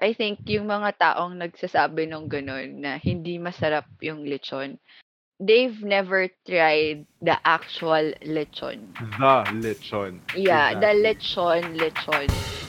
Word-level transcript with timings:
I 0.00 0.16
think 0.16 0.40
yung 0.48 0.72
mga 0.72 0.96
taong 0.96 1.36
nagsasabi 1.36 2.08
nung 2.08 2.24
gano'n 2.24 2.80
na 2.80 2.96
hindi 2.96 3.36
masarap 3.36 3.84
yung 4.00 4.24
lechon, 4.24 4.80
they've 5.36 5.76
never 5.84 6.32
tried 6.48 7.04
the 7.20 7.36
actual 7.44 8.16
lechon. 8.24 8.96
The 9.20 9.44
lechon. 9.60 10.24
Yeah, 10.32 10.72
the 10.72 10.96
Exactly. 10.96 11.04
lechon, 11.04 11.62
lechon. 11.76 12.59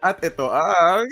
At 0.00 0.20
ito 0.20 0.46
ang 0.46 1.06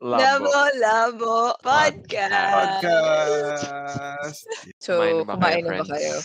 Labo, 0.00 0.50
Labo 0.76 1.36
Podcast! 1.58 2.82
podcast. 2.82 4.38
So, 4.78 5.00
Kumain 5.24 5.64
na 5.64 5.80
ba 5.80 5.86
kayo, 5.86 6.14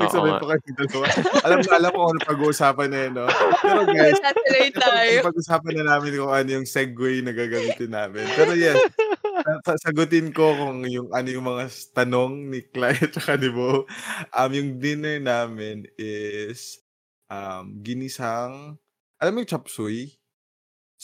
Oo 0.00 0.08
sabihin 0.08 0.40
pa 0.40 0.46
kayo 0.48 0.60
dalawa. 0.80 1.06
alam 1.44 1.58
na 1.60 1.72
alam 1.76 1.90
ko 1.92 1.98
kung 2.00 2.10
ano 2.10 2.20
pag-uusapan 2.24 2.88
na 2.88 2.98
yun, 3.04 3.12
no? 3.14 3.26
Pero 3.60 3.80
guys, 3.84 4.16
Natuloy 4.16 4.68
tayo. 4.80 5.16
pag-usapan 5.28 5.72
na 5.76 5.84
namin 5.86 6.12
kung 6.16 6.32
ano 6.32 6.48
yung 6.50 6.64
segue 6.64 7.20
na 7.20 7.36
gagamitin 7.36 7.92
namin. 7.92 8.24
Pero 8.32 8.56
yes, 8.56 8.80
sa- 9.68 9.76
sagutin 9.76 10.32
ko 10.32 10.56
kung 10.56 10.88
yung 10.88 11.12
ano 11.12 11.28
yung 11.28 11.44
mga 11.44 11.68
tanong 11.92 12.48
ni 12.48 12.64
Clyde 12.64 13.12
at 13.12 13.36
ni 13.36 13.52
Bo. 13.52 13.84
Um, 14.32 14.50
yung 14.56 14.80
dinner 14.80 15.20
namin 15.20 15.84
is 16.00 16.80
um, 17.28 17.76
ginisang, 17.84 18.80
alam 19.20 19.30
mo 19.30 19.44
yung 19.44 19.52
chop 19.52 19.68
suey? 19.68 20.16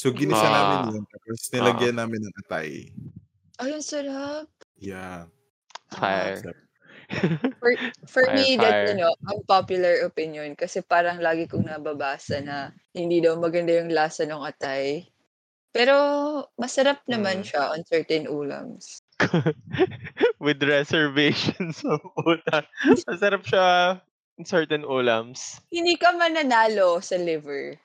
So, 0.01 0.09
ginisa 0.09 0.41
Ah. 0.41 0.53
namin 0.81 0.97
yun. 0.97 1.05
Tapos 1.05 1.41
nilagyan 1.53 1.97
namin 2.01 2.25
ng 2.25 2.35
atay. 2.41 2.89
Ay, 3.61 3.71
ang 3.77 3.85
sarap. 3.85 4.49
Yeah. 4.81 5.29
Fire. 5.93 6.41
For, 7.61 7.71
for 8.09 8.25
Fire, 8.25 8.33
me, 8.33 8.57
that's, 8.57 8.73
fire. 8.73 8.89
you 8.89 8.97
know, 8.97 9.13
ang 9.29 9.45
popular 9.45 10.01
opinion. 10.09 10.57
Kasi 10.57 10.81
parang 10.81 11.21
lagi 11.21 11.45
kong 11.45 11.69
nababasa 11.69 12.41
na 12.41 12.73
hindi 12.97 13.21
daw 13.21 13.37
maganda 13.37 13.77
yung 13.77 13.93
lasa 13.93 14.25
ng 14.25 14.41
atay. 14.41 15.05
Pero, 15.71 15.93
masarap 16.57 17.05
naman 17.05 17.45
Mm. 17.45 17.47
siya 17.47 17.63
on 17.77 17.85
certain 17.85 18.25
ulams. 18.25 19.05
With 20.41 20.65
reservations 20.65 21.85
of 21.85 22.01
puta. 22.17 22.65
Masarap 23.05 23.45
siya 23.45 24.01
in 24.41 24.49
certain 24.49 24.83
ulams. 24.83 25.61
Hindi 25.69 26.01
ka 26.01 26.17
mananalo 26.17 27.05
sa 27.05 27.21
liver. 27.21 27.77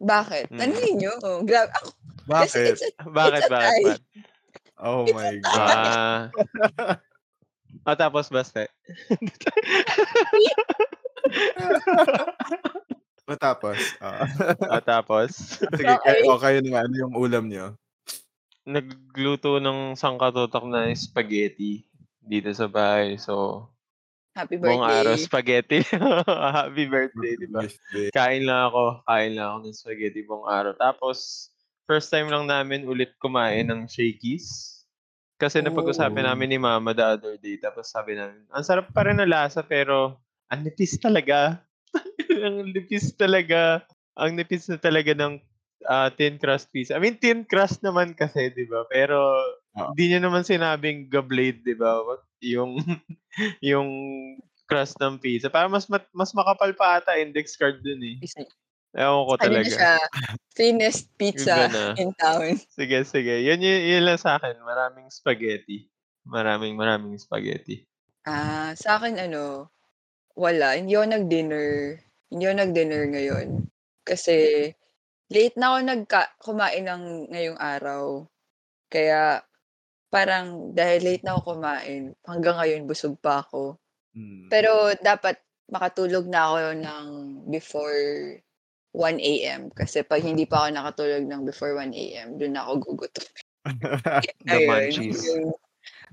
Bakit? 0.00 0.48
Mm. 0.48 0.58
Tanungin 0.58 0.94
nyo. 0.96 1.12
Oh, 1.20 1.38
grab. 1.44 1.68
Ako, 1.76 1.88
Bakit? 2.26 2.72
it's 2.72 2.82
a, 2.82 2.90
Bakit, 3.04 3.36
It's 3.36 3.46
a 3.46 3.52
bakit, 3.52 3.84
bakit? 3.84 4.00
Oh 4.80 5.04
it's 5.04 5.12
my 5.12 5.32
God. 5.38 6.32
Ah. 7.80 7.86
Ah, 7.86 7.94
tapos. 7.94 8.26
Matapos. 13.28 13.78
ah. 14.02 14.26
ah, 14.66 14.82
tapos 14.82 15.30
Sige, 15.62 15.86
Okay. 15.86 16.26
kayo, 16.26 16.34
o 16.34 16.40
kayo 16.40 16.58
na 16.66 16.82
ano 16.82 16.94
yung 16.98 17.14
ulam 17.14 17.46
nyo? 17.46 17.76
nagluto 18.66 19.56
ng 19.58 19.96
sangkatutak 19.96 20.62
na 20.68 20.92
spaghetti 20.92 21.82
dito 22.20 22.52
sa 22.52 22.68
bahay. 22.68 23.16
So, 23.16 23.66
happy 24.34 24.56
buong 24.56 24.82
araw 24.82 25.14
birthday. 25.14 25.26
spaghetti. 25.26 25.80
Happy 26.56 26.84
birthday, 26.86 27.32
di 27.36 27.48
ba? 27.50 27.66
Birthday. 27.66 28.08
Kain 28.14 28.46
lang 28.46 28.70
ako. 28.70 29.02
Kain 29.04 29.32
lang 29.34 29.46
ako 29.50 29.58
ng 29.66 29.76
spaghetti 29.76 30.20
buong 30.22 30.46
araw. 30.46 30.72
Tapos, 30.76 31.48
first 31.84 32.08
time 32.08 32.30
lang 32.30 32.46
namin 32.46 32.86
ulit 32.86 33.14
kumain 33.18 33.66
ng 33.66 33.90
shakies. 33.90 34.78
Kasi 35.40 35.64
napag-usapan 35.64 36.22
Oh. 36.22 36.28
namin 36.30 36.52
ni 36.52 36.58
Mama 36.60 36.92
the 36.92 37.02
other 37.16 37.34
day. 37.40 37.56
Tapos 37.56 37.88
sabi 37.88 38.12
namin, 38.12 38.44
ang 38.52 38.60
sarap 38.60 38.92
pa 38.92 39.08
rin 39.08 39.16
na 39.16 39.24
lasa 39.24 39.64
pero 39.64 40.20
ang 40.52 40.60
nipis 40.62 41.00
talaga. 41.00 41.64
ang 42.44 42.68
nipis 42.70 43.16
talaga. 43.16 43.82
Ang 44.20 44.36
nipis 44.36 44.68
na 44.68 44.76
talaga 44.76 45.16
ng 45.16 45.40
ah, 45.88 46.12
thin 46.12 46.36
crust 46.36 46.68
pizza. 46.68 46.92
I 46.92 47.00
mean, 47.00 47.16
thin 47.16 47.48
crust 47.48 47.80
naman 47.80 48.12
kasi, 48.12 48.52
di 48.52 48.68
ba? 48.68 48.84
Pero, 48.92 49.16
Oo. 49.80 49.96
hindi 49.96 50.12
niya 50.12 50.20
naman 50.20 50.44
sinabing 50.44 51.08
gablade, 51.08 51.64
di 51.64 51.72
ba? 51.72 52.04
Yung, 52.40 52.80
yung 53.70 53.88
crust 54.70 54.96
ng 55.02 55.18
pizza. 55.18 55.50
Para 55.50 55.66
mas 55.66 55.90
mas 56.14 56.30
makapal 56.30 56.70
pa 56.78 57.02
ata 57.02 57.18
index 57.18 57.58
card 57.58 57.82
dun 57.82 58.00
eh. 58.06 58.16
Isa- 58.22 58.46
Ewan 58.90 59.22
ko 59.26 59.34
Ano 59.38 59.42
na 59.42 59.46
talaga. 59.62 59.70
siya? 59.70 59.94
Thinnest 60.58 61.04
pizza 61.14 61.70
in 61.94 62.10
town. 62.18 62.58
Sige, 62.74 63.06
sige. 63.06 63.38
Yun, 63.38 63.62
yun, 63.62 63.80
yun 63.86 64.02
lang 64.02 64.18
sa 64.18 64.34
akin. 64.38 64.58
Maraming 64.66 65.06
spaghetti. 65.14 65.86
Maraming, 66.26 66.74
maraming 66.74 67.14
spaghetti. 67.14 67.86
Ah, 68.26 68.74
sa 68.74 68.98
akin 68.98 69.16
ano, 69.30 69.70
wala. 70.34 70.74
Hindi 70.74 70.98
ako 70.98 71.06
nag-dinner. 71.06 71.68
Hindi 72.34 72.42
ako 72.50 72.54
nag-dinner 72.66 73.02
ngayon. 73.14 73.46
Kasi 74.02 74.68
late 75.30 75.54
na 75.54 75.66
ako 75.70 75.78
nagka 75.86 76.22
kumain 76.42 76.84
ng 76.90 77.30
ngayong 77.30 77.58
araw. 77.62 78.26
Kaya 78.90 79.46
parang 80.10 80.74
dahil 80.74 81.06
late 81.06 81.24
na 81.24 81.38
ako 81.38 81.56
kumain, 81.56 82.12
hanggang 82.26 82.58
ngayon 82.58 82.82
busog 82.84 83.16
pa 83.22 83.46
ako. 83.46 83.78
Mm. 84.12 84.50
Pero 84.50 84.92
dapat 84.98 85.38
makatulog 85.70 86.26
na 86.26 86.40
ako 86.50 86.58
ng 86.82 87.06
before 87.46 88.02
1 88.92 89.22
a.m. 89.22 89.70
Kasi 89.70 90.02
pag 90.02 90.20
hindi 90.26 90.44
pa 90.44 90.66
ako 90.66 90.68
nakatulog 90.74 91.24
ng 91.30 91.42
before 91.46 91.78
1 91.78 91.94
a.m., 91.94 92.28
doon 92.36 92.58
ako 92.58 92.72
gugutom. 92.90 93.26
The 94.50 94.58
munchies. 94.66 95.22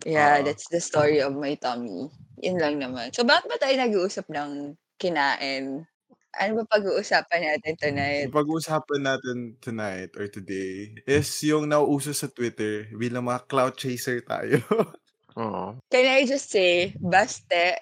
Yeah, 0.05 0.39
Oo. 0.39 0.45
that's 0.45 0.69
the 0.69 0.77
story 0.77 1.25
of 1.25 1.33
my 1.33 1.57
tummy. 1.57 2.13
Yun 2.37 2.61
lang 2.61 2.77
naman. 2.77 3.09
So, 3.17 3.25
bakit 3.25 3.49
ba 3.49 3.57
tayo 3.57 3.73
nag-uusap 3.81 4.29
ng 4.29 4.77
kinain? 5.01 5.89
Ano 6.37 6.61
ba 6.61 6.77
pag-uusapan 6.77 7.41
natin 7.41 7.73
tonight? 7.81 8.25
Yung 8.29 8.37
pag-uusapan 8.37 9.01
natin 9.01 9.37
tonight 9.57 10.13
or 10.13 10.29
today 10.29 10.93
is 11.09 11.29
yung 11.41 11.65
nauuso 11.65 12.13
sa 12.13 12.29
Twitter 12.29 12.85
bilang 12.93 13.25
mga 13.25 13.49
cloud 13.49 13.73
chaser 13.73 14.21
tayo. 14.21 14.61
Oo. 15.41 15.81
Can 15.89 16.05
I 16.05 16.25
just 16.29 16.53
say, 16.53 16.93
Baste, 17.01 17.81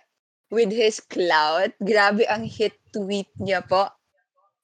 with 0.51 0.71
his 0.71 1.03
clout, 1.03 1.75
grabe 1.83 2.23
ang 2.31 2.47
hit 2.47 2.75
tweet 2.95 3.27
niya 3.39 3.59
po. 3.63 3.91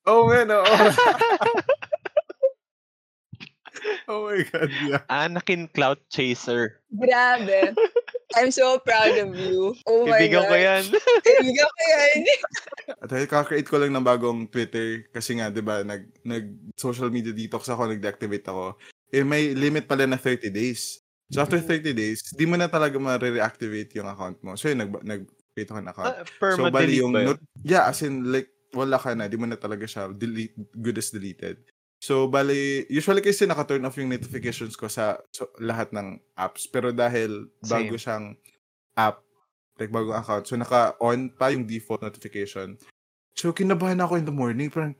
oh 0.07 0.27
man, 0.27 0.49
oo. 0.51 0.63
oh 4.11 4.27
my 4.27 4.41
God, 4.49 4.71
yeah. 4.87 5.03
Anakin 5.11 5.71
Cloud 5.71 5.99
Chaser. 6.09 6.79
Grabe. 6.91 7.75
I'm 8.37 8.51
so 8.51 8.79
proud 8.79 9.15
of 9.17 9.31
you. 9.33 9.75
Oh 9.83 10.05
my 10.05 10.19
Ibigan 10.19 10.43
God. 10.45 10.49
ko 10.49 10.55
yan. 10.55 10.83
Ibigan 11.41 11.69
ko 11.69 11.81
yan. 11.83 12.15
At 13.01 13.07
dahil 13.09 13.27
kaka-create 13.27 13.67
ko 13.67 13.77
lang 13.79 13.91
ng 13.91 14.05
bagong 14.05 14.47
Twitter 14.47 15.07
kasi 15.09 15.37
nga, 15.37 15.49
di 15.49 15.59
ba, 15.59 15.81
nag, 15.81 16.07
nag 16.21 16.45
social 16.77 17.09
media 17.09 17.31
detox 17.31 17.67
ako, 17.67 17.89
nag-deactivate 17.89 18.47
ako. 18.47 18.77
Eh, 19.11 19.25
may 19.25 19.51
limit 19.51 19.85
pala 19.85 20.07
na 20.07 20.15
30 20.15 20.47
days. 20.49 21.01
So, 21.31 21.39
after 21.39 21.59
30 21.63 21.95
days, 21.95 22.19
di 22.35 22.43
mo 22.43 22.59
na 22.59 22.67
talaga 22.67 22.99
ma-reactivate 22.99 23.95
yung 23.95 24.07
account 24.07 24.37
mo. 24.43 24.55
So, 24.59 24.67
yun, 24.67 24.83
nag, 24.83 24.91
nag-create 24.99 25.69
ako 25.71 25.79
ng 25.79 25.91
account. 25.91 26.15
Ah, 26.19 26.55
So, 26.55 26.67
bali 26.67 26.99
yung, 26.99 27.15
not- 27.15 27.43
yeah, 27.63 27.87
as 27.87 28.03
in, 28.03 28.27
like, 28.27 28.51
wala 28.75 28.99
ka 28.99 29.15
na, 29.15 29.31
di 29.31 29.39
mo 29.39 29.47
na 29.47 29.55
talaga 29.55 29.87
siya, 29.87 30.11
delete, 30.11 30.55
good 30.75 30.99
as 30.99 31.11
deleted. 31.11 31.59
So, 32.01 32.25
bali, 32.25 32.89
usually 32.89 33.21
kasi 33.21 33.45
naka-turn 33.45 33.85
off 33.85 33.93
yung 34.01 34.09
notifications 34.09 34.73
ko 34.73 34.89
sa 34.89 35.21
so, 35.29 35.53
lahat 35.61 35.93
ng 35.93 36.17
apps. 36.33 36.65
Pero 36.65 36.89
dahil 36.89 37.45
bago 37.61 37.93
Same. 37.93 38.01
siyang 38.01 38.25
app, 38.97 39.21
like 39.77 39.93
bagong 39.93 40.17
account, 40.17 40.49
so 40.49 40.57
naka-on 40.57 41.29
pa 41.29 41.53
yung 41.53 41.69
default 41.69 42.01
notification. 42.01 42.73
So, 43.37 43.53
kinabahan 43.53 44.01
ako 44.01 44.17
in 44.17 44.25
the 44.25 44.33
morning, 44.33 44.73
parang, 44.73 44.97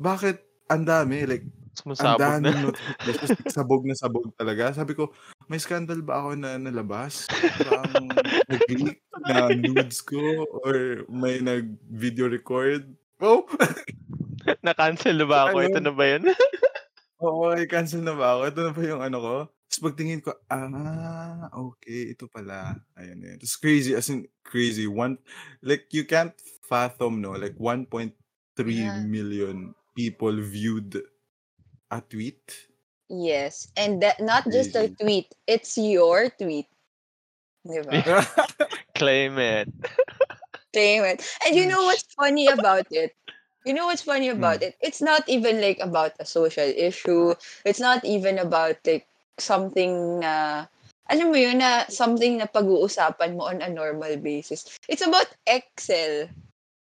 bakit 0.00 0.40
ang 0.72 0.88
dami? 0.88 1.28
Like, 1.28 1.44
ang 1.44 1.76
Sumasabog 1.76 2.40
na. 2.40 2.50
notifications, 2.64 3.38
sabog 3.52 3.84
na 3.84 3.94
sabog 3.94 4.32
talaga. 4.32 4.72
Sabi 4.72 4.96
ko, 4.96 5.12
may 5.52 5.60
scandal 5.60 6.00
ba 6.00 6.24
ako 6.24 6.32
na 6.32 6.56
nalabas? 6.56 7.28
Parang 7.60 8.08
nag-leak 8.48 8.98
na 9.28 9.52
nudes 9.52 10.00
ko 10.00 10.48
or 10.64 11.04
may 11.12 11.44
nag-video 11.44 12.26
record? 12.26 12.88
Oh! 13.20 13.44
Na-cancel 14.64 15.18
na 15.18 15.26
ba 15.26 15.50
ako? 15.50 15.56
Ano? 15.60 15.66
Ito 15.66 15.78
na 15.82 15.92
ba 15.92 16.04
yun? 16.06 16.22
Oo, 17.24 17.50
okay, 17.50 17.66
cancel 17.66 18.02
na 18.06 18.14
ba 18.14 18.38
ako? 18.38 18.40
Ito 18.46 18.60
na 18.62 18.72
ba 18.72 18.82
yung 18.86 19.02
ano 19.02 19.18
ko? 19.18 19.34
Tapos 19.68 19.80
pagtingin 19.90 20.22
ko, 20.24 20.32
ah, 20.48 21.50
okay, 21.52 22.14
ito 22.14 22.30
pala. 22.30 22.78
Ayan, 22.96 23.20
ayan. 23.20 23.38
It's 23.42 23.58
crazy, 23.58 23.92
as 23.92 24.08
in, 24.08 24.24
crazy. 24.46 24.86
One, 24.86 25.18
like, 25.60 25.90
you 25.92 26.06
can't 26.06 26.32
fathom, 26.64 27.20
no? 27.20 27.34
Like, 27.36 27.58
1.3 27.58 28.14
Yeah. 28.64 29.02
million 29.02 29.74
people 29.98 30.32
viewed 30.40 31.02
a 31.90 32.00
tweet. 32.00 32.70
Yes. 33.10 33.68
And 33.76 34.00
that 34.02 34.20
not 34.20 34.44
just 34.52 34.76
a 34.76 34.88
Crazy. 34.88 34.96
tweet. 35.00 35.28
It's 35.46 35.76
your 35.76 36.30
tweet. 36.30 36.68
Di 37.66 37.80
ba? 37.82 37.92
Claim 38.98 39.36
it. 39.38 39.68
Entertainment. 40.78 41.22
And 41.46 41.56
you 41.56 41.66
know 41.66 41.82
what's 41.84 42.06
funny 42.14 42.48
about 42.56 42.86
it? 42.90 43.14
You 43.64 43.74
know 43.74 43.86
what's 43.86 44.02
funny 44.02 44.28
Hmm. 44.28 44.38
about 44.38 44.62
it? 44.62 44.76
It's 44.80 45.02
not 45.02 45.28
even 45.28 45.60
like 45.60 45.78
about 45.80 46.12
a 46.20 46.24
social 46.24 46.64
issue. 46.64 47.34
It's 47.64 47.80
not 47.80 48.04
even 48.04 48.38
about 48.38 48.76
like 48.86 49.06
something 49.38 50.20
na 50.20 50.66
alam 51.10 51.32
mo 51.32 51.38
yun 51.40 51.58
na 51.58 51.88
something 51.88 52.38
na 52.38 52.46
pag-uusapan 52.46 53.36
mo 53.36 53.48
on 53.48 53.60
a 53.64 53.68
normal 53.68 54.16
basis. 54.20 54.78
It's 54.88 55.04
about 55.04 55.28
Excel. 55.48 56.28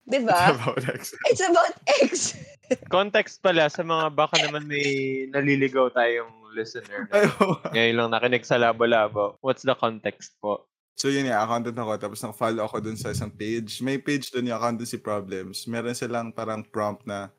'Di 0.06 0.18
It's 0.26 0.26
ba? 0.26 0.54
about 0.54 0.82
Excel. 0.86 1.18
It's 1.30 1.42
about 1.42 1.74
Excel. 2.02 2.42
Context 2.90 3.42
pala 3.42 3.66
sa 3.66 3.82
mga 3.82 4.14
baka 4.14 4.38
naman 4.38 4.66
may 4.66 5.26
naliligaw 5.30 5.90
tayong 5.90 6.54
listener. 6.54 7.06
Na 7.10 7.26
ngayon 7.74 7.96
lang 7.98 8.10
nakinig 8.14 8.46
sa 8.46 8.58
Labo-Labo. 8.58 9.38
What's 9.42 9.66
the 9.66 9.74
context 9.74 10.38
po? 10.38 10.69
So 11.00 11.08
yun 11.08 11.32
nga, 11.32 11.40
accountant 11.40 11.80
ako. 11.80 11.96
Tapos 11.96 12.20
nag-follow 12.20 12.60
ako 12.68 12.76
dun 12.84 13.00
sa 13.00 13.08
isang 13.08 13.32
page. 13.32 13.80
May 13.80 13.96
page 13.96 14.28
dun 14.28 14.44
yung 14.44 14.60
accountancy 14.60 15.00
problems. 15.00 15.64
Meron 15.64 15.96
silang 15.96 16.28
parang 16.28 16.60
prompt 16.60 17.08
na, 17.08 17.32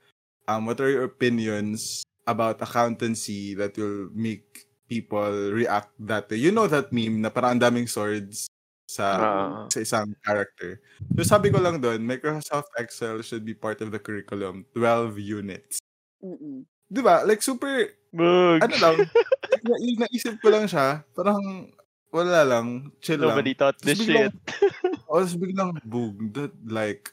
um, 0.50 0.66
what 0.66 0.82
are 0.82 0.90
your 0.90 1.06
opinions 1.06 2.02
about 2.26 2.58
accountancy 2.58 3.54
that 3.54 3.78
will 3.78 4.10
make 4.18 4.66
people 4.90 5.54
react 5.54 5.94
that 6.02 6.26
way? 6.26 6.42
You 6.42 6.50
know 6.50 6.66
that 6.66 6.90
meme 6.90 7.22
na 7.22 7.30
parang 7.30 7.62
ang 7.62 7.62
daming 7.62 7.86
swords 7.86 8.50
sa 8.90 9.06
Ah. 9.14 9.62
sa 9.70 9.78
isang 9.86 10.10
character. 10.26 10.82
So 11.22 11.38
sabi 11.38 11.54
ko 11.54 11.62
lang 11.62 11.78
dun, 11.86 12.02
Microsoft 12.02 12.74
Excel 12.82 13.22
should 13.22 13.46
be 13.46 13.54
part 13.54 13.78
of 13.86 13.94
the 13.94 14.02
curriculum. 14.02 14.66
12 14.74 15.22
units. 15.22 15.78
Mm-mm. 16.18 16.66
Di 16.90 17.02
ba? 17.06 17.22
Like 17.30 17.46
super 17.46 17.94
Bug. 18.10 18.58
ano 18.60 18.76
lang, 18.82 18.96
na, 19.70 19.76
yung 19.80 20.02
naisip 20.02 20.42
ko 20.42 20.50
lang 20.50 20.66
siya, 20.66 21.06
parang 21.16 21.70
wala 22.12 22.44
lang, 22.44 22.92
chill 23.00 23.20
lang. 23.20 23.34
Nobody 23.34 23.56
thought 23.56 23.80
this 23.80 24.00
biglang- 24.00 24.32
shit. 24.32 24.36
O, 25.12 25.20
tapos 25.20 25.36
biglang, 25.36 25.76
boom, 25.84 26.32
that, 26.32 26.56
like, 26.64 27.12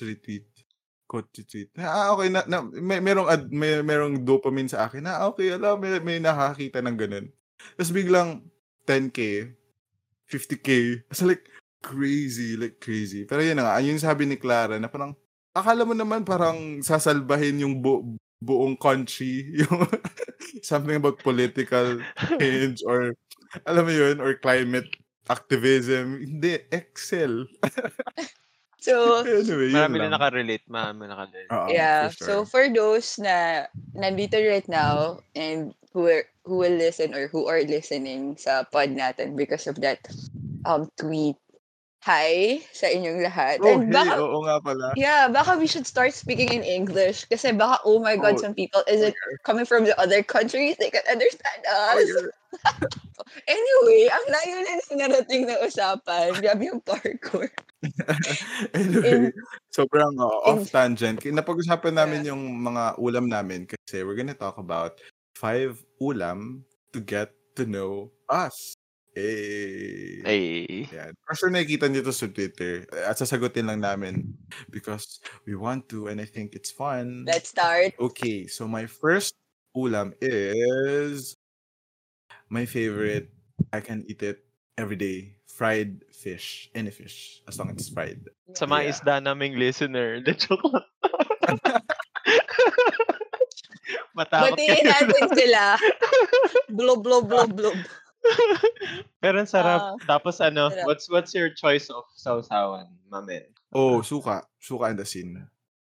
retweet, 0.00 0.48
quote 1.04 1.28
retweet. 1.36 1.68
Ah, 1.76 2.16
okay, 2.16 2.32
na, 2.32 2.40
na, 2.48 2.64
may, 2.64 3.04
merong, 3.04 3.28
ad, 3.28 3.52
may, 3.52 3.84
merong 3.84 4.24
dopamine 4.24 4.68
sa 4.68 4.88
akin. 4.88 5.04
Ah, 5.04 5.28
okay, 5.28 5.52
alam, 5.52 5.76
may, 5.76 6.00
may 6.00 6.16
nakakita 6.16 6.80
ng 6.80 6.96
ganun. 6.96 7.26
Tapos 7.76 7.92
biglang, 7.92 8.40
10k, 8.88 9.52
50k. 10.24 10.68
Tapos 11.12 11.24
like, 11.28 11.44
crazy, 11.84 12.56
like 12.56 12.80
crazy. 12.80 13.28
Pero 13.28 13.44
yun 13.44 13.60
na 13.60 13.68
nga, 13.68 13.84
yung 13.84 14.00
sabi 14.00 14.24
ni 14.24 14.40
Clara, 14.40 14.80
na 14.80 14.88
parang, 14.88 15.12
akala 15.52 15.84
mo 15.84 15.92
naman 15.92 16.24
parang 16.24 16.80
sasalbahin 16.80 17.60
yung 17.60 17.84
bu- 17.84 18.16
buong 18.40 18.76
country, 18.80 19.44
yung 19.60 19.84
something 20.64 20.96
about 20.96 21.20
political 21.20 22.00
change 22.40 22.80
or 22.88 23.12
alam 23.62 23.86
mo 23.86 23.92
yun, 23.94 24.18
or 24.18 24.34
climate 24.38 24.90
activism. 25.30 26.20
Hindi, 26.20 26.60
Excel. 26.72 27.46
So, 28.84 29.24
anyway, 29.24 29.72
yun 29.72 29.80
Marami 29.80 29.96
na 29.96 30.12
nakarelate. 30.12 30.68
Marami 30.68 31.08
na 31.08 31.16
nakarelate. 31.16 31.48
Oo, 31.48 31.72
yeah. 31.72 32.12
for 32.12 32.20
sure. 32.20 32.26
So 32.28 32.34
for 32.44 32.64
those 32.68 33.16
na 33.16 33.64
nandito 33.96 34.36
right 34.36 34.68
now 34.68 35.24
and 35.32 35.72
who 35.96 36.04
are, 36.04 36.28
who 36.44 36.60
will 36.60 36.76
listen 36.76 37.16
or 37.16 37.32
who 37.32 37.48
are 37.48 37.64
listening 37.64 38.36
sa 38.36 38.68
pod 38.68 38.92
natin 38.92 39.40
because 39.40 39.64
of 39.64 39.80
that 39.80 40.04
um 40.68 40.92
tweet. 41.00 41.40
Hi 42.04 42.60
sa 42.76 42.84
inyong 42.84 43.24
lahat. 43.24 43.64
oh, 43.64 43.80
and 43.80 43.88
hey, 43.88 43.96
baka, 43.96 44.12
oo 44.20 44.44
nga 44.44 44.60
pala. 44.60 44.92
yeah, 44.92 45.24
baka 45.24 45.56
we 45.56 45.64
should 45.64 45.88
start 45.88 46.12
speaking 46.12 46.52
in 46.52 46.60
English 46.60 47.24
kasi 47.32 47.48
baka 47.48 47.80
oh 47.88 47.96
my 47.96 48.20
god, 48.20 48.36
Oh, 48.36 48.44
some 48.44 48.52
people 48.52 48.84
is 48.84 49.00
it 49.00 49.16
coming 49.40 49.64
from 49.64 49.88
the 49.88 49.96
other 49.96 50.20
countries 50.20 50.76
they 50.76 50.92
can 50.92 51.04
understand 51.08 51.64
us. 51.64 52.08
Anyway, 53.48 54.06
ang 54.12 54.26
layo 54.30 54.56
na 54.62 54.72
ng 54.78 54.98
narating 55.00 55.42
na 55.48 55.56
usapan. 55.64 56.36
Grabe 56.38 56.70
yung 56.70 56.78
parkour. 56.84 57.48
anyway, 58.78 59.32
sobrang 59.72 60.12
uh, 60.20 60.52
in- 60.52 60.62
off 60.62 60.68
tangent. 60.70 61.18
Napag-usapan 61.24 61.98
namin 61.98 62.28
yung 62.28 62.42
mga 62.62 63.00
ulam 63.00 63.26
namin 63.26 63.66
kasi 63.66 64.04
we're 64.04 64.14
gonna 64.14 64.36
talk 64.36 64.60
about 64.60 65.00
five 65.34 65.80
ulam 65.98 66.62
to 66.92 67.00
get 67.00 67.32
to 67.58 67.66
know 67.66 68.12
us. 68.28 68.73
Eh. 69.14 70.22
Ay. 70.26 70.86
Yan. 70.90 71.14
For 71.22 71.34
sure 71.38 71.50
nakikita 71.50 71.86
nyo 71.86 72.02
to 72.02 72.10
sa 72.10 72.26
Twitter. 72.26 72.82
At 73.06 73.14
sasagutin 73.14 73.70
lang 73.70 73.80
namin 73.80 74.34
because 74.70 75.22
we 75.46 75.54
want 75.54 75.86
to 75.94 76.10
and 76.10 76.18
I 76.18 76.26
think 76.26 76.54
it's 76.58 76.74
fun. 76.74 77.22
Let's 77.26 77.50
start. 77.54 77.94
Okay, 77.98 78.46
so 78.50 78.66
my 78.66 78.86
first 78.86 79.38
ulam 79.74 80.14
is 80.18 81.38
my 82.50 82.66
favorite. 82.66 83.30
I 83.70 83.78
can 83.78 84.02
eat 84.10 84.22
it 84.22 84.42
every 84.74 84.98
day. 84.98 85.38
Fried 85.46 86.02
fish. 86.10 86.66
Any 86.74 86.90
fish. 86.90 87.38
As 87.46 87.54
long 87.58 87.70
as 87.70 87.78
it's 87.78 87.90
fried. 87.94 88.26
Sa 88.58 88.66
mga 88.66 88.82
Yeah. 88.82 88.90
isda 88.90 89.14
naming 89.22 89.54
listener. 89.54 90.18
The 90.26 90.34
joke 90.34 90.66
lang. 90.66 90.82
Matakot 94.14 94.54
Batiin 94.54 94.78
kayo. 94.78 94.90
natin 94.90 95.26
sila. 95.34 95.62
Blob, 96.78 97.02
blob, 97.02 97.26
blob, 97.26 97.50
blob. 97.54 97.74
Pero 99.18 99.36
ang 99.38 99.48
sarap. 99.48 99.80
Ah, 99.80 99.94
Tapos 100.06 100.38
ano, 100.38 100.68
sarap. 100.68 100.84
what's 100.84 101.06
what's 101.08 101.32
your 101.32 101.50
choice 101.50 101.88
of 101.88 102.04
sausawan, 102.14 102.88
mamen? 103.06 103.48
Oh, 103.70 104.00
suka. 104.00 104.44
Suka 104.56 104.88
and 104.88 105.00
asin. 105.00 105.44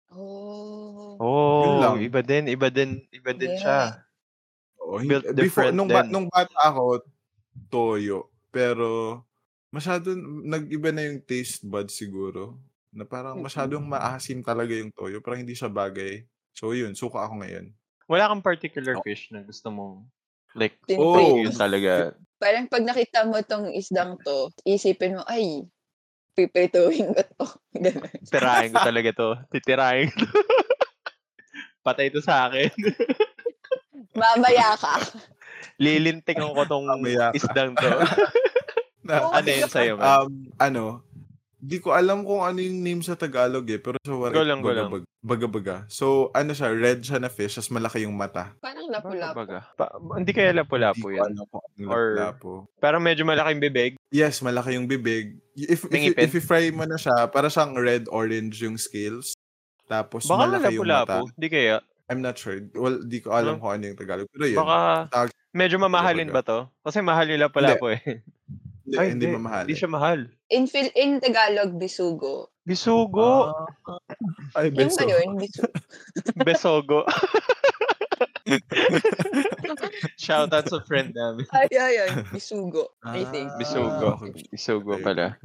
Oh. 0.10 1.18
Oh, 1.18 1.80
lang. 1.82 2.00
iba 2.00 2.22
din, 2.22 2.48
iba 2.48 2.68
din, 2.70 3.04
iba 3.10 3.32
din 3.32 3.52
Yeah. 3.56 3.62
siya. 3.62 3.82
Oh, 4.80 5.00
Built 5.02 5.26
before, 5.34 5.74
nung, 5.74 5.90
ba- 5.90 6.06
din. 6.06 6.12
nung 6.12 6.28
bata 6.30 6.56
ako, 6.62 7.02
toyo. 7.68 8.30
Pero, 8.50 9.20
masyado, 9.68 10.14
nag-iba 10.46 10.94
na 10.94 11.04
yung 11.04 11.20
taste 11.20 11.66
bud 11.66 11.90
siguro. 11.90 12.56
Na 12.96 13.04
parang 13.04 13.42
masyadong 13.42 13.84
maasim 13.84 14.40
talaga 14.40 14.72
yung 14.72 14.94
toyo. 14.94 15.20
Parang 15.20 15.44
hindi 15.44 15.52
siya 15.52 15.68
bagay. 15.68 16.24
So, 16.56 16.72
yun. 16.72 16.96
Suka 16.96 17.28
ako 17.28 17.44
ngayon. 17.44 17.76
Wala 18.08 18.30
kang 18.30 18.46
particular 18.46 18.96
Oh. 18.96 19.04
fish 19.04 19.28
na 19.30 19.42
gusto 19.42 19.68
mong 19.68 20.06
like. 20.56 20.80
Oh. 20.96 21.38
yun 21.38 21.54
talaga. 21.54 22.16
Parang 22.40 22.68
pag 22.68 22.84
nakita 22.84 23.28
mo 23.28 23.40
tong 23.44 23.72
isdang 23.72 24.20
to, 24.24 24.52
isipin 24.68 25.20
mo, 25.20 25.24
ay, 25.28 25.64
pipituhin 26.36 27.16
ko 27.16 27.24
to. 27.24 27.46
Ganun. 27.84 28.12
Tirahin 28.28 28.72
ko 28.76 28.80
talaga 28.84 29.10
to. 29.16 29.30
Titirahin 29.52 30.12
ko 30.12 30.28
to. 30.28 30.40
Patay 31.86 32.10
to 32.12 32.20
sa 32.20 32.50
akin. 32.50 32.74
Mamaya 34.20 34.74
ka. 34.76 35.00
Lilintikan 35.80 36.52
ko 36.52 36.64
tong 36.68 36.88
Mamaya 36.90 37.32
ka. 37.32 37.38
isdang 37.40 37.72
to. 37.78 37.90
Na, 39.06 39.30
ano 39.30 39.46
yun 39.46 39.70
sa'yo, 39.70 40.02
man? 40.02 40.08
um, 40.10 40.34
ano, 40.58 41.05
di 41.66 41.78
ko 41.80 41.90
alam 41.92 42.22
kung 42.22 42.40
ano 42.40 42.58
yung 42.58 42.80
name 42.80 43.02
sa 43.02 43.14
Tagalog 43.14 43.66
eh. 43.66 43.78
Pero 43.78 43.98
sa 44.00 44.14
Waray, 44.14 44.32
Go 44.32 44.44
lang, 44.44 44.60
go 44.62 44.70
lang. 44.70 44.88
baga, 44.88 45.06
baga, 45.20 45.48
baga. 45.50 45.76
So, 45.88 46.06
ano 46.32 46.52
siya, 46.52 46.70
red 46.70 47.02
siya 47.02 47.18
na 47.18 47.28
fish, 47.28 47.58
tas 47.58 47.68
malaki 47.68 48.06
yung 48.06 48.14
mata. 48.14 48.54
Parang 48.60 48.86
baga. 49.34 49.66
Pa- 49.74 49.90
hindi 50.14 50.30
kaya 50.30 50.54
lapu-lapu 50.54 51.10
Hindi 51.10 51.18
ko 51.18 51.20
yan. 51.20 51.30
alam 51.32 51.46
kung 51.48 51.64
anong 51.66 51.90
Or- 51.90 52.14
lapu-lapu. 52.14 52.52
Parang 52.78 53.02
medyo 53.02 53.24
malaking 53.24 53.58
bibig. 53.60 53.92
Yes, 54.10 54.40
malaki 54.40 54.78
yung 54.78 54.86
bibig. 54.86 55.42
If, 55.56 55.84
if, 55.86 56.14
if, 56.14 56.14
if 56.16 56.32
i-fry 56.38 56.70
mo 56.70 56.86
na 56.86 56.96
siya, 56.96 57.26
para 57.28 57.50
siyang 57.50 57.74
red-orange 57.74 58.62
yung 58.62 58.78
scales. 58.78 59.34
Tapos 59.86 60.24
Baka 60.24 60.46
malaki 60.48 60.76
yung 60.76 60.86
mata. 60.86 61.26
Hindi 61.26 61.50
kaya. 61.50 61.82
I'm 62.06 62.22
not 62.22 62.38
sure. 62.38 62.62
Well, 62.72 63.02
di 63.02 63.18
ko 63.18 63.34
alam 63.34 63.58
Huh? 63.58 63.62
kung 63.66 63.72
ano 63.74 63.84
yung 63.88 63.98
Tagalog. 63.98 64.30
Pero 64.30 64.46
yun. 64.46 64.60
Baka 64.60 64.78
Tawag- 65.10 65.34
medyo 65.52 65.78
mamahalin 65.78 66.30
ba 66.30 66.42
to? 66.42 66.70
Kasi 66.82 67.02
mahal 67.02 67.26
yung 67.28 67.42
lapu-lapu 67.42 67.90
eh. 67.92 68.22
Hindi, 68.86 68.96
Ay, 69.02 69.08
hindi 69.18 69.26
mamahal. 69.34 69.66
Hindi 69.66 69.76
siya 69.82 69.90
mahal. 69.90 70.20
In, 70.54 70.64
in 70.94 71.12
Tagalog, 71.18 71.74
bisugo. 71.82 72.54
Bisugo. 72.62 73.50
Ay, 74.54 74.70
Yung 74.70 74.90
beso. 74.90 75.02
ba 75.02 75.10
yun? 75.10 75.30
Bisugo. 75.42 75.68
Besogo. 76.46 77.00
Shoutout 80.22 80.70
sa 80.70 80.80
friend 80.86 81.18
namin. 81.18 81.50
Ay, 81.50 81.70
ay, 81.74 81.96
ay. 82.06 82.10
Bisugo. 82.30 82.94
I 83.02 83.26
think. 83.34 83.50
Ah, 83.50 83.58
Bisugo. 83.58 84.08
okay. 84.22 84.46
Bisugo 84.54 84.94
pala. 85.02 85.38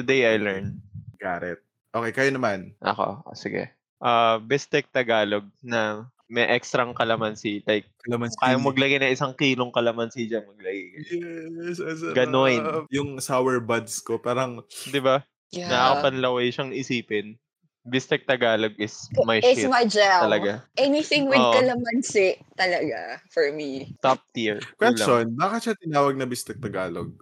Today 0.00 0.24
I 0.32 0.40
learned. 0.40 0.80
Got 1.20 1.44
it. 1.44 1.60
Okay, 1.92 2.12
kayo 2.12 2.30
naman. 2.32 2.72
Ako, 2.80 3.24
sige. 3.36 3.72
Ah, 4.00 4.40
Bistek 4.40 4.88
Tagalog 4.92 5.48
na 5.60 6.08
may 6.26 6.46
extrang 6.50 6.90
kalamansi. 6.90 7.62
Like, 7.66 7.86
Kalamansi. 8.02 8.34
kaya 8.42 8.58
maglagay 8.58 8.98
na 8.98 9.14
isang 9.14 9.34
kilong 9.34 9.70
kalamansi 9.70 10.26
dyan. 10.26 10.42
Maglagay. 10.42 10.82
Yes, 11.06 11.78
sarap. 11.78 12.14
Ganoin. 12.18 12.62
Yung 12.90 13.22
sour 13.22 13.62
buds 13.62 14.02
ko, 14.02 14.18
parang, 14.18 14.62
Di 14.90 14.98
ba? 14.98 15.22
Yeah. 15.54 15.70
Nakakapanlaway 15.70 16.50
siyang 16.50 16.74
isipin. 16.74 17.38
Bistek 17.86 18.26
Tagalog 18.26 18.74
is 18.82 19.06
my 19.22 19.38
It's 19.38 19.62
shit. 19.62 19.70
my 19.70 19.86
jam. 19.86 20.26
Talaga. 20.26 20.66
Anything 20.74 21.30
with 21.30 21.38
Oo. 21.38 21.54
calamansi 21.54 22.34
talaga 22.58 23.22
for 23.30 23.54
me. 23.54 23.94
Top 24.02 24.18
tier. 24.34 24.58
Question, 24.74 25.38
bakit 25.38 25.70
siya 25.70 25.74
tinawag 25.78 26.18
na 26.18 26.26
Bistek 26.26 26.58
Tagalog? 26.58 27.14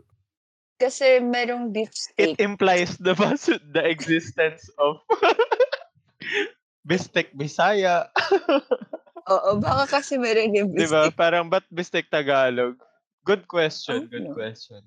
Kasi 0.80 1.20
merong 1.20 1.68
beef 1.68 1.92
It 2.16 2.40
implies 2.40 2.96
the, 2.96 3.12
the 3.76 3.84
existence 3.84 4.64
of 4.80 5.04
Bistek 6.84 7.32
Bisaya. 7.32 8.12
Oo, 9.32 9.56
baka 9.56 9.98
kasi 9.98 10.20
meron 10.20 10.52
yung 10.52 10.68
Di 10.68 10.84
beef 10.84 10.92
ba? 10.92 11.08
steak. 11.08 11.16
Parang 11.16 11.48
ba't 11.48 11.64
Bistek 11.72 12.12
Tagalog? 12.12 12.76
Good 13.24 13.48
question, 13.48 14.04
good 14.12 14.28
Ano? 14.28 14.36
question. 14.36 14.84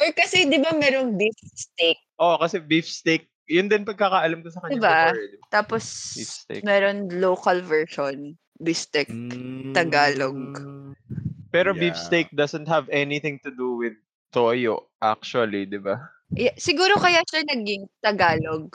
Or 0.00 0.08
kasi 0.16 0.48
di 0.48 0.56
ba 0.56 0.72
merong 0.72 1.20
beef 1.20 1.36
steak? 1.52 2.00
Oh, 2.16 2.40
kasi 2.40 2.64
beef 2.64 2.88
steak 2.88 3.28
yun 3.44 3.68
din 3.68 3.84
pagkakaalam 3.84 4.40
ko 4.40 4.48
sa 4.48 4.64
kanya 4.64 4.72
Diba? 4.72 4.88
before. 4.88 5.20
eh, 5.20 5.28
di 5.28 5.36
ba? 5.36 5.44
Tapos, 5.52 5.84
Beef 6.16 6.30
steak. 6.32 6.62
meron 6.64 7.12
local 7.20 7.60
version, 7.60 8.16
bistek. 8.56 9.12
Tagalog. 9.76 10.32
Mm, 10.32 10.96
Pero 11.52 11.70
Yeah. 11.70 11.80
beef 11.84 11.96
steak 12.00 12.32
doesn't 12.32 12.66
have 12.66 12.88
anything 12.88 13.36
to 13.44 13.52
do 13.52 13.76
with 13.76 13.94
toyo, 14.32 14.88
actually, 14.98 15.68
di 15.68 15.76
ba? 15.76 16.00
Yeah, 16.32 16.56
siguro 16.56 16.96
kaya 16.96 17.20
siya 17.28 17.44
naging 17.46 17.84
Tagalog. 18.00 18.72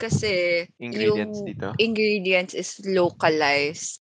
Kasi 0.00 0.64
Ingredients 0.80 1.44
yung 1.44 1.48
dito. 1.52 1.68
ingredients 1.76 2.56
is 2.56 2.80
localized 2.88 4.00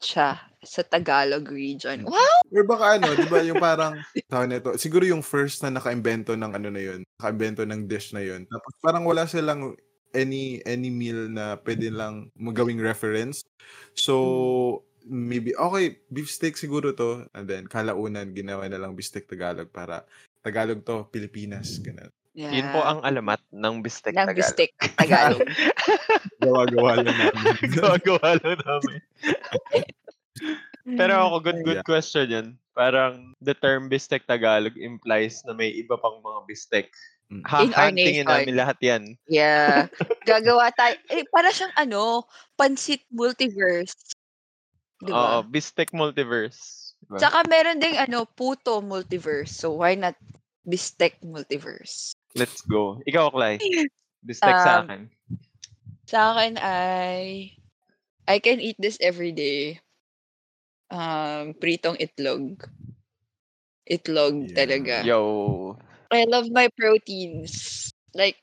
siya 0.00 0.38
sa 0.64 0.80
Tagalog 0.86 1.50
region. 1.52 2.08
Wow! 2.08 2.40
Or 2.48 2.64
baka 2.64 2.96
ano, 2.96 3.12
di 3.12 3.28
ba 3.28 3.44
yung 3.44 3.60
parang, 3.60 4.00
tawag 4.32 4.48
nito, 4.48 4.72
siguro 4.80 5.04
yung 5.04 5.20
first 5.20 5.60
na 5.60 5.74
naka-invento 5.74 6.32
ng 6.38 6.52
ano 6.56 6.68
na 6.72 6.80
yun, 6.80 7.00
naka-invento 7.20 7.68
ng 7.68 7.84
dish 7.84 8.16
na 8.16 8.24
yun. 8.24 8.48
Tapos 8.48 8.72
parang 8.80 9.04
wala 9.04 9.28
silang 9.28 9.76
any 10.16 10.58
any 10.66 10.90
meal 10.90 11.30
na 11.30 11.54
pwede 11.62 11.92
lang 11.92 12.32
magawing 12.34 12.80
reference. 12.80 13.44
So, 13.94 14.84
maybe, 15.06 15.54
okay, 15.56 16.00
beef 16.12 16.28
steak 16.28 16.56
siguro 16.56 16.96
to. 16.96 17.28
And 17.36 17.46
then, 17.48 17.64
kalaunan, 17.68 18.32
ginawa 18.36 18.68
na 18.68 18.80
lang 18.80 18.96
beef 18.96 19.08
steak 19.08 19.28
Tagalog 19.28 19.68
para 19.72 20.04
Tagalog 20.40 20.84
to, 20.84 21.08
Pilipinas. 21.12 21.78
Ganun. 21.80 22.10
Yeah. 22.30 22.54
Yun 22.54 22.70
po 22.70 22.80
ang 22.86 23.02
alamat 23.02 23.42
ng 23.50 23.82
bistek 23.82 24.14
ng 24.14 24.22
Tagalog. 24.22 24.38
bistek 24.38 24.70
Tagalog. 24.94 25.42
Gawa-gawa 26.46 27.02
lang 27.02 27.16
namin. 27.18 27.54
Gagawa 27.74 28.28
lang 28.46 28.58
namin. 28.62 29.00
Pero 30.94 31.12
ako, 31.26 31.36
good, 31.42 31.58
good 31.66 31.80
Yeah. 31.82 31.86
question 31.86 32.26
yun. 32.30 32.46
Parang 32.72 33.34
the 33.42 33.52
term 33.52 33.90
bistek 33.90 34.30
Tagalog 34.30 34.78
implies 34.78 35.42
na 35.42 35.52
may 35.52 35.74
iba 35.74 35.98
pang 35.98 36.22
mga 36.22 36.40
bistek. 36.46 36.86
Mm. 37.30 37.42
In 37.42 37.46
our 37.46 37.66
Hahantingin 37.74 38.26
namin 38.26 38.54
lahat 38.54 38.78
yan. 38.78 39.02
Yeah. 39.26 39.90
Gagawa 40.30 40.70
tayo. 40.74 40.98
Eh, 41.10 41.26
para 41.30 41.50
siyang 41.50 41.74
ano, 41.74 42.26
pansit 42.54 43.02
multiverse. 43.10 43.94
Di 45.02 45.10
Oo, 45.10 45.42
bistek 45.42 45.90
multiverse. 45.90 46.94
Diba? 47.00 47.18
Tsaka 47.18 47.42
meron 47.50 47.82
ding 47.82 47.98
ano, 47.98 48.22
puto 48.22 48.78
multiverse. 48.78 49.50
So 49.50 49.82
why 49.82 49.98
not 49.98 50.14
bistek 50.62 51.18
multiverse? 51.22 52.14
Let's 52.34 52.62
go. 52.62 53.02
Ikaw, 53.06 53.34
Clay. 53.34 53.58
Bistek 54.22 54.54
sa 54.62 54.80
Um, 54.80 54.86
akin. 54.86 55.00
Sa 56.06 56.18
akin 56.34 56.54
ay 56.60 57.50
I 58.30 58.36
can 58.38 58.62
eat 58.62 58.78
this 58.78 58.98
every 59.02 59.34
day. 59.34 59.82
Um, 60.90 61.54
pritong 61.58 61.98
itlog. 61.98 62.62
Itlog 63.90 64.46
Yeah. 64.46 64.54
talaga. 64.54 64.96
Yo. 65.02 65.20
I 66.10 66.26
love 66.30 66.50
my 66.50 66.70
proteins. 66.78 67.90
Like, 68.14 68.38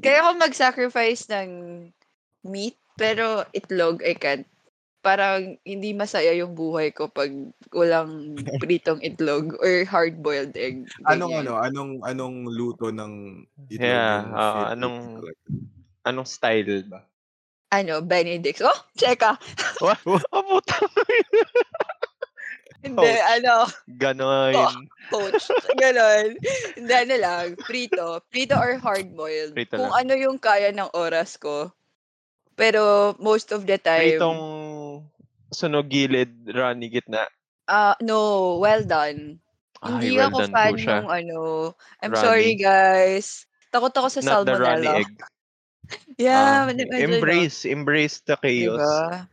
kaya 0.00 0.24
ako 0.24 0.40
mag-sacrifice 0.40 1.28
ng 1.32 1.50
meat, 2.44 2.76
pero 2.96 3.44
itlog, 3.52 4.00
I 4.04 4.16
can't. 4.16 4.48
Parang 5.00 5.54
hindi 5.62 5.94
masaya 5.94 6.34
yung 6.34 6.56
buhay 6.58 6.90
ko 6.90 7.06
pag 7.06 7.30
walang 7.70 8.34
pritong 8.58 8.98
itlog 9.00 9.54
or 9.62 9.86
hard-boiled 9.86 10.56
egg. 10.58 10.88
Anong 11.06 11.46
ano, 11.46 11.52
anong 11.62 11.92
anong 12.02 12.36
luto 12.50 12.90
ng 12.90 13.44
itlog 13.70 13.86
Yeah, 13.86 14.26
yung 14.26 14.34
ah, 14.34 14.42
favorite 14.42 14.72
anong-? 14.74 15.08
Anong 16.06 16.28
style 16.30 16.86
ba? 16.86 17.02
Ano, 17.74 17.98
Benedict. 17.98 18.62
Oh, 18.62 18.78
cheka. 18.94 19.34
What? 19.82 19.98
Oh, 20.06 20.42
puta. 20.42 20.78
Hindi, 22.86 23.02
Ouch. 23.02 23.26
ano, 23.34 23.54
Ganon. 23.98 24.54
coach. 25.10 25.50
Ganon. 25.74 26.38
Hindi, 26.78 26.92
ano 26.94 27.14
lang, 27.18 27.44
prito. 27.66 28.22
Prito 28.30 28.54
or 28.54 28.78
hard-boiled. 28.78 29.58
Prito 29.58 29.74
Kung 29.74 29.90
lang. 29.90 30.06
ano 30.06 30.12
yung 30.14 30.38
kaya 30.38 30.70
ng 30.70 30.94
oras 30.94 31.34
ko. 31.34 31.74
Pero 32.54 33.12
most 33.18 33.50
of 33.50 33.66
the 33.66 33.76
time, 33.76 34.16
Pritong 34.16 34.40
sunog 35.50 35.86
gilid, 35.86 36.30
runny 36.48 36.88
gitna. 36.88 37.26
ah 37.66 37.94
no, 38.00 38.56
well 38.58 38.82
done. 38.82 39.38
Ay, 39.82 39.90
Hindi 39.92 40.08
well 40.16 40.30
ako 40.32 40.38
done 40.40 40.52
fan 40.54 40.72
po 40.72 40.78
siya. 40.80 40.96
ng 40.96 41.08
ano. 41.10 41.38
I'm 42.00 42.12
Runny. 42.14 42.22
sorry 42.24 42.52
guys. 42.56 43.44
Takot 43.68 43.92
ako 43.92 44.08
sa 44.08 44.20
Not 44.22 44.46
the 44.46 44.56
runny 44.56 44.86
salmonella. 44.88 45.00
egg. 45.04 45.10
Yeah, 46.18 46.34
Ah, 46.34 46.62
medyo- 46.66 46.90
medyo, 46.90 47.06
no? 47.06 47.14
embrace, 47.14 47.62
embrace 47.62 48.18
the 48.26 48.34
chaos. 48.42 48.82
Diba? 48.82 49.30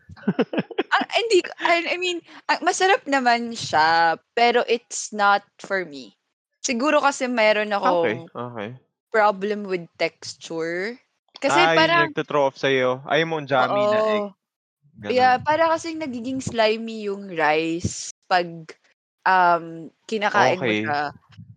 ah, 0.93 1.05
hindi, 1.17 1.41
I, 1.57 1.81
I 1.89 1.97
mean, 1.97 2.21
ah, 2.45 2.61
masarap 2.61 3.01
naman 3.09 3.57
siya, 3.57 4.21
pero 4.37 4.61
it's 4.69 5.09
not 5.09 5.41
for 5.57 5.81
me. 5.81 6.13
Siguro 6.61 7.01
kasi 7.01 7.25
meron 7.25 7.73
Okay, 7.73 7.81
akong 7.81 8.21
okay. 8.29 8.69
problem 9.09 9.65
with 9.65 9.89
texture. 9.97 10.93
Kasi 11.41 11.57
ah, 11.57 11.73
parang, 11.73 12.13
off 12.37 12.55
sa'yo. 12.55 13.01
Ayaw 13.09 13.25
mo 13.25 13.41
ang 13.41 13.49
jammy 13.49 13.81
na 13.81 13.99
egg. 14.13 14.27
Oo, 15.01 15.01
Ganon. 15.01 15.33
yeah, 15.33 15.39
para 15.41 15.69
kasing 15.73 15.99
nagiging 16.03 16.41
slimy 16.43 17.07
yung 17.09 17.29
rice 17.33 18.11
pag 18.29 18.47
um, 19.27 19.89
kinakain 20.09 20.61
Okay. 20.61 20.65
mo 20.65 20.73
siya. 20.73 21.11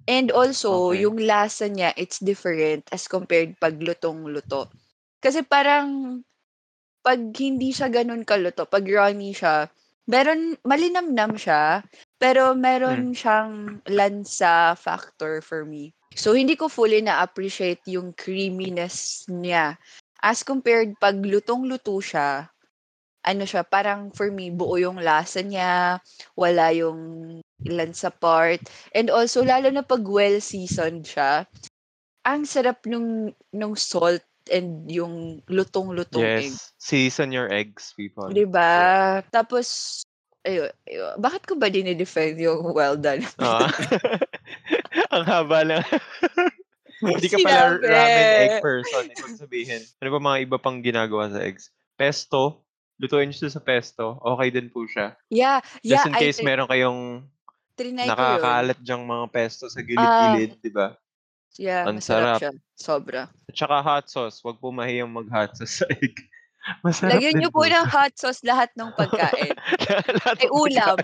And 0.07 0.31
also, 0.35 0.91
Okay. 0.91 0.97
yung 0.97 1.19
lasa 1.23 1.67
niya, 1.71 1.95
it's 1.99 2.23
different 2.23 2.87
as 2.95 3.07
compared 3.11 3.59
pag 3.63 3.79
lutong-luto. 3.83 4.71
Kasi 5.23 5.43
parang, 5.47 6.21
pag 7.07 7.21
hindi 7.39 7.71
siya 7.73 7.89
ganun 7.93 8.27
kaluto, 8.27 8.67
pag 8.67 8.85
runny 8.87 9.33
siya, 9.35 9.71
meron, 10.11 10.59
malinamnam 10.67 11.35
siya, 11.39 11.83
pero 12.19 12.55
meron 12.55 13.13
Hmm. 13.13 13.15
siyang 13.15 13.83
lansa 13.91 14.75
factor 14.79 15.41
for 15.43 15.65
me. 15.67 15.95
So, 16.17 16.33
hindi 16.35 16.57
ko 16.57 16.67
fully 16.73 17.03
na-appreciate 17.05 17.85
yung 17.91 18.15
creaminess 18.17 19.27
niya. 19.31 19.77
As 20.23 20.43
compared, 20.43 20.97
pag 20.99 21.21
lutong-luto 21.21 21.99
siya, 22.03 22.49
ano 23.27 23.43
siya, 23.43 23.67
parang 23.67 24.15
for 24.15 24.31
me, 24.31 24.55
buo 24.55 24.79
yung 24.79 25.03
lasa 25.03 25.43
niya, 25.43 25.99
wala 26.39 26.71
yung 26.71 26.99
ilan 27.67 27.93
sa 27.93 28.15
part. 28.15 28.63
And 28.95 29.11
also, 29.11 29.43
lalo 29.43 29.67
na 29.75 29.83
pag 29.83 30.07
well-seasoned 30.07 31.03
siya, 31.03 31.45
ang 32.23 32.47
sarap 32.47 32.87
nung, 32.87 33.35
nung 33.51 33.75
salt 33.75 34.23
and 34.47 34.87
yung 34.87 35.43
lutong-lutong 35.51 36.23
egg. 36.23 36.55
Yes. 36.55 36.71
Season 36.79 37.35
your 37.35 37.51
eggs, 37.51 37.91
people. 37.99 38.31
Diba? 38.31 39.19
Tapos, 39.35 40.01
ayun, 40.47 40.71
ayun, 40.87 41.19
bakit 41.19 41.43
ko 41.51 41.59
ba 41.59 41.67
dinidefend 41.67 42.39
yung 42.39 42.71
well 42.71 42.95
done? 42.95 43.27
Ah. 43.43 43.67
ang 45.15 45.27
haba 45.27 45.67
lang. 45.67 45.85
Hindi 47.03 47.29
ka 47.29 47.37
pala 47.45 47.77
Sinabi. 47.77 47.85
ramen 47.93 48.27
egg 48.41 48.57
person. 48.65 49.05
Ibig 49.13 49.37
sabihin. 49.37 49.83
Ano 50.01 50.09
ba 50.17 50.21
mga 50.23 50.39
iba 50.49 50.57
pang 50.57 50.79
ginagawa 50.81 51.29
sa 51.29 51.45
eggs? 51.45 51.69
Pesto. 51.99 52.66
Lutuin 52.97 53.29
nyo 53.29 53.37
siya 53.37 53.53
sa 53.53 53.61
pesto. 53.61 54.17
Okay 54.25 54.49
din 54.49 54.73
po 54.73 54.89
siya. 54.89 55.13
yeah, 55.29 55.61
yeah, 55.85 56.01
Just 56.01 56.09
in 56.09 56.15
case 56.17 56.39
I, 56.41 56.45
meron 56.45 56.69
kayong 56.69 57.01
trinay 57.77 58.09
nakakalat 58.09 58.79
dyang 58.81 59.05
mga 59.05 59.27
pesto 59.29 59.69
sa 59.69 59.81
gilid-gilid, 59.85 60.57
di 60.65 60.73
ba? 60.73 60.97
Yeah, 61.57 61.89
Ang 61.89 62.01
masarap 62.01 62.37
sarap. 62.37 62.41
siya. 62.41 62.53
Sobra. 62.77 63.23
At 63.49 63.55
saka 63.57 63.81
hot 63.81 64.07
sauce. 64.09 64.41
Huwag 64.45 64.61
po 64.61 64.69
mahiyang 64.73 65.09
mag-hot 65.09 65.57
sauce 65.57 65.85
sa 65.85 65.87
egg. 65.89 66.17
Masarap 66.83 67.19
Lagyan 67.19 67.39
niyo 67.39 67.51
po 67.55 67.63
ng 67.63 67.87
hot 67.87 68.15
sauce 68.19 68.43
lahat 68.43 68.75
ng 68.75 68.91
pagkain. 68.99 69.55
Lahat 70.19 70.37
Ay, 70.39 70.51
ng 70.51 70.55
ulam. 70.55 70.97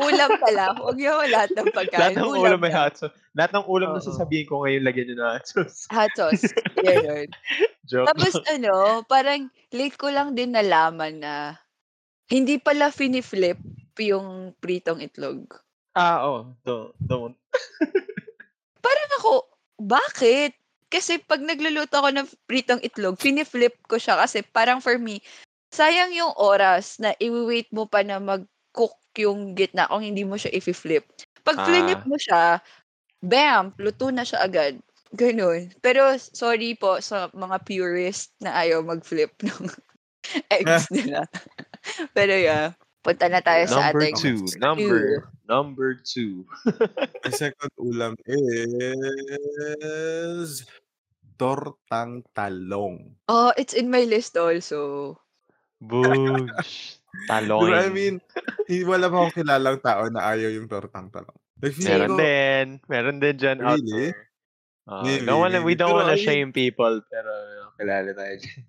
Ulam 0.00 0.30
pala. 0.40 0.64
Huwag 0.80 0.96
niyo 0.96 1.20
lahat 1.28 1.52
ng 1.52 1.68
Lahat 1.76 1.76
pagkain. 1.76 2.16
ng 2.16 2.32
ulam 2.32 2.58
may 2.60 2.72
lang. 2.72 2.88
hot 2.88 2.94
sauce. 2.96 3.16
Lahat 3.36 3.52
ng 3.52 3.66
ulam 3.68 3.88
na 3.92 4.00
Oo. 4.00 4.08
sasabihin 4.08 4.48
ko 4.48 4.64
ngayon, 4.64 4.82
lagyan 4.88 5.06
nyo 5.12 5.16
na 5.20 5.28
hot 5.36 5.44
sauce. 5.44 5.84
Hot 5.92 6.12
sauce. 6.16 6.44
Yan 6.80 7.04
yun. 7.04 7.28
Joke 7.90 8.08
Tapos 8.08 8.32
lang. 8.40 8.46
ano, 8.64 8.74
parang 9.04 9.40
late 9.68 9.98
ko 10.00 10.08
lang 10.08 10.32
din 10.32 10.56
nalaman 10.56 11.20
na 11.20 11.60
hindi 12.32 12.56
pala 12.56 12.88
finiflip 12.88 13.60
yung 14.00 14.56
pritong 14.64 15.04
itlog. 15.04 15.44
Ah, 15.92 16.24
oh. 16.24 16.56
Don't. 16.64 16.96
don't. 17.04 17.36
Parang 18.80 19.10
ako, 19.20 19.32
bakit? 19.76 20.56
Kasi 20.92 21.16
pag 21.24 21.40
nagluluto 21.40 21.96
ako 21.96 22.12
ng 22.12 22.28
pritong 22.44 22.84
itlog, 22.84 23.16
finiflip 23.16 23.80
ko 23.88 23.96
siya 23.96 24.20
kasi 24.20 24.44
parang 24.44 24.84
for 24.84 25.00
me, 25.00 25.24
sayang 25.72 26.12
yung 26.12 26.36
oras 26.36 27.00
na 27.00 27.16
i-wait 27.16 27.72
mo 27.72 27.88
pa 27.88 28.04
na 28.04 28.20
mag-cook 28.20 28.92
yung 29.16 29.56
gitna 29.56 29.88
kung 29.88 30.04
hindi 30.04 30.20
mo 30.20 30.36
siya 30.36 30.52
i-flip. 30.52 31.08
Pag 31.42 31.56
Ah. 31.58 31.64
flip 31.64 32.02
mo 32.04 32.16
siya, 32.20 32.60
bam, 33.24 33.72
luto 33.80 34.12
na 34.12 34.22
siya 34.22 34.44
agad. 34.44 34.76
Ganun. 35.16 35.72
Pero 35.80 36.12
sorry 36.20 36.76
po 36.76 37.00
sa 37.00 37.32
mga 37.32 37.56
purist 37.64 38.36
na 38.40 38.52
ayaw 38.52 38.84
mag-flip 38.84 39.32
ng 39.48 39.64
eggs 40.52 40.92
nila. 40.92 41.24
Pero 42.12 42.36
yeah, 42.36 42.76
punta 43.00 43.28
na 43.28 43.40
tayo 43.40 43.64
sa 43.68 43.92
Number 43.92 44.00
ating 44.00 44.16
two. 44.16 44.40
Number. 44.60 45.28
Number 45.48 45.88
two. 46.00 46.48
Ang 47.28 47.34
second 47.36 47.72
ulam 47.76 48.16
is 48.24 50.64
tortang 51.42 52.22
talong. 52.30 53.18
Oh, 53.26 53.50
it's 53.58 53.74
in 53.74 53.90
my 53.90 54.06
list 54.06 54.38
also. 54.38 55.18
Boosh. 55.82 56.46
Di 57.12 57.28
Talong. 57.28 57.68
I 57.68 57.90
mean, 57.92 58.24
hindi 58.64 58.86
wala 58.86 59.10
pa 59.10 59.20
akong 59.20 59.34
kilalang 59.36 59.78
tao 59.82 60.08
na 60.08 60.32
ayaw 60.32 60.48
yung 60.48 60.64
tortang 60.64 61.12
talong. 61.12 61.36
Like, 61.60 61.76
Meron 61.82 62.08
ko, 62.08 62.18
din. 62.18 62.66
Meron 62.88 63.18
din 63.20 63.36
dyan 63.36 63.58
out 63.60 63.76
Really? 63.76 64.14
there. 64.14 64.32
Uh, 64.88 65.02
Maybe, 65.04 65.26
don't 65.26 65.38
wanna, 65.38 65.60
we 65.60 65.74
don't 65.76 65.92
wanna 65.92 66.16
ayun- 66.16 66.24
shame 66.24 66.50
people, 66.50 67.02
pero 67.06 67.30
magkalala 67.68 68.10
tayo 68.16 68.34
dyan. 68.40 68.60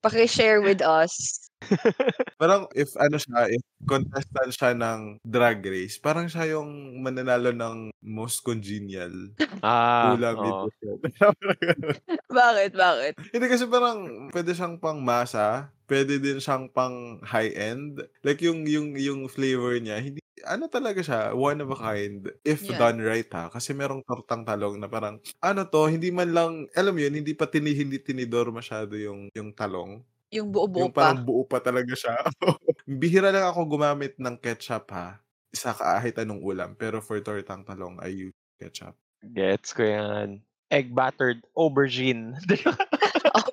Paki-share 0.00 0.64
with 0.64 0.80
us. 1.02 1.12
Parang 2.40 2.66
if 2.72 2.94
ano 2.96 3.16
siya, 3.20 3.50
if 3.52 3.62
contestant 3.84 4.52
siya 4.54 4.72
ng 4.76 5.20
Drag 5.26 5.60
Race, 5.64 6.00
parang 6.00 6.26
siya 6.30 6.56
yung 6.56 7.00
mananalo 7.04 7.52
ng 7.52 7.92
most 8.04 8.42
congenial 8.46 9.12
Ah, 9.62 10.16
ulam 10.16 10.40
episode. 10.44 11.02
Bakit, 12.30 12.72
bakit? 12.78 13.14
Hindi 13.34 13.46
kasi 13.50 13.64
parang 13.70 14.30
pwede 14.34 14.52
siyang 14.56 14.80
pang 14.82 14.98
masa, 15.04 15.70
pwede 15.90 16.18
din 16.18 16.38
siyang 16.42 16.70
pang 16.72 17.20
high 17.22 17.52
end. 17.54 18.02
Like 18.26 18.42
yung 18.42 18.66
yung 18.66 18.94
yung 18.98 19.26
flavor 19.30 19.76
niya, 19.78 20.02
hindi 20.02 20.18
ano 20.48 20.66
talaga 20.72 20.98
siya, 21.04 21.36
one 21.36 21.60
of 21.62 21.70
a 21.70 21.78
kind 21.78 22.26
if 22.42 22.64
Yeah. 22.64 22.78
done 22.80 22.98
right 23.04 23.28
ha. 23.34 23.52
Kasi 23.52 23.76
merong 23.76 24.02
tortang 24.08 24.42
talong 24.48 24.80
na 24.80 24.88
parang 24.90 25.20
ano 25.44 25.62
to, 25.68 25.86
hindi 25.90 26.10
man 26.10 26.32
lang 26.34 26.52
alam 26.74 26.96
yun, 26.98 27.14
hindi 27.22 27.36
pa 27.36 27.46
tini 27.50 27.74
hindi 27.76 28.00
tinidor 28.02 28.50
masyado 28.54 28.96
yung 28.98 29.28
yung 29.36 29.52
talong. 29.54 30.02
Yung 30.30 30.54
buo-buo 30.54 30.86
Yung 30.86 30.94
pa. 30.94 31.10
parang 31.10 31.26
buo 31.26 31.42
pa 31.42 31.58
talaga 31.58 31.90
siya. 31.94 32.14
Bihira 33.00 33.34
lang 33.34 33.50
ako 33.50 33.76
gumamit 33.78 34.14
ng 34.18 34.38
ketchup 34.38 34.86
ha. 34.94 35.18
Sa 35.50 35.74
kahit 35.74 36.14
anong 36.22 36.42
ulam. 36.42 36.78
Pero 36.78 37.02
for 37.02 37.18
tortang 37.18 37.66
talong, 37.66 37.98
I 37.98 38.30
use 38.30 38.38
ketchup. 38.62 38.94
Gets 39.34 39.74
ko 39.74 39.82
yan. 39.82 40.38
Egg 40.70 40.94
battered 40.94 41.42
aubergine. 41.58 42.38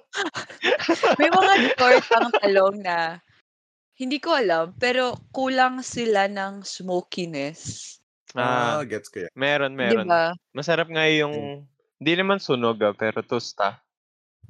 May 1.20 1.30
mga 1.34 1.54
tortang 1.82 2.30
talong 2.38 2.78
na 2.86 3.18
hindi 3.98 4.22
ko 4.22 4.38
alam, 4.38 4.78
pero 4.78 5.18
kulang 5.34 5.82
sila 5.82 6.30
ng 6.30 6.62
smokiness. 6.62 7.98
Ah, 8.38 8.78
ah, 8.78 8.82
gets 8.86 9.10
ko 9.10 9.26
yan. 9.26 9.34
meron, 9.34 9.74
meron. 9.74 10.06
ba? 10.06 10.38
Masarap 10.54 10.86
nga 10.94 11.10
yung, 11.10 11.66
hindi 11.98 12.14
naman 12.14 12.38
sunog 12.38 12.78
ah, 12.86 12.94
pero 12.94 13.26
tosta. 13.26 13.82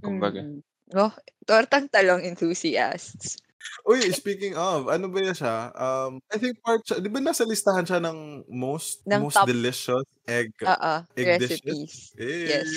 Kumbaga. 0.03 0.43
Mm. 0.43 0.59
Oh, 0.93 1.11
tortang 1.43 1.91
talong 1.91 2.23
enthusiasts. 2.23 3.35
Uy, 3.83 3.99
speaking 4.09 4.55
of, 4.55 4.87
ano 4.87 5.11
ba 5.11 5.19
yan 5.19 5.35
siya? 5.35 5.57
Um, 5.75 6.23
I 6.31 6.39
think 6.39 6.55
part 6.61 6.83
siya, 6.83 7.03
di 7.03 7.11
ba 7.11 7.19
nasa 7.19 7.43
listahan 7.43 7.83
siya 7.83 7.99
ng 7.99 8.47
most 8.47 9.03
Ng 9.03 9.19
most 9.21 9.35
top- 9.35 9.47
delicious 9.47 10.07
egg 10.23 10.55
Oo, 10.63 10.93
egg 11.13 11.39
dishes? 11.39 11.59
recipes. 11.63 11.93
Eh, 12.15 12.47
Yes. 12.47 12.67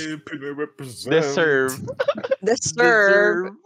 Deserve. 1.07 1.75
The 2.47 2.55
serve. 2.59 3.55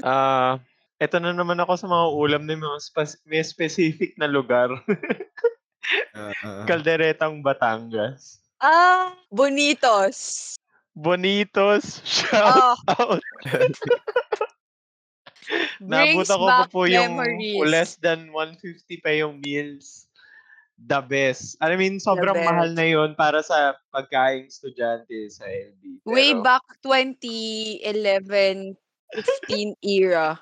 Ah, 0.00 0.56
eto 0.96 1.18
na 1.18 1.34
naman 1.34 1.58
ako 1.58 1.76
sa 1.76 1.84
mga 1.84 2.06
ulam 2.14 2.42
na 2.46 2.56
mga 2.56 2.78
spas- 2.80 3.20
may 3.26 3.42
specific 3.42 4.16
na 4.16 4.24
lugar. 4.24 4.70
Ah. 6.14 6.64
Kalderetang 6.64 7.42
Batangas. 7.42 8.40
Ah, 8.56 9.12
bonitos. 9.28 10.54
Bonitos. 10.92 12.02
Shout 12.02 12.76
Oh, 12.88 13.16
out. 13.16 13.22
Ako 15.80 16.22
pa 16.28 16.36
back 16.62 16.70
po 16.70 16.86
yung 16.86 17.16
memories. 17.16 17.58
less 17.66 17.96
than 17.98 18.30
150 18.32 19.02
pa 19.02 19.10
yung 19.10 19.40
meals. 19.40 20.06
The 20.80 21.04
best. 21.04 21.60
I 21.60 21.76
mean, 21.76 22.00
sobrang 22.00 22.40
mahal 22.40 22.72
na 22.72 22.88
yun 22.88 23.12
para 23.12 23.44
sa 23.44 23.76
pagkain 23.92 24.48
estudyante 24.48 25.28
sa 25.28 25.44
LB. 25.44 26.00
Way 26.08 26.32
Pero, 26.32 26.40
back 26.40 26.64
2011, 26.80 28.80
15 29.12 29.76
era. 29.84 30.40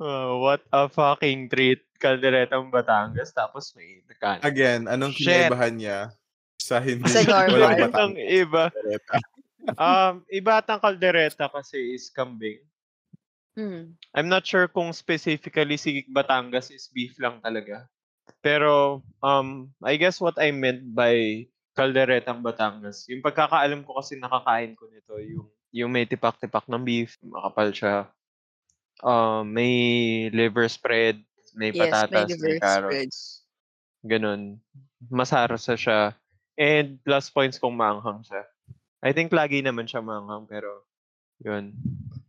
uh, 0.00 0.32
what 0.40 0.64
a 0.72 0.88
fucking 0.88 1.48
treat. 1.48 1.84
Kalderetang 2.00 2.72
Batangas. 2.72 3.32
Tapos 3.32 3.72
may. 3.76 4.00
Again, 4.40 4.88
anong 4.88 5.12
Shit. 5.12 5.52
kinaibahan 5.52 5.76
niya 5.76 5.98
sa 6.56 6.80
hindi 6.80 7.04
Sa 7.04 7.20
normal. 7.28 7.52
walang 7.52 7.68
Ang 7.68 7.80
batang 7.84 8.12
iba. 8.16 8.64
Um, 9.72 10.28
iba 10.28 10.60
atang 10.60 10.80
kaldereta 10.80 11.48
kasi 11.48 11.96
is 11.96 12.12
kambing. 12.12 12.60
Hmm. 13.54 13.94
I'm 14.12 14.28
not 14.28 14.44
sure 14.44 14.66
kung 14.66 14.90
specifically 14.92 15.78
si 15.78 16.04
Batangas 16.10 16.74
is 16.74 16.90
beef 16.90 17.16
lang 17.22 17.38
talaga. 17.40 17.86
Pero 18.42 19.00
um 19.22 19.70
I 19.80 19.94
guess 19.94 20.18
what 20.18 20.36
I 20.36 20.50
meant 20.50 20.82
by 20.92 21.46
kalderetang 21.78 22.42
Batangas, 22.42 23.06
yung 23.08 23.22
pagkakaalam 23.22 23.86
ko 23.86 23.98
kasi 23.98 24.18
nakakain 24.18 24.74
ko 24.74 24.90
nito, 24.90 25.14
yung 25.22 25.46
yung 25.74 25.90
may 25.90 26.06
tipak-tipak 26.06 26.70
ng 26.70 26.82
beef, 26.86 27.18
makapal 27.18 27.74
siya. 27.74 28.06
Um, 29.02 29.50
may 29.50 29.74
liver 30.30 30.70
spread, 30.70 31.18
may 31.58 31.74
Yes, 31.74 31.78
may 31.78 31.90
patatas, 31.90 32.30
liver 32.30 32.46
may 32.46 32.58
carrots. 32.62 33.18
Ganun. 34.06 34.62
Masarasa 35.10 35.74
siya. 35.74 36.14
And 36.54 37.02
plus 37.02 37.26
points 37.26 37.58
kung 37.58 37.74
maanghang 37.74 38.22
siya. 38.22 38.46
I 39.04 39.12
think 39.12 39.30
lagi 39.30 39.60
naman 39.60 39.84
siya 39.84 40.00
maanghang 40.00 40.48
pero 40.48 40.88
yun. 41.38 41.76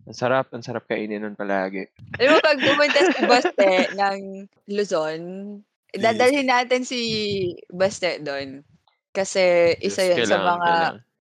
Ang 0.05 0.13
sarap, 0.13 0.51
ang 0.51 0.61
sarap 0.61 0.85
kainin 0.85 1.17
nun 1.19 1.33
palagi. 1.33 1.87
Alam 2.19 2.29
mo, 2.31 2.39
pag 2.39 2.59
pumunta 2.67 2.99
si 3.07 3.21
Baste 3.23 3.65
ng 3.95 4.19
Luzon, 4.67 5.21
dadalhin 5.91 6.45
natin 6.45 6.83
si 6.83 6.99
Baste 7.71 8.19
doon. 8.19 8.61
Kasi 9.09 9.73
isa 9.79 10.03
yun 10.05 10.27
sa 10.27 10.37
mga 10.37 10.59
kailangan. 10.61 10.95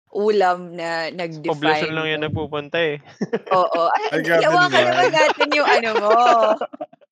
ulam 0.09 0.59
na 0.73 0.89
nag-define. 1.13 1.47
Poblasyon 1.47 1.93
lang 1.93 2.07
yan 2.09 2.21
nagpupunta 2.25 2.79
eh. 2.81 2.97
Oo. 3.55 3.87
Ay, 4.09 4.25
lawakan 4.25 4.83
naman. 4.83 5.11
natin 5.13 5.47
yung 5.53 5.69
ano 5.69 5.89
mo. 6.01 6.11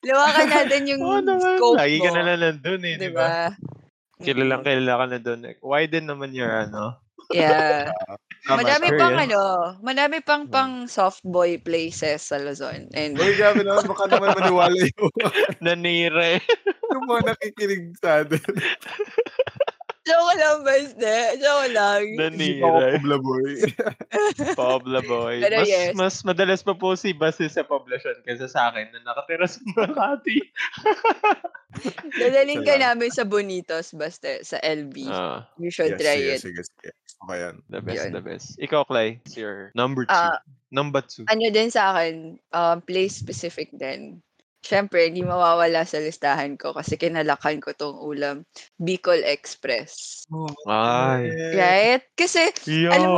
Lawakan 0.02 0.48
natin 0.50 0.82
yung 0.90 1.02
Oo 1.04 1.22
naman. 1.22 1.56
scope 1.56 1.78
Lagi 1.78 1.98
mo. 1.98 2.04
ka 2.04 2.10
na 2.12 2.24
lang 2.26 2.40
nandun 2.42 2.82
eh, 2.84 2.96
di 2.98 3.10
ba? 3.14 3.28
Diba? 3.48 3.48
Kilalang 4.18 4.64
kilala 4.64 4.94
ka 4.98 5.06
na 5.08 5.20
doon. 5.20 5.42
eh. 5.46 5.56
Widen 5.62 6.06
naman 6.10 6.34
your 6.34 6.50
ano. 6.52 6.98
Yeah. 7.32 7.90
Tama 8.46 8.62
Madami 8.62 8.88
sure 8.94 9.00
pang 9.02 9.16
yan. 9.18 9.24
ano, 9.26 9.42
madami 9.82 10.18
pang 10.22 10.46
Hmm. 10.46 10.54
pang 10.54 10.74
soft 10.86 11.26
boy 11.26 11.58
places 11.58 12.22
sa 12.22 12.38
Luzon. 12.38 12.86
And 12.94 13.18
Uy, 13.18 13.34
grabe 13.34 13.66
naman, 13.66 13.90
baka 13.90 14.06
naman 14.06 14.38
maniwala 14.38 14.78
yung, 14.94 15.10
Nanire. 15.66 16.46
yung 16.94 17.06
mga 17.10 17.34
nakikinig 17.34 17.98
sa 17.98 18.22
atin. 18.22 18.46
joke 20.06 20.34
lang, 20.38 20.62
Baste. 20.62 21.02
Joke 21.42 21.74
lang. 21.74 22.04
Nanire. 22.14 22.62
Pabla 23.02 23.18
boy. 23.18 23.50
Pabla 24.54 25.00
boy. 25.02 25.42
Pero 25.42 25.66
mas, 25.66 25.68
yes. 25.68 25.92
mas 25.98 26.16
madalas 26.22 26.62
pa 26.62 26.78
po 26.78 26.94
si 26.94 27.18
Basi 27.18 27.50
sa 27.50 27.66
poblasyon 27.66 28.22
kaysa 28.22 28.46
sa 28.46 28.70
akin 28.70 28.94
na 28.94 29.02
nakatira 29.02 29.50
sa 29.50 29.58
Makati. 29.74 30.38
Dadaling 32.14 32.62
ka 32.62 32.78
namin 32.78 33.10
sa 33.10 33.26
Bonitos, 33.26 33.92
Baste, 33.92 34.46
sa 34.46 34.62
LB. 34.62 35.10
Ah, 35.10 35.50
you 35.58 35.74
should 35.74 35.98
Yes, 35.98 36.00
try 36.00 36.18
sige, 36.22 36.30
it. 36.30 36.42
sige, 36.42 36.62
sige. 36.62 36.90
Gusto 36.94 37.05
ko 37.26 37.34
yan. 37.34 37.56
the 37.70 37.82
best, 37.82 38.06
Yun. 38.06 38.14
the 38.14 38.24
best. 38.24 38.48
Ikaw, 38.62 38.86
Clay, 38.88 39.20
it's 39.26 39.36
your 39.36 39.74
number 39.76 40.06
two. 40.06 40.14
Ah, 40.14 40.40
number 40.72 41.02
two. 41.02 41.26
ano 41.28 41.50
din 41.50 41.70
sa 41.74 41.94
akin, 41.98 42.40
um, 42.54 42.78
place 42.86 43.18
specific 43.18 43.74
din. 43.76 44.22
Siyempre, 44.66 45.06
hindi 45.06 45.22
mawawala 45.22 45.86
sa 45.86 46.02
listahan 46.02 46.58
ko 46.58 46.74
kasi 46.74 46.98
kinalakan 46.98 47.62
ko 47.62 47.70
tong 47.78 48.02
ulam. 48.02 48.42
Bicol 48.82 49.22
Express. 49.22 50.26
Ay. 50.66 51.30
Right? 51.54 52.02
Kasi, 52.18 52.50
Yo! 52.66 52.90
Alam 52.90 53.14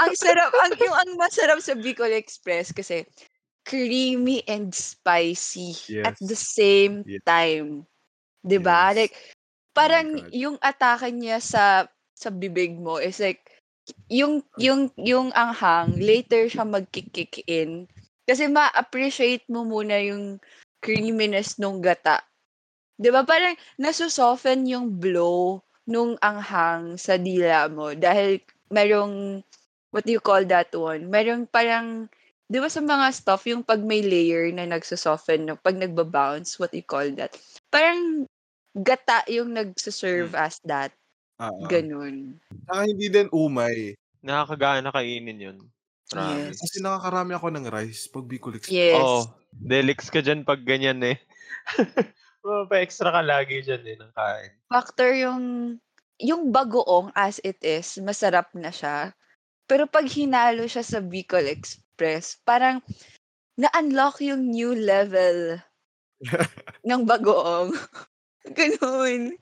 ang 0.00 0.14
sarap, 0.16 0.48
ang, 0.64 0.72
yung 0.80 0.96
ang 0.96 1.10
masarap 1.20 1.60
sa 1.60 1.76
Bicol 1.76 2.16
Express 2.16 2.72
kasi 2.72 3.04
creamy 3.64 4.44
and 4.48 4.72
spicy 4.72 5.72
at 6.04 6.16
Yes. 6.16 6.24
the 6.24 6.36
same 6.36 7.04
Yes. 7.08 7.24
time. 7.24 7.88
'Di 8.44 8.60
ba? 8.60 8.92
Yes. 8.92 8.96
Like 8.96 9.14
parang 9.72 10.08
God. 10.20 10.30
yung 10.30 10.56
atake 10.60 11.08
niya 11.10 11.40
sa 11.40 11.88
sa 12.24 12.32
bibig 12.32 12.80
mo 12.80 12.96
is 12.96 13.20
like 13.20 13.44
yung 14.08 14.40
yung 14.56 14.88
yung 14.96 15.28
anghang 15.36 16.00
later 16.00 16.48
siya 16.48 16.64
magkick 16.64 17.44
in 17.44 17.84
kasi 18.24 18.48
ma-appreciate 18.48 19.44
mo 19.52 19.68
muna 19.68 20.00
yung 20.00 20.40
creaminess 20.80 21.60
nung 21.60 21.84
gata. 21.84 22.24
'Di 22.96 23.12
ba? 23.12 23.26
Parang 23.28 23.56
nasusoften 23.76 24.64
yung 24.64 24.96
blow 24.96 25.60
nung 25.84 26.16
anghang 26.24 26.96
sa 26.96 27.20
dila 27.20 27.68
mo 27.68 27.92
dahil 27.92 28.40
merong 28.72 29.44
what 29.92 30.08
do 30.08 30.16
you 30.16 30.22
call 30.24 30.40
that 30.48 30.72
one? 30.72 31.12
Merong 31.12 31.44
parang 31.44 32.08
'di 32.48 32.58
ba 32.60 32.68
sa 32.72 32.80
mga 32.80 33.06
stuff 33.12 33.44
yung 33.44 33.60
pag 33.60 33.84
may 33.84 34.00
layer 34.00 34.48
na 34.52 34.64
nagsusoften 34.64 35.44
no, 35.44 35.56
pag 35.60 35.76
nagba-bounce, 35.76 36.56
what 36.56 36.72
do 36.72 36.80
you 36.80 36.86
call 36.86 37.04
that? 37.20 37.36
Parang 37.68 38.24
gata 38.72 39.22
yung 39.28 39.52
nagsuserve 39.52 40.32
as 40.32 40.58
that. 40.64 40.92
Ah, 41.38 41.50
ah. 41.50 41.66
Ganun. 41.66 42.38
Saka 42.70 42.86
hindi 42.86 43.06
din 43.10 43.28
umay. 43.34 43.98
Nakakagana 44.22 44.94
kainin 44.94 45.40
yun. 45.42 45.58
Promise. 46.08 46.54
Yes. 46.54 46.60
Kasi 46.62 46.76
nakakarami 46.80 47.32
ako 47.34 47.46
ng 47.50 47.66
rice 47.68 48.06
pag 48.06 48.28
Bicol 48.28 48.56
Express. 48.56 48.74
Yes. 48.74 49.02
Oo. 49.02 49.20
Delix 49.54 50.10
ka 50.10 50.20
dyan 50.22 50.46
pag 50.46 50.62
ganyan 50.62 51.02
eh. 51.02 51.16
oh, 52.46 52.66
pa-extra 52.70 53.10
ka 53.10 53.22
lagi 53.24 53.64
dyan 53.64 53.82
eh 53.82 53.96
ng 53.98 54.12
kain. 54.12 54.50
Factor 54.70 55.10
yung 55.16 55.42
yung 56.22 56.54
bagoong 56.54 57.10
as 57.18 57.42
it 57.42 57.58
is, 57.66 57.98
masarap 57.98 58.46
na 58.54 58.70
siya. 58.70 59.10
Pero 59.66 59.88
pag 59.90 60.06
hinalo 60.06 60.68
siya 60.70 60.84
sa 60.86 61.02
Bicol 61.02 61.50
Express, 61.50 62.38
parang 62.46 62.84
na-unlock 63.58 64.22
yung 64.22 64.52
new 64.52 64.76
level 64.76 65.58
ng 66.88 67.02
bagoong. 67.02 67.74
Gano'n. 68.58 69.32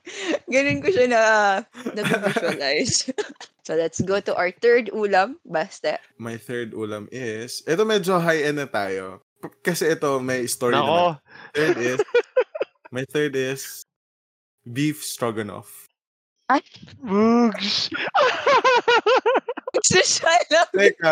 Gano'n 0.47 0.79
ko 0.79 0.87
siya 0.87 1.07
na 1.11 1.21
nabi-visualize. 1.95 3.11
so, 3.67 3.75
let's 3.75 3.99
go 3.99 4.23
to 4.23 4.31
our 4.35 4.51
third 4.51 4.87
ulam. 4.95 5.35
Basta. 5.43 5.99
My 6.15 6.39
third 6.39 6.71
ulam 6.71 7.11
is, 7.11 7.59
ito 7.67 7.83
medyo 7.83 8.15
high-end 8.15 8.63
na 8.63 8.67
tayo. 8.67 9.19
Kasi 9.59 9.91
ito 9.91 10.23
may 10.23 10.47
story 10.47 10.79
naman. 10.79 10.87
Nako. 10.87 11.07
Third 11.51 11.77
is, 11.83 11.99
my 12.95 13.03
third 13.11 13.35
is 13.35 13.83
beef 14.63 15.03
stroganoff. 15.03 15.91
Bugs. 17.03 17.89
Social 19.83 20.39
lang. 20.53 20.69
Teka, 20.71 21.11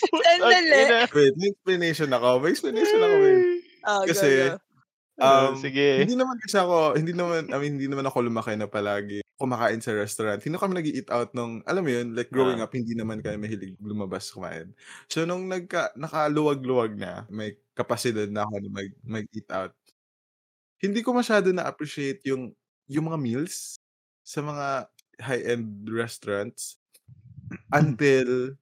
Sandali. 0.00 1.08
wait, 1.12 1.34
may 1.36 1.50
explanation 1.50 2.08
ako. 2.14 2.28
May 2.40 2.50
explanation 2.56 3.00
ako. 3.02 3.16
Wait. 3.20 3.42
Oh, 3.82 4.02
Kasi, 4.06 4.28
go, 4.28 4.56
go. 4.56 4.71
Um, 5.20 5.60
sige. 5.60 6.08
Hindi 6.08 6.16
naman 6.16 6.40
kasi 6.40 6.56
ako, 6.56 6.96
hindi 6.96 7.12
naman, 7.12 7.52
I 7.52 7.56
mean, 7.60 7.76
hindi 7.76 7.84
naman 7.90 8.08
ako 8.08 8.24
lumaki 8.24 8.56
na 8.56 8.64
palagi 8.70 9.20
kumakain 9.36 9.82
sa 9.82 9.92
restaurant. 9.92 10.38
Hindi 10.40 10.54
kami 10.56 10.72
nag-eat 10.78 11.10
out 11.10 11.34
nung, 11.34 11.60
alam 11.66 11.82
mo 11.84 11.90
yun, 11.90 12.14
like 12.16 12.30
growing 12.32 12.62
Ah. 12.62 12.64
up, 12.64 12.72
hindi 12.72 12.94
naman 12.96 13.20
kami 13.20 13.36
mahilig 13.42 13.74
lumabas 13.82 14.30
kumain. 14.30 14.70
So, 15.10 15.26
nung 15.26 15.50
nagka, 15.50 15.90
nakaluwag-luwag 15.98 16.94
na, 16.96 17.26
may 17.28 17.58
kapasidad 17.76 18.30
na 18.30 18.46
ako 18.46 18.54
na 18.62 18.70
mag, 18.70 18.88
mag-eat 19.04 19.48
out, 19.50 19.74
hindi 20.82 21.00
ko 21.04 21.14
masyado 21.16 21.50
na-appreciate 21.54 22.22
yung, 22.28 22.52
yung 22.90 23.08
mga 23.10 23.18
meals 23.20 23.78
sa 24.26 24.42
mga 24.44 24.90
high-end 25.22 25.86
restaurants 25.90 26.78
until 27.74 28.54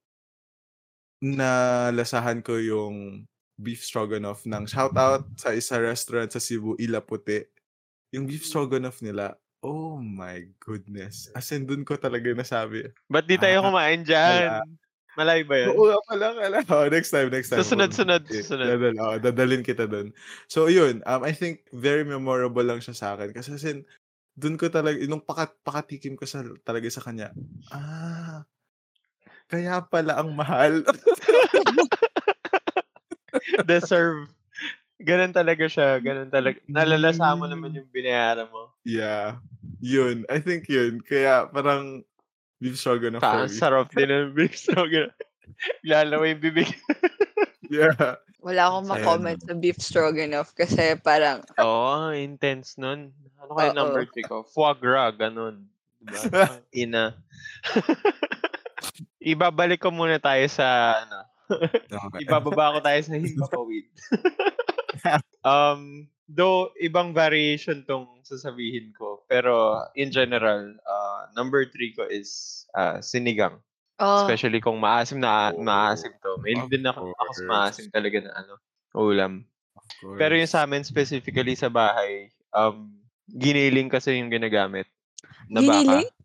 nalasahan 1.21 2.41
ko 2.41 2.57
yung 2.57 3.29
beef 3.61 3.85
stroganoff 3.85 4.43
ng 4.49 4.65
shoutout 4.65 5.29
sa 5.37 5.53
isa 5.53 5.77
restaurant 5.77 6.33
sa 6.33 6.41
Cebu, 6.41 6.73
Ila 6.81 6.99
Puti. 6.99 7.45
Yung 8.11 8.25
beef 8.25 8.43
stroganoff 8.43 8.99
nila, 9.05 9.37
oh 9.61 10.01
my 10.01 10.49
goodness. 10.57 11.29
As 11.37 11.47
in, 11.53 11.69
dun 11.69 11.85
ko 11.85 11.95
talaga 11.95 12.33
nasabi. 12.33 12.89
Ba't 13.07 13.29
di 13.29 13.37
tayo 13.37 13.61
Ah, 13.61 13.65
kumain 13.69 14.01
dyan? 14.01 14.65
Malayo 15.13 15.43
ba 15.45 15.55
yun? 15.59 15.75
Oo 15.75 15.85
nga 15.91 15.99
pala, 16.07 16.25
kala. 16.33 16.57
Oh, 16.71 16.87
next 16.87 17.11
time, 17.11 17.29
next 17.29 17.51
time. 17.51 17.61
Sa 17.61 17.75
sunod-sunod, 17.77 18.23
Okay, 18.25 18.41
sunod. 18.41 18.67
Dadal, 18.67 18.95
oh, 18.97 19.15
dadalin 19.19 19.63
kita 19.63 19.85
dun. 19.85 20.15
So, 20.47 20.71
yun. 20.71 21.03
Um, 21.03 21.21
I 21.27 21.35
think 21.35 21.67
very 21.75 22.07
memorable 22.07 22.63
lang 22.63 22.79
siya 22.79 22.95
sa 22.95 23.07
akin. 23.13 23.35
Kasi 23.35 23.53
as 23.59 23.63
in, 23.67 23.83
dun 24.39 24.55
ko 24.55 24.71
talaga, 24.71 24.97
nung 25.05 25.21
pakat, 25.21 25.51
pakatikim 25.67 26.15
ko 26.15 26.23
sa, 26.23 26.41
talaga 26.63 26.87
sa 26.87 27.03
kanya, 27.03 27.35
ah, 27.75 28.47
kaya 29.51 29.83
pala 29.83 30.15
ang 30.15 30.31
mahal. 30.31 30.79
Deserve. 33.69 34.29
Ganun 35.01 35.33
talaga 35.33 35.65
siya. 35.65 35.97
Ganun 35.97 36.29
talaga. 36.29 36.61
Nalalasa 36.69 37.33
mo 37.33 37.49
naman 37.49 37.73
yung 37.73 37.89
binayaran 37.89 38.49
mo. 38.53 38.69
yeah. 38.85 39.41
Yun. 39.81 40.29
I 40.29 40.37
think 40.37 40.69
yun. 40.69 41.01
Kaya 41.01 41.49
parang 41.49 42.05
beef 42.61 42.77
stroganoff 42.77 43.25
for 43.25 43.49
me. 43.49 43.57
sarap 43.57 43.89
din 43.89 44.13
ng 44.13 44.37
beef 44.37 44.53
stroganoff. 44.53 45.17
Lalawa 45.81 46.29
yung 46.29 46.41
bibig. 46.41 46.69
Yeah. 47.71 48.19
Wala 48.43 48.67
akong 48.67 48.91
Sayang 48.91 48.99
ma-comment 48.99 49.39
sa 49.47 49.55
beef 49.55 49.79
stroganoff 49.79 50.51
kasi 50.51 50.99
parang, 50.99 51.39
Oo, 51.55 52.11
oh, 52.11 52.11
intense 52.11 52.75
nun. 52.75 53.15
Ano 53.39 53.55
kaya 53.55 53.71
number 53.71 54.03
3 54.03 54.27
ko? 54.27 54.43
Foie 54.43 54.75
gras, 54.75 55.15
ganun. 55.15 55.71
Diba? 56.03 56.59
Ina. 56.83 57.15
Ibabalik 59.31 59.79
ko 59.79 59.95
muna 59.95 60.19
tayo 60.19 60.43
sa, 60.51 60.99
ano. 61.07 61.30
ibababa 62.23 62.77
ko 62.77 62.79
tayo 62.83 62.99
sa 63.03 63.15
himpapawid. 63.17 63.85
um, 65.51 66.07
though, 66.27 66.71
ibang 66.79 67.11
variation 67.11 67.83
tong 67.83 68.07
sasabihin 68.23 68.95
ko. 68.95 69.23
Pero, 69.27 69.83
in 69.99 70.11
general, 70.11 70.75
uh, 70.87 71.21
number 71.35 71.67
3 71.67 71.97
ko 71.97 72.03
is 72.07 72.63
uh, 72.75 73.03
sinigang. 73.03 73.59
oh, 73.99 74.25
Especially 74.25 74.63
kung 74.63 74.79
maasim 74.79 75.19
na 75.19 75.51
Oh, 75.51 75.61
maasim 75.61 76.15
to. 76.23 76.39
May 76.41 76.55
of 76.57 76.71
din 76.71 76.87
ako, 76.87 77.11
ako 77.13 77.31
sa 77.35 77.43
course. 77.43 77.51
maasim 77.51 77.85
talaga 77.91 78.17
na 78.23 78.31
ano, 78.33 78.53
ulam. 78.95 79.43
Of 79.75 79.85
course. 80.01 80.19
Pero 80.19 80.33
yung 80.39 80.49
sa 80.51 80.63
amin 80.63 80.83
specifically 80.87 81.53
sa 81.53 81.69
bahay, 81.69 82.31
um, 82.55 82.95
giniling 83.29 83.91
kasi 83.91 84.17
yung 84.19 84.31
ginagamit. 84.31 84.87
Na 85.51 85.59
Giniling? 85.59 86.07
baka. 86.07 86.19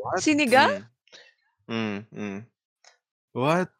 What? 0.00 0.20
sinigang? 0.24 0.72
Mm, 1.68 1.76
mm, 1.76 2.00
mm. 2.16 2.38
What? 3.36 3.70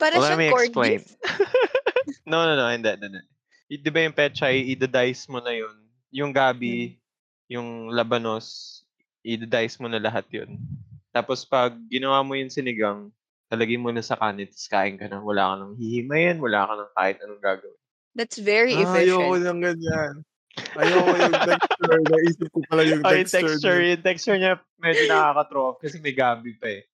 Para 0.00 0.16
Well, 0.16 0.24
let 0.24 0.32
siyang 0.32 0.40
me 0.40 0.48
corned 0.48 0.72
explain. 0.72 0.98
beef. 1.04 1.06
no, 2.30 2.48
no, 2.48 2.56
no, 2.56 2.66
hindi, 2.72 2.88
hindi. 2.88 3.20
Di 3.68 3.90
ba 3.92 4.00
yung 4.02 4.16
pechay, 4.16 4.64
i-dice 4.72 5.28
mo 5.28 5.38
na 5.44 5.52
yun. 5.52 5.76
Yung 6.10 6.32
gabi, 6.32 6.96
yung 7.46 7.92
labanos, 7.92 8.80
i-dice 9.22 9.76
mo 9.78 9.86
na 9.92 10.00
lahat 10.00 10.24
yun. 10.32 10.56
Tapos 11.12 11.44
pag 11.44 11.76
ginawa 11.92 12.24
mo 12.24 12.32
yung 12.34 12.48
sinigang, 12.50 13.12
talagay 13.46 13.76
mo 13.76 13.92
na 13.92 14.00
sa 14.00 14.16
kanin, 14.16 14.48
tapos 14.48 14.66
kain 14.66 14.96
ka 14.96 15.06
na. 15.06 15.20
Wala 15.20 15.52
ka 15.52 15.54
nang 15.60 15.74
hihimayin, 15.76 16.40
wala 16.40 16.66
ka 16.66 16.72
nang 16.80 16.92
kahit 16.96 17.16
anong 17.20 17.42
gagawin. 17.44 17.78
That's 18.16 18.38
very 18.42 18.74
Ah, 18.74 18.90
ayoko 18.98 19.38
efficient. 19.38 19.46
ng 19.46 19.60
ganyan. 19.62 20.14
Ayoko 20.74 21.12
yung 21.14 21.38
texture. 21.46 21.98
Naisip 22.10 22.48
ko 22.50 22.58
pala 22.66 22.82
yung 22.82 23.02
yung 23.02 23.06
texture. 23.06 23.46
texture, 23.54 23.78
niya. 23.78 23.90
yung 23.94 24.02
texture 24.02 24.38
niya 24.38 24.52
medyo 24.82 25.04
nakaka-throw 25.06 25.62
off 25.70 25.78
kasi 25.78 26.02
may 26.02 26.14
gabi 26.14 26.58
pa 26.58 26.66
eh. 26.74 26.89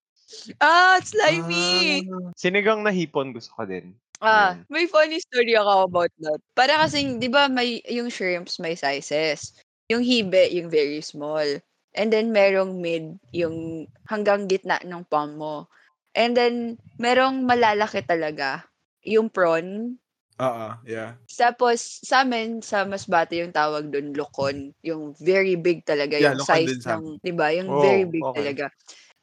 Ah, 0.59 0.99
it's 0.99 1.15
slimy! 1.15 2.07
Ah, 2.11 2.31
Sinigang 2.35 2.83
na 2.83 2.91
hipon 2.91 3.31
gusto 3.31 3.51
ko 3.55 3.63
din. 3.63 3.95
Ah, 4.19 4.57
Yun. 4.57 4.65
may 4.73 4.85
funny 4.89 5.21
story 5.21 5.53
ako 5.53 5.85
about 5.87 6.13
that. 6.19 6.41
Para 6.57 6.73
kasing, 6.81 7.21
di 7.21 7.29
ba, 7.29 7.45
may, 7.47 7.85
yung 7.85 8.09
shrimps 8.09 8.57
may 8.57 8.73
sizes. 8.73 9.53
Yung 9.93 10.01
hibe, 10.01 10.49
yung 10.51 10.73
very 10.73 10.99
small. 11.05 11.45
And 11.93 12.09
then, 12.09 12.33
merong 12.33 12.81
mid, 12.81 13.21
yung 13.31 13.87
hanggang 14.09 14.49
gitna 14.49 14.81
ng 14.81 15.05
palm 15.07 15.37
mo. 15.37 15.69
And 16.17 16.33
then, 16.33 16.81
merong 16.97 17.45
malalaki 17.45 18.01
talaga. 18.03 18.65
Yung 19.05 19.29
prawn. 19.29 20.01
Oo, 20.41 20.67
yeah. 20.85 21.17
Tapos, 21.29 22.01
sa 22.01 22.25
amin, 22.25 22.61
sa 22.65 22.85
Masbate, 22.89 23.37
yung 23.41 23.53
tawag 23.53 23.89
doon, 23.93 24.17
lokon. 24.17 24.73
Yung 24.81 25.13
very 25.21 25.53
big 25.57 25.85
talaga. 25.85 26.17
Yeah, 26.17 26.33
yung 26.33 26.41
size 26.41 26.81
ng, 26.85 27.21
di 27.21 27.33
ba? 27.37 27.53
Yung 27.53 27.69
Oh, 27.69 27.81
very 27.85 28.05
big 28.05 28.25
okay. 28.25 28.37
talaga. 28.41 28.65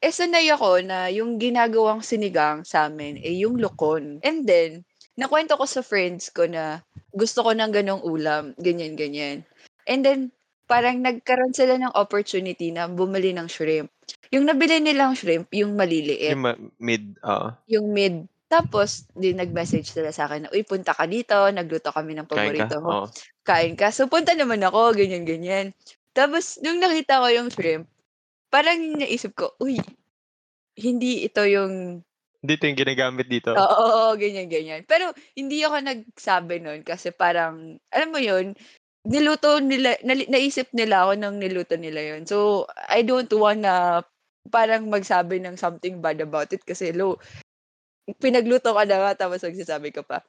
Eh, 0.03 0.11
sanay 0.11 0.51
ako 0.51 0.83
na 0.83 1.07
yung 1.07 1.39
ginagawang 1.39 2.03
sinigang 2.03 2.67
sa 2.67 2.91
amin, 2.91 3.15
eh, 3.23 3.31
yung 3.43 3.55
lokon. 3.59 4.19
And 4.21 4.43
then, 4.43 4.83
nakwento 5.15 5.55
ko 5.55 5.63
sa 5.63 5.79
friends 5.79 6.27
ko 6.35 6.43
na 6.45 6.83
gusto 7.15 7.41
ko 7.47 7.55
ng 7.55 7.71
ganong 7.71 8.03
ulam, 8.03 8.51
ganyan, 8.59 8.99
ganyan. 8.99 9.47
And 9.87 10.03
then, 10.03 10.35
parang 10.67 10.99
nagkaroon 10.99 11.55
sila 11.55 11.79
ng 11.79 11.95
opportunity 11.95 12.73
na 12.75 12.91
bumili 12.91 13.31
ng 13.31 13.47
shrimp. 13.47 13.87
Yung 14.33 14.45
nabili 14.49 14.83
nilang 14.83 15.15
shrimp, 15.15 15.47
yung 15.55 15.77
maliliit, 15.79 16.35
Yung 16.35 16.43
ma- 16.43 16.59
mid, 16.81 17.15
oo. 17.23 17.47
yung 17.71 17.87
mid. 17.95 18.27
Tapos, 18.45 19.09
di 19.17 19.33
nag-message 19.33 19.89
sila 19.89 20.11
sa 20.13 20.29
akin 20.29 20.45
na, 20.45 20.51
uy, 20.53 20.61
punta 20.67 20.93
ka 20.93 21.07
dito, 21.09 21.33
nagluto 21.49 21.89
kami 21.89 22.13
ng 22.13 22.27
kain 22.29 22.53
ka. 22.53 22.69
paborito 22.69 22.75
mo 22.83 22.91
Oo. 22.91 23.07
kain 23.41 23.73
ka. 23.79 23.89
So, 23.89 24.05
punta 24.11 24.35
naman 24.35 24.61
ako, 24.61 24.93
ganyan, 24.93 25.25
ganyan. 25.25 25.73
Tapos, 26.13 26.61
nung 26.61 26.77
nakita 26.77 27.23
ko 27.23 27.27
yung 27.31 27.49
shrimp, 27.49 27.89
parang 28.49 28.99
naisip 28.99 29.35
ko, 29.35 29.53
uy, 29.59 29.79
hindi 30.79 31.23
ito 31.25 31.43
yung, 31.47 32.03
Dito 32.45 32.69
yung 32.69 32.77
ginagamit 32.77 33.25
dito. 33.25 33.57
oo, 33.57 33.85
oo, 33.89 34.09
ganyan, 34.19 34.47
ganyan. 34.51 34.81
Pero, 34.85 35.11
hindi 35.33 35.63
ako 35.65 35.81
nagsabi 35.81 36.61
nun 36.61 36.81
kasi 36.85 37.09
parang, 37.09 37.79
alam 37.89 38.09
mo 38.13 38.19
yun, 38.21 38.53
niluto 39.07 39.61
nila, 39.61 39.97
nali- 40.05 40.29
naisip 40.29 40.69
nila 40.73 41.05
ako 41.07 41.11
nang 41.17 41.35
niluto 41.41 41.77
nila 41.77 42.15
yun. 42.15 42.25
So, 42.29 42.65
I 42.89 43.01
don't 43.05 43.31
wanna 43.33 44.03
parang 44.53 44.93
magsabi 44.93 45.41
ng 45.41 45.57
something 45.57 46.01
bad 46.03 46.21
about 46.21 46.53
it 46.53 46.61
kasi, 46.65 46.93
lo, 46.93 47.17
pinagluto 48.21 48.73
ka 48.73 48.83
na 48.85 48.97
nga 49.01 49.11
tapos 49.25 49.41
magsasabi 49.41 49.89
ka 49.93 50.05
pa. 50.05 50.21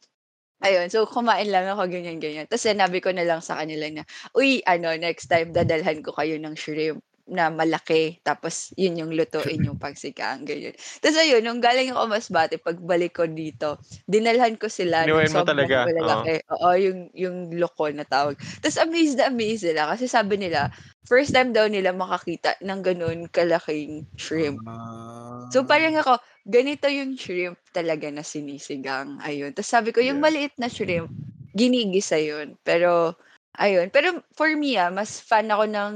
Ayun, 0.64 0.88
so 0.88 1.04
kumain 1.04 1.52
lang 1.52 1.68
ako 1.68 1.84
ganyan-ganyan. 1.92 2.48
Tapos 2.48 2.64
sinabi 2.64 3.04
ko 3.04 3.12
na 3.12 3.28
lang 3.28 3.44
sa 3.44 3.60
kanila 3.60 3.84
na, 3.92 4.02
uy, 4.32 4.64
ano, 4.64 4.88
next 4.96 5.28
time 5.28 5.52
dadalhan 5.52 6.00
ko 6.00 6.16
kayo 6.16 6.40
ng 6.40 6.56
shrimp 6.56 7.04
na 7.26 7.50
malaki. 7.50 8.18
Tapos 8.22 8.70
yun 8.78 8.98
yung 9.02 9.12
lutuin 9.14 9.62
yung 9.66 9.78
pagsikang, 9.78 10.46
ganyan. 10.46 10.74
Tapos 11.02 11.18
ayun, 11.18 11.42
nung 11.42 11.60
galing 11.62 11.90
ako 11.92 12.06
Masbate, 12.10 12.56
pagbalik 12.62 13.18
ko 13.18 13.26
dito, 13.26 13.78
dinalhan 14.06 14.54
ko 14.58 14.70
sila 14.70 15.06
ng 15.10 15.12
Inuwi 15.12 15.28
mo 15.30 15.40
talaga, 15.44 15.86
oo. 15.86 15.86
malalaki. 15.86 16.40
Oo, 16.50 16.70
yung, 16.78 17.00
yung 17.14 17.36
loko 17.58 17.90
na 17.90 18.06
tawag. 18.06 18.38
Tapos 18.62 18.78
amazed 18.80 19.18
na 19.18 19.28
amazed 19.30 19.66
sila 19.70 19.90
kasi 19.94 20.06
sabi 20.10 20.38
nila, 20.38 20.70
first 21.06 21.34
time 21.34 21.50
daw 21.54 21.66
nila 21.70 21.90
makakita 21.94 22.58
ng 22.62 22.80
ganun 22.82 23.18
kalaking 23.30 24.06
shrimp. 24.18 24.62
Ah. 24.66 25.46
So 25.52 25.62
parang 25.66 25.94
ako, 25.98 26.18
ganito 26.46 26.90
yung 26.90 27.14
shrimp 27.18 27.58
talaga 27.70 28.10
na 28.10 28.22
sinisigang. 28.26 29.18
Ayun. 29.22 29.54
Tapos 29.54 29.70
sabi 29.70 29.90
ko, 29.94 30.02
yung 30.02 30.18
Yeah. 30.18 30.22
maliit 30.22 30.54
na 30.58 30.66
shrimp, 30.70 31.10
ginigisa 31.54 32.18
yun. 32.18 32.58
Pero, 32.66 33.14
ayun. 33.58 33.90
Pero 33.94 34.22
for 34.34 34.50
me 34.58 34.74
ah, 34.80 34.90
mas 34.90 35.22
fan 35.22 35.48
ako 35.50 35.64
ng 35.70 35.94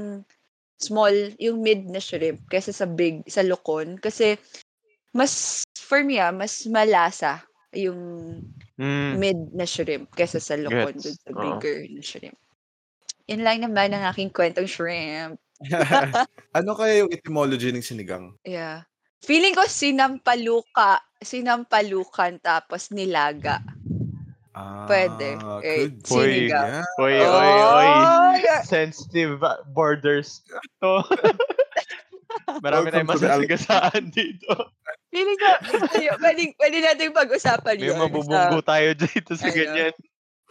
small, 0.81 1.13
yung 1.37 1.61
mid 1.61 1.87
na 1.87 2.01
shrimp 2.01 2.41
kaysa 2.49 2.73
sa 2.73 2.89
big, 2.89 3.23
sa 3.29 3.45
lukon. 3.45 4.01
Kasi, 4.01 4.35
mas, 5.15 5.63
for 5.77 6.01
me 6.03 6.17
ah, 6.17 6.33
mas 6.33 6.65
malasa 6.67 7.41
yung 7.71 7.99
Mm. 8.81 9.13
mid 9.21 9.39
na 9.53 9.69
shrimp 9.69 10.09
kaysa 10.17 10.41
sa 10.41 10.57
lukon 10.57 10.97
dun 10.97 11.13
sa 11.13 11.31
bigger 11.37 11.85
na 11.93 12.01
shrimp. 12.01 12.37
Yun 13.29 13.45
lang 13.45 13.61
naman 13.61 13.93
ang 13.93 14.09
aking 14.09 14.33
kwentong 14.33 14.65
shrimp. 14.65 15.37
ano 16.57 16.71
kaya 16.73 17.05
yung 17.05 17.13
etymology 17.13 17.69
ng 17.69 17.85
sinigang? 17.85 18.33
Yeah. 18.41 18.89
Feeling 19.21 19.53
ko 19.53 19.69
sinampaluka, 19.69 20.97
sinampalukan 21.21 22.41
tapos 22.41 22.89
nilaga. 22.89 23.61
Ah, 24.51 24.83
Pwede. 24.83 25.39
Eh, 25.63 25.87
yeah. 26.51 26.83
Oy, 26.99 27.15
oy, 27.15 27.23
oy. 27.23 27.87
Oh, 28.31 28.35
yeah. 28.35 28.61
Sensitive 28.67 29.39
borders. 29.71 30.43
To. 30.83 31.03
Marami 32.59 32.91
tayong 32.91 33.11
masasagasaan 33.11 34.11
dito. 34.11 34.51
Feeling 35.11 35.39
ko, 35.39 35.47
pwede, 36.19 36.55
pwede 36.59 36.77
natin 36.83 37.11
pag-usapan 37.15 37.75
May 37.79 37.91
yun. 37.91 37.99
mabubunggo 37.99 38.59
Sa, 38.63 38.67
tayo 38.75 38.89
dito 39.03 39.35
sa 39.35 39.47
Ano? 39.51 39.55
ganyan. 39.55 39.93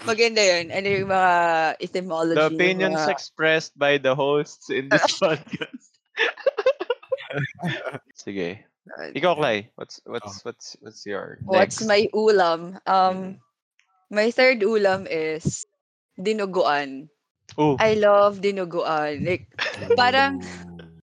maganda 0.04 0.40
yun. 0.44 0.66
Ano 0.72 0.86
yung 0.88 1.08
mga 1.12 1.32
etymology. 1.80 2.36
The 2.40 2.48
opinions 2.52 3.00
mga, 3.04 3.12
expressed 3.12 3.72
by 3.76 4.00
the 4.00 4.12
hosts 4.16 4.68
in 4.72 4.88
this 4.88 5.04
podcast. 5.20 5.88
Sige. 8.16 8.64
Ikaw, 9.16 9.32
Clay. 9.36 9.68
What's 9.76 10.00
what's 10.08 10.40
what's 10.44 10.76
what's 10.80 11.04
your 11.06 11.38
What's 11.44 11.80
next? 11.80 11.88
my 11.88 12.08
ulam? 12.16 12.80
Mm. 12.80 12.88
Um, 12.88 13.16
my 14.10 14.34
third 14.34 14.60
ulam 14.66 15.06
is 15.06 15.64
dinuguan. 16.18 17.08
Oh, 17.58 17.78
I 17.78 17.94
love 17.94 18.42
dinuguan. 18.42 19.22
Like, 19.24 19.46
Parang- 19.98 20.42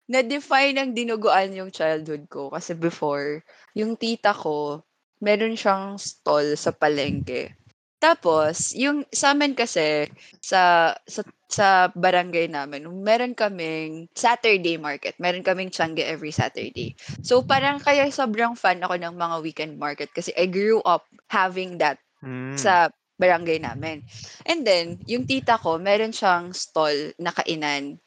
na-define 0.06 0.78
ng 0.78 0.90
dinuguan 0.94 1.58
yung 1.58 1.74
childhood 1.74 2.30
ko. 2.30 2.54
Kasi 2.54 2.78
before, 2.78 3.42
yung 3.74 3.98
tita 3.98 4.34
ko, 4.34 4.86
meron 5.18 5.58
siyang 5.58 5.98
stall 5.98 6.54
sa 6.54 6.70
palengke. 6.70 7.58
Tapos, 7.98 8.78
yung 8.78 9.02
sa 9.10 9.34
amin 9.34 9.58
kasi, 9.58 10.06
sa, 10.38 10.94
sa, 11.10 11.26
sa 11.50 11.90
barangay 11.90 12.46
namin, 12.54 12.86
meron 13.02 13.34
kaming 13.34 14.06
Saturday 14.14 14.78
market. 14.78 15.18
Meron 15.18 15.42
kaming 15.42 15.74
Tiangge 15.74 16.06
every 16.06 16.30
Saturday. 16.30 16.94
So, 17.26 17.42
parang 17.42 17.82
kaya 17.82 18.06
sobrang 18.14 18.54
fan 18.54 18.86
ako 18.86 19.02
ng 19.02 19.16
mga 19.18 19.36
weekend 19.42 19.74
market 19.82 20.14
kasi 20.14 20.30
I 20.38 20.46
grew 20.46 20.86
up 20.86 21.10
having 21.34 21.82
that 21.82 21.98
mm. 22.24 22.56
sa 22.60 22.92
barangay 23.16 23.64
namin. 23.64 24.04
And 24.44 24.68
then, 24.68 25.00
yung 25.08 25.24
tita 25.24 25.56
ko, 25.56 25.80
meron 25.80 26.12
siyang 26.12 26.52
stall 26.52 27.16
na 27.16 27.32
kainan. 27.32 28.00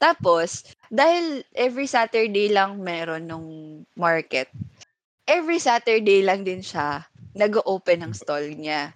Tapos, 0.00 0.64
dahil 0.88 1.44
every 1.52 1.88
Saturday 1.88 2.52
lang 2.52 2.80
meron 2.80 3.28
nung 3.28 3.48
market, 3.96 4.48
every 5.28 5.60
Saturday 5.60 6.24
lang 6.24 6.44
din 6.44 6.60
siya 6.60 7.04
nag-open 7.36 8.04
ng 8.04 8.14
stall 8.16 8.52
niya. 8.56 8.92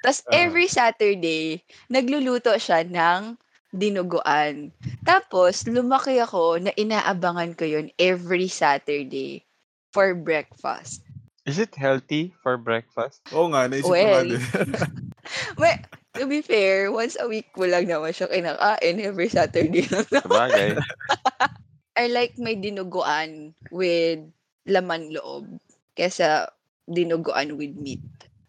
Tapos, 0.00 0.22
Ah. 0.30 0.46
every 0.46 0.66
Saturday, 0.70 1.60
nagluluto 1.90 2.54
siya 2.56 2.86
ng 2.86 3.36
dinuguan. 3.70 4.74
Tapos, 5.06 5.66
lumaki 5.66 6.18
ako 6.18 6.58
na 6.58 6.72
inaabangan 6.74 7.54
ko 7.54 7.66
yun 7.66 7.86
every 7.98 8.50
Saturday 8.50 9.46
for 9.94 10.14
breakfast. 10.14 11.06
Is 11.48 11.56
it 11.56 11.72
healthy 11.72 12.36
for 12.44 12.60
breakfast? 12.60 13.24
Oo 13.32 13.48
nga, 13.48 13.64
naisip 13.64 13.88
ko 13.88 13.96
nga 13.96 14.20
Well, 14.20 14.28
din. 14.28 14.42
Well, 15.60 15.78
to 16.18 16.24
be 16.26 16.42
fair, 16.42 16.90
once 16.90 17.14
a 17.14 17.24
week 17.24 17.54
ko 17.54 17.64
lang 17.64 17.86
naman 17.86 18.10
siya 18.10 18.28
kinakain. 18.28 18.98
Every 18.98 19.30
Saturday 19.30 19.86
lang 19.88 20.04
naman. 20.10 20.24
Sabagay. 20.26 20.70
I 22.00 22.04
like 22.08 22.34
may 22.36 22.56
dinuguan 22.56 23.52
with 23.68 24.24
laman 24.64 25.12
loob 25.12 25.60
kesa 25.92 26.48
dinuguan 26.86 27.54
with 27.56 27.76
meat. 27.76 28.00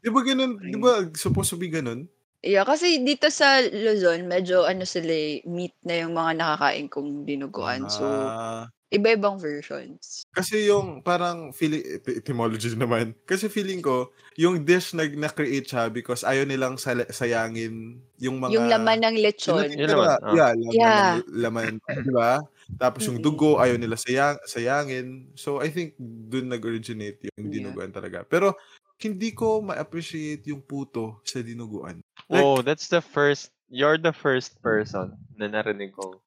di 0.01 0.09
ba 0.09 0.25
ganun, 0.25 0.57
di 0.57 0.77
ba 0.79 1.05
supposed 1.13 1.53
to 1.53 1.59
be 1.59 1.69
ganun? 1.69 2.09
Yeah, 2.41 2.65
kasi 2.65 2.97
dito 3.05 3.29
sa 3.29 3.61
Luzon, 3.61 4.25
medyo 4.25 4.65
ano 4.65 4.81
sila 4.81 5.13
eh, 5.13 5.45
meat 5.45 5.77
na 5.85 6.01
yung 6.01 6.17
mga 6.17 6.41
nakakain 6.41 6.89
kong 6.89 7.21
dinuguan. 7.21 7.85
So, 7.85 8.01
Ah, 8.01 8.65
iba-ibang 8.91 9.39
versions. 9.39 10.27
kasi 10.31 10.67
yung 10.67 10.99
parang 10.99 11.51
feeling, 11.51 11.79
et- 11.81 12.19
etymology 12.19 12.67
naman. 12.77 13.15
Kasi 13.23 13.47
feeling 13.47 13.79
ko, 13.79 14.11
yung 14.35 14.61
dish 14.61 14.91
na 14.91 15.07
na-create 15.07 15.63
siya 15.65 15.87
because 15.87 16.21
ayaw 16.21 16.43
nilang 16.43 16.75
sala- 16.75 17.07
sayangin 17.07 17.99
yung 18.19 18.37
mga... 18.37 18.51
yung 18.51 18.67
laman 18.67 18.99
ng 19.01 19.17
lechon. 19.23 19.71
Yung 19.71 19.89
laman, 19.89 20.19
ah. 20.19 20.35
Yeah, 20.35 20.51
laman, 20.53 20.75
Yeah. 20.75 21.07
ng- 21.17 21.23
laman, 21.31 21.71
di 22.03 22.11
ba? 22.11 22.43
Tapos 22.75 23.03
yung 23.03 23.19
dugo, 23.19 23.59
ayaw 23.59 23.75
nila 23.75 23.95
sayang, 23.95 24.39
sayangin. 24.43 25.31
So, 25.35 25.59
I 25.59 25.71
think 25.71 25.95
dun 25.99 26.47
nag-originate 26.47 27.19
yung 27.31 27.47
Yeah. 27.47 27.53
dinuguan 27.63 27.91
talaga. 27.91 28.23
Pero, 28.23 28.55
hindi 29.01 29.33
ko 29.33 29.63
ma-appreciate 29.63 30.45
yung 30.45 30.61
puto 30.61 31.23
sa 31.23 31.39
dinuguan. 31.39 32.03
Like- 32.27 32.43
oh, 32.43 32.59
that's 32.61 32.87
the 32.87 33.01
first, 33.01 33.49
you're 33.67 33.97
the 33.97 34.13
first 34.13 34.59
person 34.61 35.15
na 35.35 35.47
narinig 35.47 35.91
ko. 35.91 36.19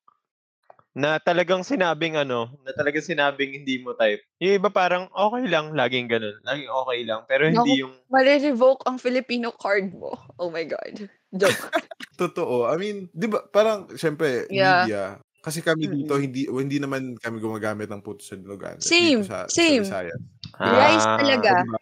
Na 0.95 1.19
talagang 1.19 1.67
sinabing 1.67 2.15
ano, 2.15 2.55
na 2.63 2.71
talagang 2.71 3.03
sinabing 3.03 3.51
hindi 3.51 3.83
mo 3.83 3.99
type. 3.99 4.23
Yung 4.39 4.63
iba 4.63 4.71
parang 4.71 5.11
okay 5.11 5.43
lang, 5.51 5.75
laging 5.75 6.07
ganun. 6.07 6.39
Laging 6.47 6.71
okay 6.71 6.99
lang. 7.03 7.21
Pero 7.27 7.51
hindi 7.51 7.83
yung, 7.83 7.99
Mare-revoke 8.07 8.87
ang 8.87 9.03
Filipino 9.03 9.51
card 9.51 9.91
mo. 9.91 10.15
Oh 10.39 10.55
my 10.55 10.63
God. 10.63 11.11
Joke. 11.35 11.51
Totoo. 12.23 12.71
I 12.71 12.79
mean, 12.79 13.11
di 13.11 13.27
ba, 13.27 13.43
parang, 13.43 13.91
syempre, 13.99 14.47
Yeah. 14.55 14.87
media. 14.87 15.05
Kasi 15.43 15.61
kami 15.67 15.91
dito, 15.91 16.15
hindi 16.17 16.47
hindi 16.49 16.79
naman 16.79 17.19
kami 17.19 17.37
gumagamit 17.43 17.91
ng 17.91 18.01
puto 18.01 18.23
sa 18.23 18.39
dinuguan. 18.39 18.79
Same, 18.79 19.27
sa, 19.27 19.45
same. 19.51 19.83
Sa 19.85 20.01
Visayas. 20.07 20.21
Rice 20.63 21.05
Ah, 21.05 21.19
talaga. 21.21 21.53
Diba? 21.59 21.81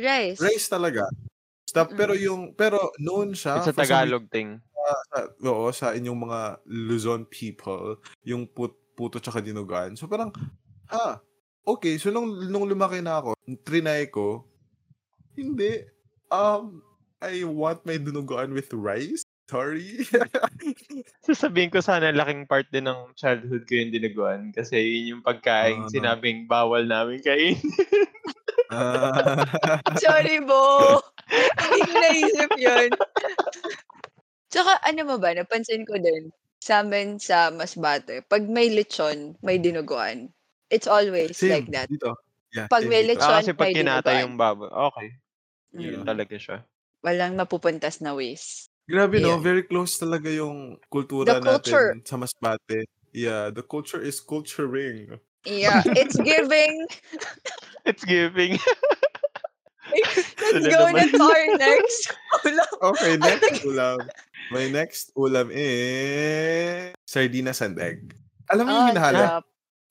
Rice. 0.00 0.38
Rice 0.40 0.66
talaga. 0.66 1.04
Stop, 1.70 1.94
pero 1.94 2.18
yung, 2.18 2.56
pero 2.58 2.90
noon 2.98 3.36
siya. 3.36 3.62
It's 3.62 3.70
a 3.70 3.76
Tagalog 3.76 4.26
thing. 4.32 4.58
Sa, 5.08 5.18
oo, 5.44 5.66
sa 5.70 5.86
inyong 5.92 6.20
mga 6.26 6.40
Luzon 6.66 7.22
people, 7.26 7.98
yung 8.22 8.44
put, 8.46 8.72
puto 8.94 9.18
tsaka 9.18 9.40
dinuguan. 9.40 9.96
So 9.96 10.06
parang, 10.06 10.32
ha, 10.88 11.20
okay. 11.64 11.96
So 11.96 12.10
nung, 12.10 12.28
nung 12.46 12.64
lumaki 12.64 13.00
na 13.00 13.20
ako, 13.20 13.34
trinay 13.62 14.08
ko, 14.08 14.44
hindi. 15.34 15.84
Um, 16.28 16.82
I 17.18 17.44
want 17.44 17.84
my 17.84 17.96
dinuguan 17.96 18.52
with 18.52 18.72
rice. 18.72 19.20
Sorry. 19.50 20.06
Sasabihin 21.26 21.74
ko 21.74 21.82
sana 21.82 22.14
laking 22.14 22.46
part 22.46 22.70
din 22.70 22.86
ng 22.86 23.18
childhood 23.18 23.66
ko 23.66 23.72
yung 23.74 23.90
dinuguan 23.90 24.40
kasi 24.54 24.78
yun 24.78 25.18
yung 25.18 25.22
pagkain 25.26 25.82
Ah. 25.84 25.90
sinabing 25.90 26.46
bawal 26.46 26.86
namin 26.86 27.18
kain. 27.20 27.58
Ah. 28.70 29.42
Sorry, 29.98 30.38
Bo. 30.46 31.02
Hindi 31.58 31.80
ko 31.82 31.94
naisip 31.98 32.50
yun. 32.54 32.90
Tsaka 34.50 34.82
ano 34.82 35.00
mo 35.06 35.16
ba, 35.22 35.30
napansin 35.30 35.86
ko 35.86 35.94
din, 35.96 36.34
sa 36.58 36.82
amin 36.82 37.16
sa 37.22 37.54
Masbate, 37.54 38.26
pag 38.26 38.44
may 38.50 38.68
lechon, 38.68 39.38
may 39.46 39.56
dinuguan. 39.62 40.28
It's 40.68 40.90
always 40.90 41.38
Same, 41.38 41.50
like 41.64 41.68
that. 41.70 41.88
Dito. 41.88 42.18
Yeah, 42.50 42.66
Pag 42.66 42.90
may 42.90 43.06
dito. 43.06 43.14
lechon, 43.14 43.30
Ah, 43.30 43.38
kasi 43.40 43.54
pag 43.54 43.70
may 43.70 43.74
kinata 43.78 44.10
dinuguan. 44.10 44.22
yung 44.26 44.34
babo, 44.36 44.64
okay. 44.68 45.08
Mm. 45.70 45.82
Yun 45.86 46.02
talaga 46.02 46.34
siya. 46.34 46.58
Walang 47.06 47.38
mapupuntas 47.38 48.02
na 48.02 48.12
ways. 48.12 48.66
Grabe 48.90 49.22
no, 49.22 49.38
Ayun. 49.38 49.40
very 49.46 49.62
close 49.62 50.02
talaga 50.02 50.26
yung 50.26 50.74
kultura 50.90 51.38
The 51.38 51.46
culture. 51.46 51.94
natin 51.94 52.02
sa 52.02 52.18
Masbate. 52.18 52.90
Yeah, 53.14 53.54
the 53.54 53.62
culture 53.62 54.02
is 54.02 54.18
culturing. 54.18 55.14
Yeah, 55.46 55.80
it's 55.94 56.18
giving. 56.18 56.86
It's 57.88 58.04
giving. 58.04 58.60
Let's 59.90 60.36
Sila 60.36 60.68
go 60.70 60.84
na 60.92 61.02
to 61.08 61.22
our 61.24 61.46
next 61.58 62.12
ulam. 62.44 62.70
Okay, 62.92 63.12
next 63.18 63.64
ulam. 63.64 63.98
My 64.50 64.66
next 64.66 65.14
ulam 65.14 65.48
is 65.54 66.90
sardinas 67.06 67.62
and 67.62 67.78
egg. 67.78 68.14
Alam 68.50 68.66
mo 68.66 68.70
yung 68.74 68.82
Ah, 68.82 68.90
hinahalo? 68.90 69.22
sarap. 69.22 69.44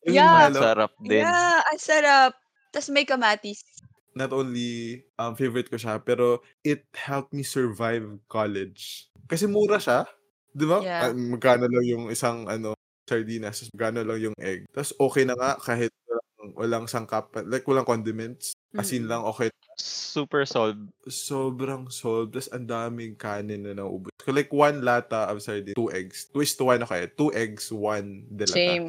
Yung 0.03 0.15
Yeah. 0.15 0.27
hinahalo, 0.27 0.59
Sarap 0.59 0.91
din. 0.99 1.23
Yeah, 1.23 1.57
ang 1.63 1.79
sarap. 1.79 2.31
Tapos 2.69 2.89
may 2.91 3.05
kamatis. 3.07 3.63
not 4.11 4.33
only 4.35 4.99
um, 5.15 5.31
favorite 5.31 5.71
ko 5.71 5.79
siya, 5.79 5.95
pero 6.03 6.43
it 6.65 6.83
helped 6.91 7.31
me 7.31 7.39
survive 7.39 8.03
college. 8.27 9.07
Kasi 9.31 9.47
mura 9.47 9.79
siya. 9.79 10.03
Di 10.51 10.65
ba? 10.67 10.83
Yeah. 10.83 11.07
Ah, 11.07 11.13
magkano 11.15 11.69
lang 11.71 11.85
yung 11.87 12.05
isang 12.11 12.43
ano 12.49 12.75
sardinas, 13.07 13.63
tapos 13.63 13.71
magkano 13.71 13.99
lang 14.03 14.19
yung 14.19 14.35
egg. 14.41 14.67
Tapos 14.75 14.91
okay 14.99 15.23
na 15.23 15.39
nga 15.39 15.55
kahit 15.55 15.93
walang, 16.03 16.51
walang 16.57 16.85
sangkap, 16.89 17.31
like 17.47 17.63
walang 17.63 17.87
condiments. 17.87 18.51
Asin 18.75 19.07
Mm. 19.07 19.09
lang, 19.09 19.21
okay. 19.23 19.47
Super 19.79 20.43
solve. 20.43 20.75
Sobrang 21.07 21.87
solve. 21.87 22.35
Tapos 22.35 22.51
ang 22.51 22.67
daming 22.67 23.15
kanin 23.15 23.63
na 23.63 23.71
naubos. 23.71 24.11
So, 24.19 24.35
like 24.35 24.51
one 24.51 24.83
lata 24.83 25.31
of 25.31 25.39
sardines, 25.39 25.73
two 25.73 25.87
eggs. 25.89 26.27
Two 26.27 26.43
is 26.43 26.51
to 26.59 26.67
one 26.67 26.83
okay. 26.83 27.07
Two 27.09 27.31
eggs, 27.31 27.71
one 27.71 28.27
delata. 28.27 28.53
Same. 28.59 28.87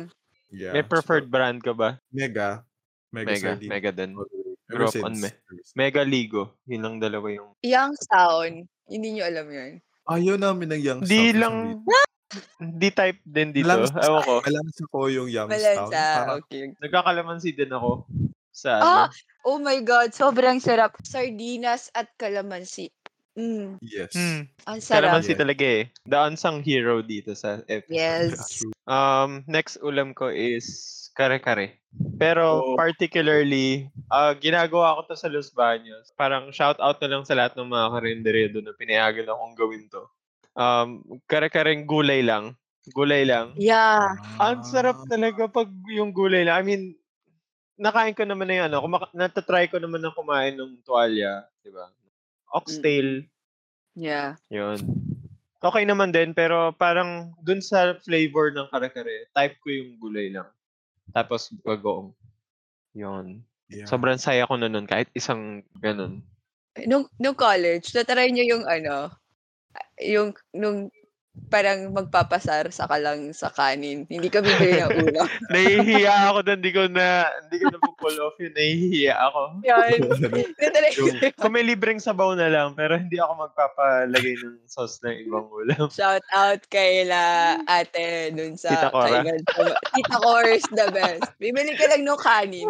Yeah. 0.51 0.75
May 0.75 0.83
preferred 0.83 1.31
brand 1.31 1.63
ka 1.63 1.71
ba? 1.71 2.03
So, 2.03 2.11
mega. 2.11 2.67
Mega, 3.09 3.31
Mega. 3.31 3.41
sardine. 3.55 3.71
Mega 3.71 3.91
din. 3.95 4.11
Ever 4.17 4.27
Grew 4.71 4.87
up 4.87 5.03
on 5.03 5.15
me. 5.19 5.31
Mega 5.75 6.03
Ligo. 6.03 6.55
Yun 6.67 6.83
lang 6.83 6.95
dalawa 6.99 7.27
yung... 7.31 7.51
Young 7.63 7.95
sound. 8.07 8.67
Hindi 8.87 9.09
nyo 9.15 9.25
alam 9.27 9.47
yun. 9.47 9.71
Ayaw 10.07 10.35
namin 10.39 10.67
ng 10.75 10.83
young 10.83 11.01
Di 11.03 11.31
stuff. 11.31 11.39
lang... 11.39 11.57
Di 12.79 12.89
type 12.95 13.19
din 13.27 13.51
dito. 13.51 13.67
Malansa, 13.67 13.99
Ewan 13.99 14.23
ko. 14.23 14.35
malansa 14.41 14.83
ko 14.87 14.99
yung 15.11 15.27
young 15.27 15.51
Malansa. 15.51 15.91
stuff. 15.91 15.91
Parang, 16.23 16.39
Okay. 16.47 16.63
Nagkakalamansi 16.79 17.51
din 17.51 17.71
ako. 17.71 17.91
Sa 18.51 18.71
Ah, 18.77 19.07
ano. 19.07 19.15
Oh 19.41 19.57
my 19.57 19.81
God, 19.81 20.13
sobrang 20.13 20.61
sarap. 20.61 20.99
Sardinas 21.01 21.89
at 21.95 22.13
kalamansi. 22.15 22.93
Mm, 23.39 23.79
Yes. 23.81 24.13
Hmm. 24.13 24.51
ang 24.67 24.83
sarap. 24.83 25.17
Kalamansi 25.17 25.33
talaga 25.33 25.65
eh. 25.65 25.89
The 26.05 26.19
unsung 26.29 26.61
hero 26.61 27.01
dito 27.01 27.33
sa 27.33 27.63
episode. 27.65 27.95
Yes. 27.95 28.35
Um, 28.91 29.47
next 29.47 29.79
ulam 29.87 30.19
ko 30.19 30.27
is 30.35 30.67
kare-kare. 31.15 31.79
Pero 32.19 32.59
Oh. 32.59 32.75
particularly, 32.75 33.87
ah 34.11 34.35
ginagawa 34.35 34.99
ko 34.99 35.07
to 35.07 35.15
sa 35.15 35.31
Los 35.31 35.55
Baños. 35.55 36.11
Parang 36.19 36.51
shout 36.51 36.75
out 36.83 36.99
na 36.99 37.07
lang 37.07 37.23
sa 37.23 37.39
lahat 37.39 37.55
ng 37.55 37.71
mga 37.71 37.87
karinderya 37.87 38.47
doon 38.51 38.67
na 38.67 38.75
pinayagan 38.75 39.31
akong 39.31 39.55
gawin 39.55 39.87
to. 39.95 40.03
Um, 40.59 41.07
kare-kareng 41.31 41.87
gulay 41.87 42.19
lang. 42.27 42.59
Gulay 42.91 43.23
lang. 43.23 43.55
Yeah. 43.55 44.19
Ang 44.43 44.67
sarap 44.67 45.07
talaga 45.07 45.47
pag 45.47 45.71
yung 45.87 46.11
gulay 46.11 46.43
lang. 46.43 46.59
I 46.59 46.65
mean, 46.67 46.83
nakain 47.81 48.13
ko 48.13 48.29
naman 48.29 48.45
na 48.45 48.55
yung 48.61 48.67
ano, 48.69 48.85
kumaka- 48.85 49.17
natatry 49.17 49.73
ko 49.73 49.81
naman 49.81 50.05
na 50.05 50.13
kumain 50.13 50.53
ng 50.53 50.85
tuwalya, 50.85 51.49
di 51.65 51.73
ba? 51.73 51.89
Oxtail, 52.53 53.25
Yeah. 53.97 54.37
yun. 54.53 54.79
Okay 55.61 55.85
naman 55.85 56.13
din, 56.13 56.37
pero 56.37 56.73
parang 56.77 57.33
dun 57.41 57.65
sa 57.65 57.97
flavor 58.01 58.53
ng 58.53 58.69
kare-kare, 58.69 59.29
type 59.33 59.57
ko 59.65 59.69
yung 59.73 59.91
gulay 60.01 60.29
lang. 60.29 60.49
Tapos 61.13 61.53
bagoong. 61.65 62.13
Yun. 62.93 63.45
Yeah. 63.73 63.89
Sobrang 63.89 64.21
saya 64.21 64.45
ko 64.45 64.61
na 64.61 64.69
nun, 64.69 64.85
kahit 64.85 65.09
isang 65.17 65.65
ganun. 65.81 66.21
Nung, 66.87 67.09
nung 67.19 67.37
college, 67.37 67.93
natry 67.97 68.31
niyo 68.31 68.57
yung 68.57 68.65
ano, 68.69 69.13
yung, 70.01 70.33
nung 70.53 70.89
parang 71.51 71.91
magpapasar 71.91 72.71
sa 72.71 72.87
ka 72.87 72.97
lang 72.99 73.35
sa 73.35 73.51
kanin. 73.51 74.07
Hindi 74.07 74.31
ka 74.31 74.39
bibili 74.43 74.79
ng 74.79 74.91
ulam. 75.03 75.27
Nahihiya 75.53 76.31
ako 76.31 76.39
doon, 76.47 76.59
hindi 76.63 76.73
ko 76.75 76.83
na, 76.87 77.27
hindi 77.47 77.57
ko 77.59 77.67
na 77.75 77.79
pull 78.01 78.17
off 78.23 78.39
yun, 78.41 78.55
nahihiya 78.55 79.15
ako. 79.19 79.41
Yan. 79.67 79.99
Yung, 81.01 81.17
kung 81.37 81.53
may 81.53 81.67
libreng 81.67 82.01
sabaw 82.01 82.33
na 82.39 82.49
lang, 82.49 82.73
pero 82.79 82.97
hindi 82.97 83.19
ako 83.19 83.51
magpapalagay 83.51 84.35
ng 84.41 84.57
sauce 84.71 85.03
ng 85.05 85.27
ibang 85.27 85.47
ulam. 85.53 85.87
Shout 85.99 86.25
out 86.33 86.63
kay 86.71 87.05
la 87.05 87.59
ate 87.67 88.33
dun 88.33 88.55
sa 88.57 88.73
Tita 88.73 88.89
Cora. 88.95 89.21
Tita 89.93 90.17
Cora 90.23 90.51
is 90.55 90.67
the 90.73 90.89
best. 90.95 91.29
Bibili 91.43 91.77
ka 91.77 91.91
lang 91.93 92.07
ng 92.07 92.21
kanin. 92.23 92.67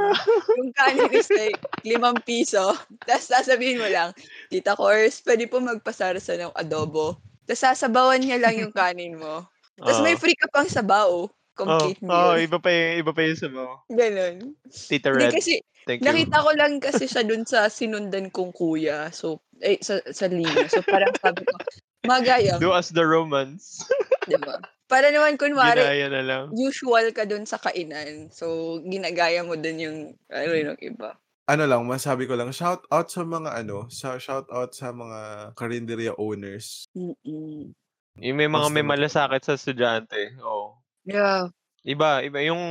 Yung 0.57 0.73
kanin 0.75 1.12
is 1.14 1.31
like 1.31 1.61
limang 1.87 2.18
piso. 2.25 2.75
Tapos 3.07 3.29
sasabihin 3.29 3.79
mo 3.79 3.87
lang, 3.87 4.16
Tita 4.51 4.75
Cors, 4.75 5.23
pwede 5.23 5.46
po 5.46 5.62
magpasarsa 5.62 6.37
ng 6.40 6.53
adobo. 6.57 7.30
Tapos 7.51 7.67
sasabawan 7.67 8.23
niya 8.23 8.39
lang 8.39 8.55
yung 8.63 8.71
kanin 8.71 9.19
mo. 9.19 9.43
Tapos 9.75 9.99
may 10.07 10.15
Oo. 10.15 10.23
free 10.23 10.39
ka 10.39 10.47
pang 10.55 10.71
sabaw. 10.71 11.27
Complete 11.59 11.99
oh, 12.07 12.15
oh, 12.15 12.39
meal. 12.39 12.47
iba 12.47 12.63
pa 12.63 12.71
yung, 12.71 12.95
iba 13.03 13.11
pa 13.11 13.21
yung 13.27 13.41
sabaw. 13.43 13.71
Ganon. 13.91 14.55
Tita 14.71 15.11
Hindi 15.11 15.27
Red, 15.27 15.35
kasi, 15.35 15.53
thank 15.83 15.99
you. 15.99 16.07
nakita 16.07 16.47
ko 16.47 16.51
lang 16.55 16.79
kasi 16.79 17.11
siya 17.11 17.27
dun 17.27 17.43
sa 17.43 17.67
sinundan 17.67 18.31
kong 18.31 18.55
kuya. 18.55 19.11
So, 19.11 19.43
eh, 19.59 19.83
sa, 19.83 19.99
sa 20.15 20.31
linya. 20.31 20.71
So, 20.71 20.79
parang 20.87 21.11
sabi 21.19 21.43
ko, 21.43 21.59
magayang, 22.07 22.63
Do 22.63 22.71
us 22.71 22.95
the 22.95 23.03
romance. 23.03 23.83
diba? 24.31 24.63
Para 24.87 25.11
naman, 25.11 25.35
kunwari, 25.35 25.83
Ginaya 25.83 26.07
na 26.07 26.23
lang. 26.23 26.45
usual 26.55 27.11
ka 27.11 27.27
dun 27.27 27.51
sa 27.51 27.59
kainan. 27.59 28.31
So, 28.31 28.79
ginagaya 28.87 29.43
mo 29.43 29.59
dun 29.59 29.83
yung, 29.83 29.99
ano 30.31 30.55
yung 30.55 30.79
iba. 30.79 31.19
Ano 31.51 31.67
lang, 31.67 31.83
masabi 31.83 32.31
ko 32.31 32.39
lang, 32.39 32.55
shout 32.55 32.87
out 32.89 33.11
sa 33.11 33.27
mga 33.27 33.51
ano, 33.51 33.91
sa 33.91 34.15
shout 34.23 34.47
out 34.55 34.71
sa 34.71 34.95
mga 34.95 35.51
karinderya 35.59 36.15
owners. 36.15 36.87
Mm-mm. 36.95 37.75
Yung 38.21 38.37
may 38.39 38.47
mga 38.47 38.67
Basta 38.71 38.75
may 38.75 38.87
malasakit 38.87 39.43
sa 39.43 39.59
estudyante. 39.59 40.39
Oo. 40.39 40.79
Yeah. 41.03 41.51
Iba, 41.83 42.21
iba. 42.23 42.39
Yung, 42.45 42.63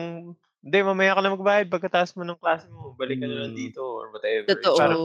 hindi, 0.62 0.78
mamaya 0.80 1.18
ka 1.18 1.22
na 1.24 1.34
magbayad 1.34 1.68
pagkatapos 1.68 2.14
mo 2.16 2.24
ng 2.24 2.38
klase 2.38 2.70
mo. 2.70 2.94
Balik 2.96 3.20
ka 3.20 3.28
na 3.28 3.48
lang 3.48 3.54
Mm. 3.56 3.60
dito 3.60 3.82
or 3.82 4.14
whatever. 4.14 4.46
Totoo. 4.48 4.78
Parang, 4.78 5.02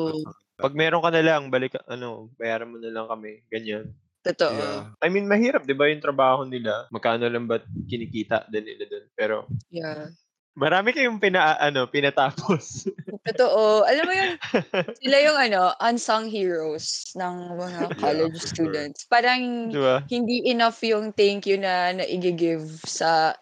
pag 0.54 0.74
meron 0.76 1.02
ka 1.02 1.10
na 1.10 1.22
lang, 1.24 1.42
balik, 1.48 1.74
ka- 1.74 1.86
ano, 1.88 2.28
bayaran 2.36 2.68
mo 2.68 2.76
na 2.78 2.92
lang 2.92 3.06
kami. 3.08 3.42
Ganyan. 3.48 3.90
Totoo. 4.20 4.52
Yeah. 4.56 4.92
I 5.00 5.08
mean, 5.08 5.24
mahirap, 5.24 5.64
di 5.64 5.72
ba, 5.72 5.88
yung 5.88 6.04
trabaho 6.04 6.44
nila? 6.44 6.86
Magkano 6.92 7.24
lang 7.26 7.48
ba 7.48 7.58
kinikita 7.88 8.44
din 8.52 8.68
nila 8.68 8.84
dun? 8.86 9.04
Pero, 9.16 9.48
Yeah. 9.72 10.12
Marami 10.54 10.94
kayong 10.94 11.18
pina, 11.18 11.58
ano, 11.58 11.86
pinatapos. 11.90 12.86
Totoo. 13.28 13.84
Alam 13.84 14.04
mo 14.06 14.14
yun, 14.14 14.30
sila 15.02 15.16
yung 15.22 15.38
ano, 15.38 15.62
unsung 15.82 16.26
heroes 16.30 17.12
ng 17.18 17.58
mga 17.58 17.80
Yeah, 17.94 18.00
college 18.00 18.38
sure. 18.38 18.50
students. 18.50 19.06
Parang 19.10 19.42
di 19.70 19.78
ba? 19.78 20.02
hindi 20.08 20.46
enough 20.48 20.80
yung 20.86 21.12
thank 21.14 21.46
you 21.48 21.58
na 21.58 21.92
naigi-give 21.94 22.64
sa 22.84 23.34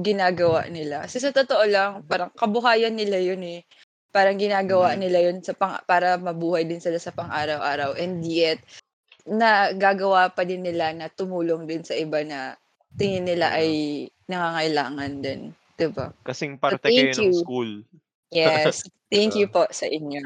ginagawa 0.00 0.66
nila. 0.70 1.04
Kasi 1.04 1.20
sa 1.20 1.30
totoo 1.34 1.64
lang, 1.68 1.90
parang 2.08 2.32
kabuhayan 2.34 2.96
nila 2.96 3.20
yun 3.20 3.42
eh. 3.44 3.60
Parang 4.10 4.38
ginagawa 4.40 4.96
Mhm. 4.96 5.00
nila 5.00 5.18
yun 5.30 5.38
sa 5.44 5.54
pang, 5.54 5.78
para 5.86 6.16
mabuhay 6.18 6.66
din 6.66 6.80
sila 6.82 6.98
sa 6.98 7.14
pang-araw-araw. 7.14 7.94
And 8.00 8.24
yet, 8.26 8.58
na 9.28 9.70
gagawa 9.76 10.32
pa 10.32 10.42
din 10.48 10.64
nila 10.64 10.90
na 10.96 11.06
tumulong 11.12 11.68
din 11.68 11.84
sa 11.84 11.94
iba 11.94 12.24
na 12.24 12.56
tingin 12.96 13.28
nila 13.28 13.52
Yeah. 13.52 13.60
ay 13.60 13.68
nangangailangan 14.26 15.12
din. 15.22 15.40
Diba? 15.80 16.12
Kasing 16.28 16.60
parte 16.60 16.84
thank 16.84 16.92
kayo 16.92 17.12
ng 17.16 17.32
you. 17.32 17.40
school. 17.40 17.70
Yes. 18.28 18.84
Thank 19.10 19.34
you 19.34 19.50
po 19.50 19.66
sa 19.74 19.90
inyo. 19.90 20.22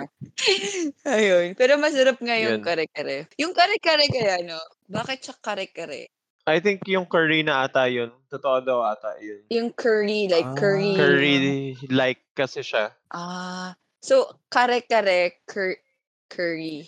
Ayun. 1.09 1.57
Pero 1.57 1.81
masarap 1.81 2.21
nga 2.21 2.37
yung 2.37 2.61
Yun. 2.61 2.67
kare-kare. 2.67 3.33
Yung 3.41 3.57
kare-kare 3.57 4.05
kaya, 4.13 4.45
no? 4.45 4.61
Bakit 4.93 5.25
siya 5.25 5.35
kare-kare? 5.41 6.13
I 6.45 6.61
think 6.61 6.85
yung 6.85 7.09
curry 7.09 7.41
na 7.41 7.65
ata 7.65 7.89
yun. 7.89 8.13
Totoo 8.29 8.61
daw 8.61 8.85
ata 8.85 9.17
yun. 9.25 9.41
Yung 9.49 9.73
curry, 9.73 10.29
like 10.29 10.45
Ah. 10.45 10.53
curry. 10.53 10.93
Curry-like 10.93 12.21
kasi 12.37 12.61
siya. 12.61 12.93
Ah. 13.09 13.73
So, 14.05 14.37
kare-kare, 14.53 15.41
cur- 15.49 15.81
curry. 16.29 16.85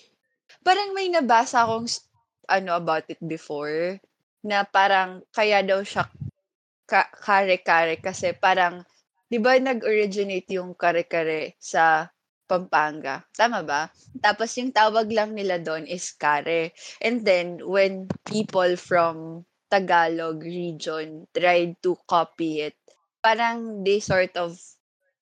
Parang 0.61 0.92
may 0.92 1.09
nabasa 1.09 1.64
akong 1.64 1.88
ano 2.52 2.76
about 2.76 3.09
it 3.09 3.24
before 3.24 3.96
na 4.44 4.68
parang 4.68 5.24
kaya 5.33 5.64
daw 5.64 5.81
siya 5.81 6.05
ka- 6.90 7.11
kare-kare 7.27 7.99
kasi 8.07 8.33
parang 8.44 8.83
'di 9.29 9.38
ba 9.42 9.53
nag-originate 9.59 10.49
yung 10.59 10.72
kare-kare 10.79 11.59
sa 11.59 12.07
Pampanga. 12.46 13.27
Tama 13.35 13.66
ba? 13.66 13.90
Tapos 14.22 14.55
yung 14.59 14.70
tawag 14.70 15.11
lang 15.11 15.35
nila 15.35 15.59
doon 15.59 15.83
is 15.90 16.14
kare. 16.14 16.70
And 17.03 17.27
then 17.27 17.59
when 17.66 18.07
people 18.22 18.79
from 18.79 19.42
Tagalog 19.66 20.38
region 20.46 21.27
tried 21.35 21.75
to 21.83 21.99
copy 22.07 22.62
it, 22.70 22.79
parang 23.18 23.83
they 23.83 23.99
sort 23.99 24.31
of 24.38 24.55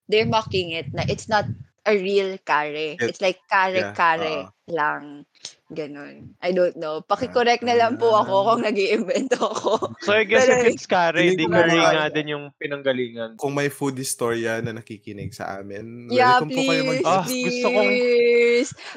they're 0.08 0.28
mocking 0.28 0.70
it 0.76 0.92
na 0.92 1.04
it's 1.08 1.28
not 1.28 1.48
a 1.88 1.94
real 1.96 2.36
kare. 2.44 3.00
It- 3.00 3.16
It's 3.16 3.20
like 3.24 3.40
kare-kare 3.48 4.48
oo. 4.48 4.52
lang. 4.68 5.24
Ganon. 5.66 6.36
I 6.44 6.52
don't 6.52 6.76
know. 6.76 7.00
Paki-correct 7.00 7.64
na 7.64 7.72
lang 7.72 7.96
po 7.96 8.12
ako 8.12 8.52
kung 8.52 8.62
nag 8.62 8.76
iimbento 8.76 9.40
ako. 9.40 9.96
So 10.04 10.12
I 10.12 10.28
guess 10.28 10.44
Pero- 10.44 10.60
if 10.60 10.68
it's 10.68 10.84
curry, 10.84 11.32
Feeling 11.32 11.40
di 11.40 11.46
ko 11.46 11.56
curry 11.56 11.80
nga 11.80 12.12
din 12.12 12.26
yung 12.28 12.44
pinanggalingan. 12.54 13.30
Kung 13.40 13.56
may 13.56 13.72
food 13.72 13.96
historia 13.96 14.60
na 14.60 14.76
nakikinig 14.76 15.32
sa 15.32 15.56
amin, 15.56 16.12
Yeah, 16.12 16.36
welcome 16.38 16.52
po 16.52 16.60
kayo 16.60 16.82
mag 16.84 16.94
please, 16.94 17.08
Ah, 17.08 17.24
please. 17.24 17.44
gusto 17.48 17.68
kong- 17.70 17.96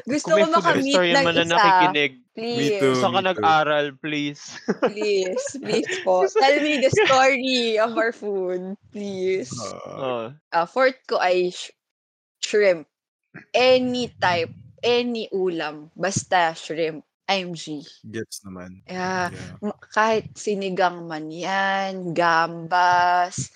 Gusto 0.05 0.27
Kung 0.27 0.27
ko 0.27 0.35
may 0.35 0.43
food 0.43 0.55
makamit 0.59 0.83
ng 0.83 1.23
man 1.23 1.33
na 1.33 1.41
isa. 1.41 1.53
nakikinig, 1.55 2.11
Please. 2.37 2.59
Me 2.69 2.77
too. 2.77 2.93
saan 2.93 3.13
ka 3.15 3.21
nag-aral, 3.23 3.85
please? 3.97 4.41
Please. 4.85 5.45
Please 5.57 5.89
po. 6.03 6.27
Tell 6.29 6.57
me 6.59 6.77
the 6.77 6.91
story 6.93 7.57
of 7.79 7.95
our 7.95 8.11
food. 8.11 8.75
Please. 8.91 9.49
Ah, 9.57 9.89
Oh. 9.89 10.25
Uh, 10.53 10.67
fourth 10.67 10.99
ko 11.07 11.17
ay 11.17 11.49
sh- 11.49 11.71
shrimp. 12.43 12.85
Any 13.55 14.11
type. 14.19 14.51
Any 14.83 15.29
ulam. 15.33 15.89
Basta 15.97 16.53
shrimp. 16.53 17.01
I'm 17.27 17.59
G. 17.59 17.83
gets 18.07 18.39
naman. 18.47 18.87
Yeah. 18.87 19.35
Yeah. 19.59 19.75
Kahit 19.91 20.31
sinigang 20.39 21.11
man 21.11 21.27
yan, 21.27 22.15
gambas, 22.15 23.51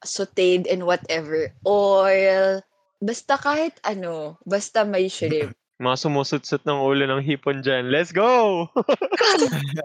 sauteed 0.00 0.64
and 0.64 0.88
whatever, 0.88 1.52
oil, 1.68 2.64
basta 3.04 3.36
kahit 3.36 3.76
ano, 3.84 4.40
basta 4.48 4.88
may 4.88 5.12
shrimp. 5.12 5.52
Mga 5.82 6.08
sumusutsut 6.08 6.62
ng 6.64 6.78
ulo 6.78 7.04
ng 7.04 7.20
hipon 7.20 7.60
dyan. 7.60 7.90
Let's 7.90 8.14
go! 8.14 8.70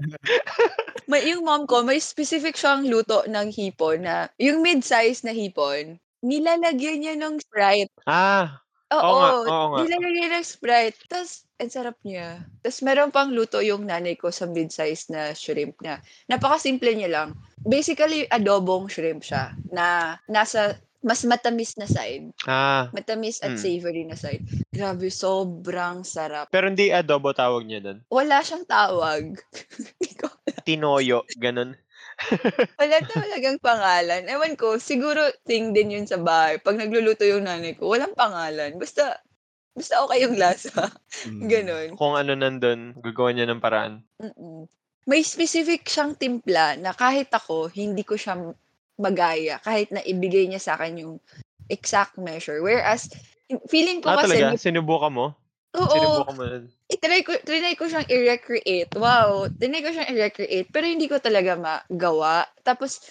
May, 1.07 1.31
yung 1.31 1.47
mom 1.47 1.63
ko, 1.65 1.87
may 1.87 2.03
specific 2.03 2.59
siyang 2.59 2.83
luto 2.83 3.23
ng 3.25 3.47
hipon 3.49 4.03
na, 4.03 4.27
yung 4.35 4.59
mid-size 4.59 5.23
na 5.23 5.31
hipon, 5.31 5.95
nilalagyan 6.19 6.99
niya 6.99 7.15
ng 7.15 7.39
Sprite. 7.39 7.95
ah, 8.03 8.59
Oo, 8.87 9.03
Oo 9.03 9.17
nga, 9.19 9.31
oo 9.51 9.65
nga. 9.75 9.77
nilalagyan 9.83 10.31
ng 10.39 10.47
Sprite. 10.47 10.95
Tapos, 11.11 11.43
ang 11.59 11.67
sarap 11.67 11.97
niya. 12.07 12.39
Tapos, 12.63 12.79
meron 12.79 13.11
pang 13.11 13.27
luto 13.27 13.59
yung 13.59 13.83
nanay 13.83 14.15
ko 14.15 14.31
sa 14.31 14.47
mid-size 14.47 15.11
na 15.11 15.35
shrimp 15.35 15.75
na. 15.83 15.99
Napakasimple 16.31 16.95
niya 16.95 17.11
lang. 17.11 17.29
Basically, 17.67 18.23
adobong 18.31 18.87
shrimp 18.87 19.27
siya 19.27 19.51
na 19.75 20.15
nasa 20.31 20.79
mas 21.03 21.21
matamis 21.23 21.77
na 21.77 21.85
side. 21.85 22.31
ah. 22.47 22.89
Matamis 22.91 23.39
at 23.39 23.53
Mm. 23.53 23.61
savory 23.61 24.03
na 24.07 24.17
side. 24.17 24.43
Grabe, 24.73 25.07
sobrang 25.13 26.01
sarap. 26.03 26.49
Pero 26.49 26.67
hindi 26.67 26.89
adobo 26.89 27.31
tawag 27.31 27.63
niya 27.63 27.79
doon. 27.83 27.99
Wala 28.09 28.41
siyang 28.41 28.65
tawag. 28.65 29.35
Tinoyo, 30.67 31.23
ganun. 31.37 31.77
Wala 32.77 32.97
talagang 33.05 33.57
pangalan. 33.61 34.25
Ewan 34.29 34.53
ko, 34.57 34.77
siguro 34.77 35.21
thing 35.45 35.73
din 35.73 35.93
yun 35.97 36.07
sa 36.09 36.17
bahay. 36.21 36.61
Pag 36.61 36.77
nagluluto 36.77 37.25
yung 37.25 37.45
nanay 37.45 37.73
ko, 37.77 37.89
walang 37.93 38.13
pangalan. 38.13 38.77
Basta, 38.77 39.17
Basta 39.77 40.01
okay 40.05 40.25
yung 40.25 40.37
lasa. 40.41 40.73
Mm. 41.25 41.41
Ganon. 41.49 41.89
Kung 41.97 42.13
ano 42.13 42.33
nandun, 42.37 42.93
gagawa 43.01 43.29
niya 43.33 43.49
ng 43.49 43.61
paraan. 43.61 44.05
Mm. 44.21 44.69
May 45.09 45.21
specific 45.25 45.87
siyang 45.89 46.13
timpla 46.13 46.77
na 46.77 46.93
kahit 46.93 47.31
ako, 47.33 47.71
hindi 47.73 48.05
ko 48.05 48.13
siya 48.19 48.37
magaya. 48.99 49.57
Kahit 49.63 49.89
na 49.89 50.01
ibigay 50.05 50.45
niya 50.45 50.61
sa 50.61 50.73
akin 50.77 51.01
yung 51.01 51.15
exact 51.71 52.17
measure. 52.21 52.61
Whereas, 52.61 53.09
feeling 53.71 54.01
ko 54.05 54.13
Ah, 54.13 54.21
kasi, 54.21 54.37
talaga? 54.37 54.59
Sinubukan 54.61 55.09
mo? 55.13 55.25
Oo, 55.77 55.89
Sinubukan 55.93 56.35
mo 56.35 56.43
nun? 56.45 56.65
itry 56.87 57.21
ko, 57.27 57.35
trinay 57.43 57.75
ko 57.75 57.85
siyang 57.91 58.07
i-recreate. 58.07 58.91
Wow, 58.95 59.51
trinay 59.59 59.81
ko 59.83 59.89
siyang 59.91 60.11
i-recreate. 60.13 60.67
Pero 60.71 60.85
hindi 60.87 61.07
ko 61.11 61.19
talaga 61.19 61.53
magawa. 61.59 62.47
Tapos, 62.63 63.03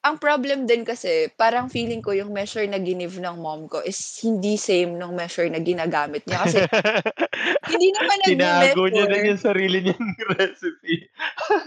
ang 0.00 0.16
problem 0.16 0.64
din 0.64 0.80
kasi, 0.88 1.28
parang 1.36 1.68
feeling 1.68 2.00
ko 2.00 2.16
yung 2.16 2.32
measure 2.32 2.64
na 2.64 2.80
ginive 2.80 3.20
ng 3.20 3.36
mom 3.36 3.68
ko 3.68 3.84
is 3.84 4.00
hindi 4.24 4.56
same 4.56 4.96
nung 4.96 5.12
measure 5.12 5.44
na 5.52 5.60
ginagamit 5.60 6.24
niya. 6.24 6.40
Kasi 6.40 6.58
hindi 7.70 7.88
naman 7.92 8.16
Tinago 8.24 8.84
niya 8.88 9.04
nag-measure. 9.04 9.12
din 9.12 9.30
yung 9.36 9.42
sarili 9.44 9.78
niyang 9.84 10.08
recipe. 10.40 10.94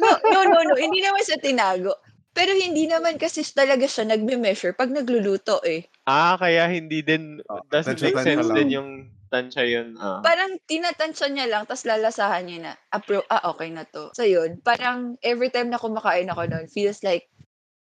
No, 0.01 0.41
no, 0.49 0.59
no. 0.65 0.75
Hindi 0.77 0.99
naman 1.05 1.21
sa 1.21 1.37
tinago. 1.37 1.93
Pero 2.33 2.49
hindi 2.57 2.89
naman 2.89 3.21
kasi 3.21 3.45
talaga 3.45 3.85
siya 3.85 4.09
nagme-measure 4.09 4.73
pag 4.73 4.89
nagluluto 4.89 5.61
eh. 5.61 5.85
Ah, 6.09 6.33
kaya 6.35 6.65
hindi 6.65 7.05
din, 7.05 7.37
Oh, 7.45 7.61
doesn't 7.69 8.01
make 8.01 8.17
sense 8.17 8.49
din 8.49 8.73
yung 8.73 8.89
tansya 9.33 9.65
yun. 9.65 9.97
Ah. 9.97 10.21
Parang 10.21 10.61
tinatansya 10.63 11.27
niya 11.27 11.49
lang, 11.49 11.65
tapos 11.65 11.83
lalasahan 11.83 12.45
niya 12.45 12.59
na, 12.61 12.71
appro- 12.87 13.25
ah, 13.27 13.49
okay 13.49 13.67
na 13.67 13.81
to. 13.83 14.13
So 14.13 14.21
yun, 14.21 14.61
parang 14.61 15.17
every 15.19 15.49
time 15.49 15.67
na 15.67 15.81
kumakain 15.81 16.29
ako 16.29 16.45
noon, 16.45 16.69
feels 16.69 17.01
like 17.01 17.25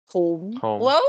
home. 0.07 0.55
Home. 0.57 0.79
Wow, 0.79 1.03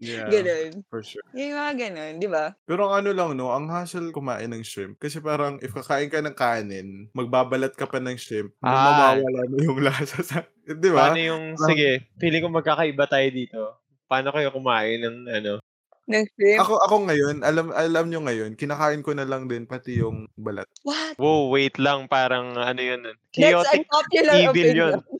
Yeah, 0.00 0.32
ganun. 0.32 0.80
for 0.88 1.04
sure. 1.04 1.20
Yung 1.36 1.52
mga 1.52 1.72
ganun, 1.76 2.12
di 2.16 2.24
ba? 2.24 2.56
Pero 2.64 2.88
ang 2.88 3.04
ano 3.04 3.12
lang, 3.12 3.36
no, 3.36 3.52
ang 3.52 3.68
hassle 3.68 4.08
kumain 4.08 4.48
ng 4.48 4.64
shrimp. 4.64 4.96
Kasi 4.96 5.20
parang, 5.20 5.60
if 5.60 5.76
kakain 5.76 6.08
ka 6.08 6.24
ng 6.24 6.32
kanin, 6.32 6.88
magbabalat 7.12 7.76
ka 7.76 7.84
pa 7.84 8.00
ng 8.00 8.16
shrimp, 8.16 8.56
Ah. 8.64 9.12
mawawala 9.12 9.44
na 9.44 9.56
yung 9.60 9.76
lasa 9.84 10.24
sa... 10.24 10.40
Di 10.64 10.88
ba? 10.88 11.12
Paano 11.12 11.20
yung, 11.20 11.44
Parang- 11.52 11.68
sige, 11.68 12.08
feeling 12.16 12.40
ko 12.40 12.48
magkakaiba 12.48 13.04
tayo 13.06 13.28
dito. 13.28 13.60
Paano 14.08 14.32
kayo 14.32 14.48
kumain 14.48 15.04
ng 15.04 15.16
ano? 15.28 15.52
Ng 16.10 16.26
shrimp. 16.34 16.58
Ako, 16.66 16.74
ako 16.82 16.96
ngayon, 17.06 17.36
alam 17.46 17.70
alam 17.70 18.10
nyo 18.10 18.20
ngayon, 18.26 18.58
kinakain 18.58 19.00
ko 19.06 19.14
na 19.14 19.22
lang 19.22 19.46
din 19.46 19.62
pati 19.62 20.02
yung 20.02 20.26
balat. 20.34 20.66
What? 20.82 21.14
Wow, 21.22 21.54
wait 21.54 21.78
lang, 21.78 22.10
parang 22.10 22.58
ano 22.58 22.80
yun. 22.82 23.06
That's 23.06 23.54
Chaotic 23.54 23.86
unpopular 23.86 24.34
evil 24.34 24.50
opinion. 24.50 24.76
yun. 24.76 24.94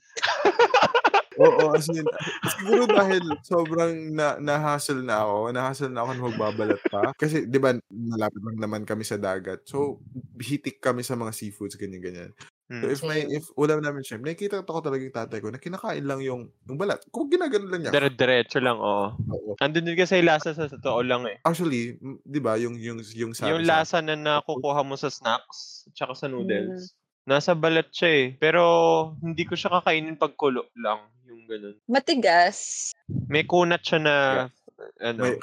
Oo, 1.41 1.73
as 1.73 1.89
in, 1.89 2.05
siguro 2.53 2.85
dahil 2.85 3.25
sobrang 3.47 4.13
na, 4.13 4.37
na-hassle 4.37 5.01
na 5.01 5.25
ako, 5.25 5.37
na-hassle 5.57 5.89
na 5.89 6.05
ako 6.05 6.11
na 6.13 6.27
magbabalat 6.29 6.83
pa. 6.93 7.03
Kasi, 7.17 7.49
di 7.49 7.57
ba, 7.57 7.73
malapit 7.89 8.43
lang 8.45 8.59
naman 8.61 8.83
kami 8.85 9.09
sa 9.09 9.17
dagat. 9.17 9.65
So, 9.65 10.05
hitik 10.37 10.85
kami 10.85 11.01
sa 11.01 11.17
mga 11.17 11.33
seafoods, 11.33 11.81
ganyan-ganyan. 11.81 12.37
So, 12.71 12.87
Hmm. 12.87 12.95
if 12.95 13.03
may, 13.03 13.27
Same. 13.27 13.35
if 13.35 13.45
ulam 13.59 13.83
namin 13.83 14.07
shrimp, 14.07 14.23
nakikita 14.23 14.63
ko 14.63 14.79
talaga 14.79 15.03
yung 15.03 15.19
tatay 15.19 15.43
ko 15.43 15.51
na 15.51 15.59
kinakain 15.59 16.07
lang 16.07 16.23
yung, 16.23 16.55
yung 16.71 16.79
balat. 16.79 17.03
Kung 17.11 17.27
ginagano 17.27 17.67
lang 17.67 17.83
niya. 17.83 17.91
Dire-diretso 17.91 18.63
lang, 18.63 18.79
oo. 18.79 19.11
Oo. 19.11 19.59
Andun 19.59 19.91
din 19.91 19.99
kasi 19.99 20.23
yung 20.23 20.31
lasa 20.31 20.55
sa 20.55 20.71
totoo 20.71 21.03
lang 21.03 21.27
eh. 21.27 21.43
Actually, 21.43 21.99
m- 21.99 22.23
di 22.23 22.39
ba, 22.39 22.55
yung, 22.55 22.79
yung, 22.79 23.03
yung 23.03 23.35
sabi 23.35 23.51
yung 23.51 23.67
sa- 23.67 23.71
lasa 23.83 23.97
na 23.99 24.15
nakukuha 24.15 24.87
mo 24.87 24.95
sa 24.95 25.11
snacks 25.11 25.83
at 25.91 25.99
saka 25.99 26.15
sa 26.15 26.27
Mm. 26.31 26.33
noodles. 26.33 26.95
Nasa 27.27 27.59
balat 27.59 27.91
siya 27.91 28.11
eh. 28.15 28.27
Pero 28.39 28.63
hindi 29.19 29.43
ko 29.43 29.59
siya 29.59 29.75
kakainin 29.75 30.15
pag 30.15 30.39
kulo 30.39 30.71
lang. 30.79 31.11
Yung 31.27 31.51
ganun. 31.51 31.75
Matigas. 31.91 32.95
May 33.27 33.43
kunat 33.43 33.83
siya 33.83 33.99
na 33.99 34.15
ano. 35.03 35.21
may, 35.21 35.35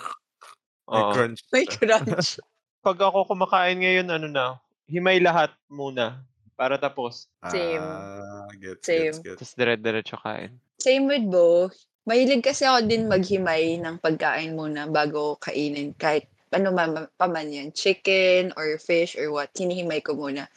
may 0.87 1.03
oo. 1.03 1.11
crunch. 1.11 1.43
May 1.51 1.67
crunch. 1.67 2.39
Pag 2.87 3.03
ako 3.03 3.27
kumakain 3.27 3.83
ngayon, 3.83 4.07
ano 4.07 4.31
na, 4.31 4.45
himay 4.87 5.19
lahat 5.19 5.51
muna 5.67 6.23
para 6.57 6.81
tapos. 6.81 7.29
Same. 7.53 7.79
Ah, 7.79 8.49
gets, 8.57 8.83
Same. 8.83 9.13
gets, 9.13 9.19
gets. 9.21 9.37
Tapos 9.39 9.53
dire-diretso 9.53 10.17
kain. 10.17 10.51
Same 10.81 11.05
with 11.05 11.25
Bo. 11.29 11.69
Mahilig 12.09 12.41
kasi 12.41 12.65
ako 12.65 12.89
din 12.89 13.05
maghimay 13.05 13.77
ng 13.77 14.01
pagkain 14.01 14.57
muna 14.57 14.89
bago 14.89 15.37
kainin. 15.37 15.93
Kahit 15.93 16.25
ano 16.49 16.73
man, 16.73 17.05
pa 17.13 17.27
man 17.29 17.53
yan. 17.53 17.69
Chicken 17.75 18.57
or 18.57 18.81
fish 18.81 19.13
or 19.13 19.29
what. 19.29 19.53
Hinihimay 19.53 20.01
ko 20.01 20.17
muna. 20.17 20.49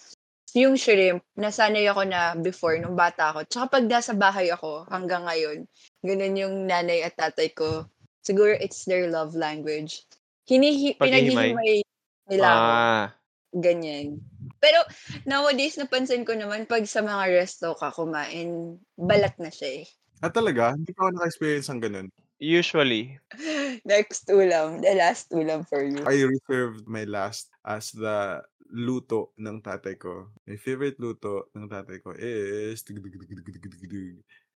Yung 0.57 0.75
shrimp, 0.75 1.23
nasanay 1.39 1.87
ako 1.87 2.03
na 2.11 2.35
before, 2.35 2.75
nung 2.83 2.99
bata 2.99 3.31
ako. 3.31 3.47
Tsaka 3.47 3.79
pag 3.79 3.85
nasa 3.87 4.11
bahay 4.19 4.51
ako, 4.51 4.83
hanggang 4.91 5.23
ngayon, 5.23 5.63
ganun 6.03 6.35
yung 6.35 6.55
nanay 6.67 7.07
at 7.07 7.15
tatay 7.15 7.55
ko. 7.55 7.87
Siguro 8.23 8.59
it's 8.59 8.83
their 8.83 9.07
love 9.07 9.39
language. 9.39 10.03
Hinihi, 10.51 10.99
pinaghihimay 10.99 11.87
nila 12.27 12.47
ako. 12.51 12.71
Ah, 12.75 13.07
Ganyan. 13.51 14.23
Pero 14.61 14.79
nowadays, 15.25 15.81
napansin 15.81 16.29
ko 16.29 16.37
naman 16.37 16.69
pag 16.69 16.85
sa 16.85 17.01
mga 17.01 17.33
resto 17.33 17.73
ka 17.75 17.91
kumain, 17.91 18.77
balat 19.01 19.35
na 19.41 19.49
siya 19.49 19.83
eh. 19.83 19.87
Ah, 20.21 20.29
talaga? 20.29 20.77
Hindi 20.77 20.93
ko 20.93 21.09
ako 21.09 21.11
naka-experience 21.17 21.69
ng 21.73 21.81
ganun. 21.81 22.09
usually. 22.41 23.21
Next 23.85 24.27
ulam. 24.33 24.81
The 24.81 24.97
last 24.97 25.31
ulam 25.31 25.69
for 25.69 25.85
you. 25.85 26.03
I 26.09 26.25
reserved 26.25 26.89
my 26.89 27.05
last 27.05 27.53
as 27.63 27.93
the 27.93 28.43
luto 28.73 29.37
ng 29.37 29.61
tatay 29.61 30.01
ko. 30.01 30.33
My 30.49 30.57
favorite 30.57 30.97
luto 30.97 31.53
ng 31.53 31.69
tatay 31.69 32.01
ko 32.01 32.17
is 32.17 32.83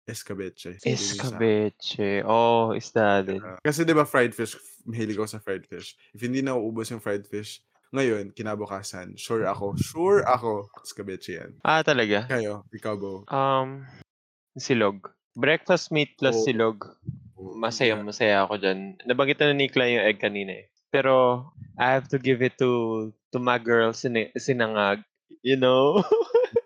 escabeche. 0.05 0.81
Escabeche. 0.85 2.25
Oh, 2.25 2.73
isda 2.77 3.25
din. 3.25 3.41
Ah, 3.41 3.57
kasi 3.65 3.85
'di 3.85 3.97
ba 3.97 4.05
fried 4.05 4.37
fish, 4.37 4.57
mahilig 4.85 5.17
ako 5.17 5.29
sa 5.29 5.41
fried 5.41 5.65
fish. 5.65 5.97
If 6.13 6.21
hindi 6.25 6.45
na 6.45 6.57
uubos 6.57 6.93
yung 6.93 7.01
fried 7.01 7.25
fish, 7.25 7.65
ngayon 7.95 8.35
kinabukasan, 8.35 9.15
sure 9.15 9.47
ako, 9.47 9.79
sure 9.79 10.27
ako, 10.27 10.67
escabeche 10.83 11.39
yan. 11.39 11.55
Ah, 11.63 11.87
talaga? 11.87 12.27
Kayo, 12.27 12.67
ikaw 12.75 12.99
Bo. 12.99 13.23
Um, 13.31 13.87
silog. 14.59 15.15
Breakfast 15.39 15.95
meat 15.95 16.19
plus 16.19 16.35
Oo. 16.35 16.47
silog. 16.47 16.79
Masaya, 17.39 17.95
masaya 18.03 18.43
ako 18.43 18.59
dyan. 18.59 18.99
Nabanggit 19.07 19.39
na 19.39 19.55
ni 19.55 19.71
Clay 19.71 19.95
yung 19.95 20.07
egg 20.11 20.19
kanina 20.19 20.67
eh. 20.67 20.67
Pero, 20.91 21.47
I 21.79 21.95
have 21.95 22.11
to 22.11 22.19
give 22.19 22.43
it 22.43 22.59
to 22.59 23.11
to 23.35 23.39
my 23.43 23.59
girl, 23.59 23.95
sini- 23.95 24.31
sinangag. 24.39 25.03
You 25.43 25.59
know? 25.59 26.03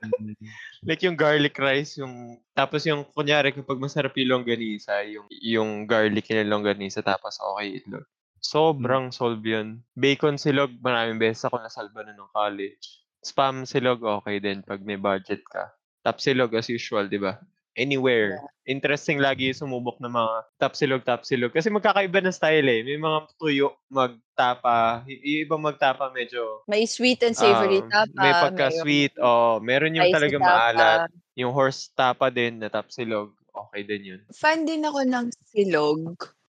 Mm. 0.04 0.36
like 0.88 1.02
yung 1.04 1.16
garlic 1.16 1.56
rice, 1.56 1.96
yung... 2.00 2.40
Tapos 2.52 2.84
yung, 2.84 3.08
kunyari, 3.12 3.52
kapag 3.52 3.80
masarap 3.80 4.12
yung 4.16 4.40
longganisa, 4.40 5.04
yung, 5.08 5.26
yung 5.32 5.70
garlic 5.88 6.28
yung 6.30 6.48
longganisa, 6.48 7.00
tapos 7.00 7.40
okay 7.40 7.80
itlog. 7.80 8.04
Sobrang 8.40 9.10
solve 9.10 9.42
yun. 9.42 9.82
Bacon 9.98 10.38
silog, 10.38 10.74
maraming 10.82 11.18
beses 11.18 11.44
ako 11.46 11.58
nasalba 11.58 12.06
na 12.06 12.14
nung 12.14 12.30
college. 12.30 13.02
Spam 13.22 13.66
silog, 13.66 14.02
okay 14.02 14.38
din 14.38 14.62
pag 14.62 14.80
may 14.86 14.96
budget 14.96 15.42
ka. 15.50 15.74
Top 16.06 16.22
silog 16.22 16.54
as 16.54 16.70
usual, 16.70 17.10
di 17.10 17.18
ba? 17.18 17.36
Anywhere. 17.78 18.42
Interesting 18.66 19.22
lagi 19.22 19.54
yung 19.54 19.60
sumubok 19.66 20.02
ng 20.02 20.10
mga 20.10 20.34
top 20.58 20.74
silog, 20.74 21.02
top 21.06 21.22
silog. 21.22 21.54
Kasi 21.54 21.70
magkakaiba 21.70 22.18
ng 22.18 22.34
style 22.34 22.66
eh. 22.66 22.82
May 22.82 22.98
mga 22.98 23.18
tuyo 23.38 23.78
magtapa. 23.86 25.06
Y- 25.06 25.46
ibang 25.46 25.62
magtapa 25.62 26.10
medyo 26.10 26.66
May 26.66 26.90
sweet 26.90 27.22
and 27.22 27.38
savory 27.38 27.78
um, 27.78 27.86
tapa. 27.86 28.18
may 28.18 28.32
pagka-sweet. 28.34 29.14
Oh, 29.22 29.62
meron 29.62 29.94
yung 29.94 30.10
talaga 30.10 30.36
tapa. 30.36 30.46
maalat. 30.46 31.00
Yung 31.38 31.54
horse 31.54 31.94
tapa 31.94 32.34
din 32.34 32.58
na 32.58 32.66
top 32.66 32.90
silog. 32.90 33.30
Okay 33.54 33.82
din 33.86 34.02
yun. 34.14 34.20
Fan 34.34 34.66
din 34.66 34.82
ako 34.82 35.00
ng 35.06 35.26
silog. 35.50 36.02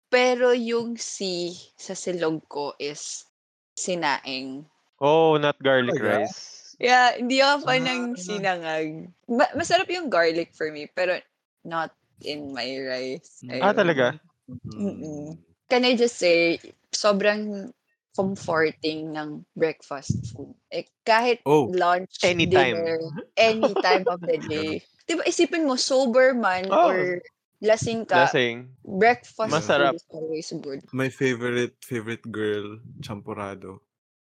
Pero 0.08 0.56
yung 0.56 0.96
si 0.96 1.52
sa 1.76 1.92
silog 1.92 2.40
ko 2.48 2.72
is 2.80 3.28
sinaing. 3.76 4.64
Oh, 4.98 5.36
not 5.38 5.60
garlic 5.62 5.94
Talaga? 5.94 6.26
rice. 6.26 6.74
Yeah, 6.78 7.18
hindi 7.18 7.42
ako 7.42 7.56
fan 7.66 7.82
ng 7.84 8.02
Ah. 8.14 8.18
sinangag. 8.18 8.88
Ma- 9.26 9.54
masarap 9.54 9.86
yung 9.90 10.08
garlic 10.10 10.54
for 10.54 10.70
me, 10.70 10.86
pero 10.90 11.18
not 11.66 11.92
in 12.22 12.50
my 12.54 12.66
rice. 12.82 13.42
Ah, 13.62 13.70
Ayun. 13.70 13.74
talaga? 13.74 14.06
Mm-mm. 14.48 15.38
Can 15.68 15.84
I 15.84 15.94
just 15.94 16.16
say, 16.16 16.58
sobrang 16.94 17.70
comforting 18.16 19.14
ng 19.14 19.44
breakfast 19.54 20.34
food. 20.34 20.54
Eh, 20.74 20.88
kahit 21.06 21.38
Oh, 21.46 21.70
lunch, 21.70 22.18
Anytime. 22.24 22.74
dinner, 22.74 22.98
any 23.38 23.74
time 23.78 24.02
of 24.10 24.18
the 24.26 24.38
day. 24.50 24.82
Di 25.06 25.14
ba, 25.14 25.22
isipin 25.22 25.68
mo, 25.68 25.78
sober 25.78 26.34
man 26.34 26.66
Oh. 26.72 26.90
or 26.90 27.22
lasing 27.58 28.06
ka, 28.06 28.26
Lasing. 28.30 28.70
breakfast 28.86 29.50
Masarap. 29.50 29.94
is 29.98 30.04
always 30.10 30.48
good. 30.62 30.80
my 30.94 31.08
favorite 31.08 31.74
favorite 31.82 32.22
girl, 32.30 32.78
champurrado. 33.02 33.82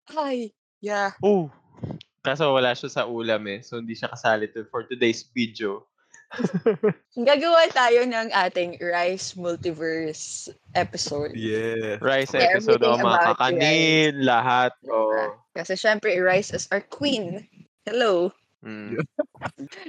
Ay, 0.10 0.54
yeah. 0.82 1.14
Oh. 1.22 1.54
Kaso 2.20 2.52
wala 2.52 2.76
siya 2.76 2.90
sa 2.92 3.04
ulam 3.08 3.48
eh. 3.48 3.64
So 3.64 3.80
hindi 3.80 3.96
siya 3.96 4.12
kasali 4.12 4.52
to 4.52 4.68
for 4.68 4.84
today's 4.84 5.24
video. 5.32 5.88
Gagawa 7.18 7.70
tayo 7.74 8.06
ng 8.06 8.30
ating 8.30 8.78
Rice 8.78 9.34
Multiverse 9.34 10.50
episode. 10.78 11.34
Yeah. 11.34 11.98
Rice 12.04 12.38
Yeah, 12.38 12.54
episode 12.54 12.86
o 12.86 12.94
everything 12.94 13.08
mga 13.08 13.20
kakanin, 13.34 14.12
lahat. 14.22 14.72
Diba? 14.86 14.94
Oh. 14.94 15.30
Kasi 15.58 15.74
syempre, 15.74 16.14
Rice 16.22 16.54
is 16.54 16.70
our 16.70 16.86
queen. 16.86 17.50
Hello. 17.86 18.30
Mm. 18.60 19.00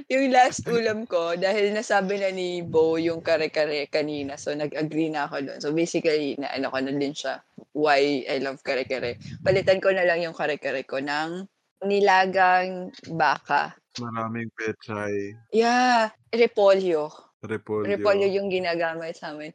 Yung 0.07 0.31
last 0.31 0.62
ulam 0.71 1.03
ko, 1.11 1.35
dahil 1.35 1.75
nasabi 1.75 2.23
na 2.23 2.31
ni 2.31 2.62
Bo 2.62 2.95
yung 3.03 3.18
kare-kare 3.18 3.91
kanina, 3.91 4.39
so 4.39 4.55
nag-agree 4.55 5.11
na 5.11 5.27
ako 5.27 5.37
doon. 5.43 5.59
So 5.59 5.75
basically, 5.75 6.39
na 6.39 6.55
ano 6.55 6.71
ko 6.71 6.79
na 6.79 6.95
din 6.95 7.11
siya, 7.11 7.43
why 7.75 8.23
I 8.31 8.39
love 8.39 8.62
kare-kare. 8.62 9.18
Palitan 9.43 9.83
ko 9.83 9.91
na 9.91 10.07
lang 10.07 10.23
yung 10.23 10.37
kare-kare 10.39 10.87
ko 10.87 11.03
ng 11.03 11.47
nilagang 11.83 12.95
baka. 13.11 13.75
Maraming 13.99 14.53
pechay, 14.55 15.35
Yeah, 15.51 16.14
repolyo. 16.31 17.11
repolyo. 17.43 17.91
Repolyo 17.91 18.27
yung 18.31 18.55
ginagamit 18.55 19.18
sa 19.18 19.35
amin. 19.35 19.51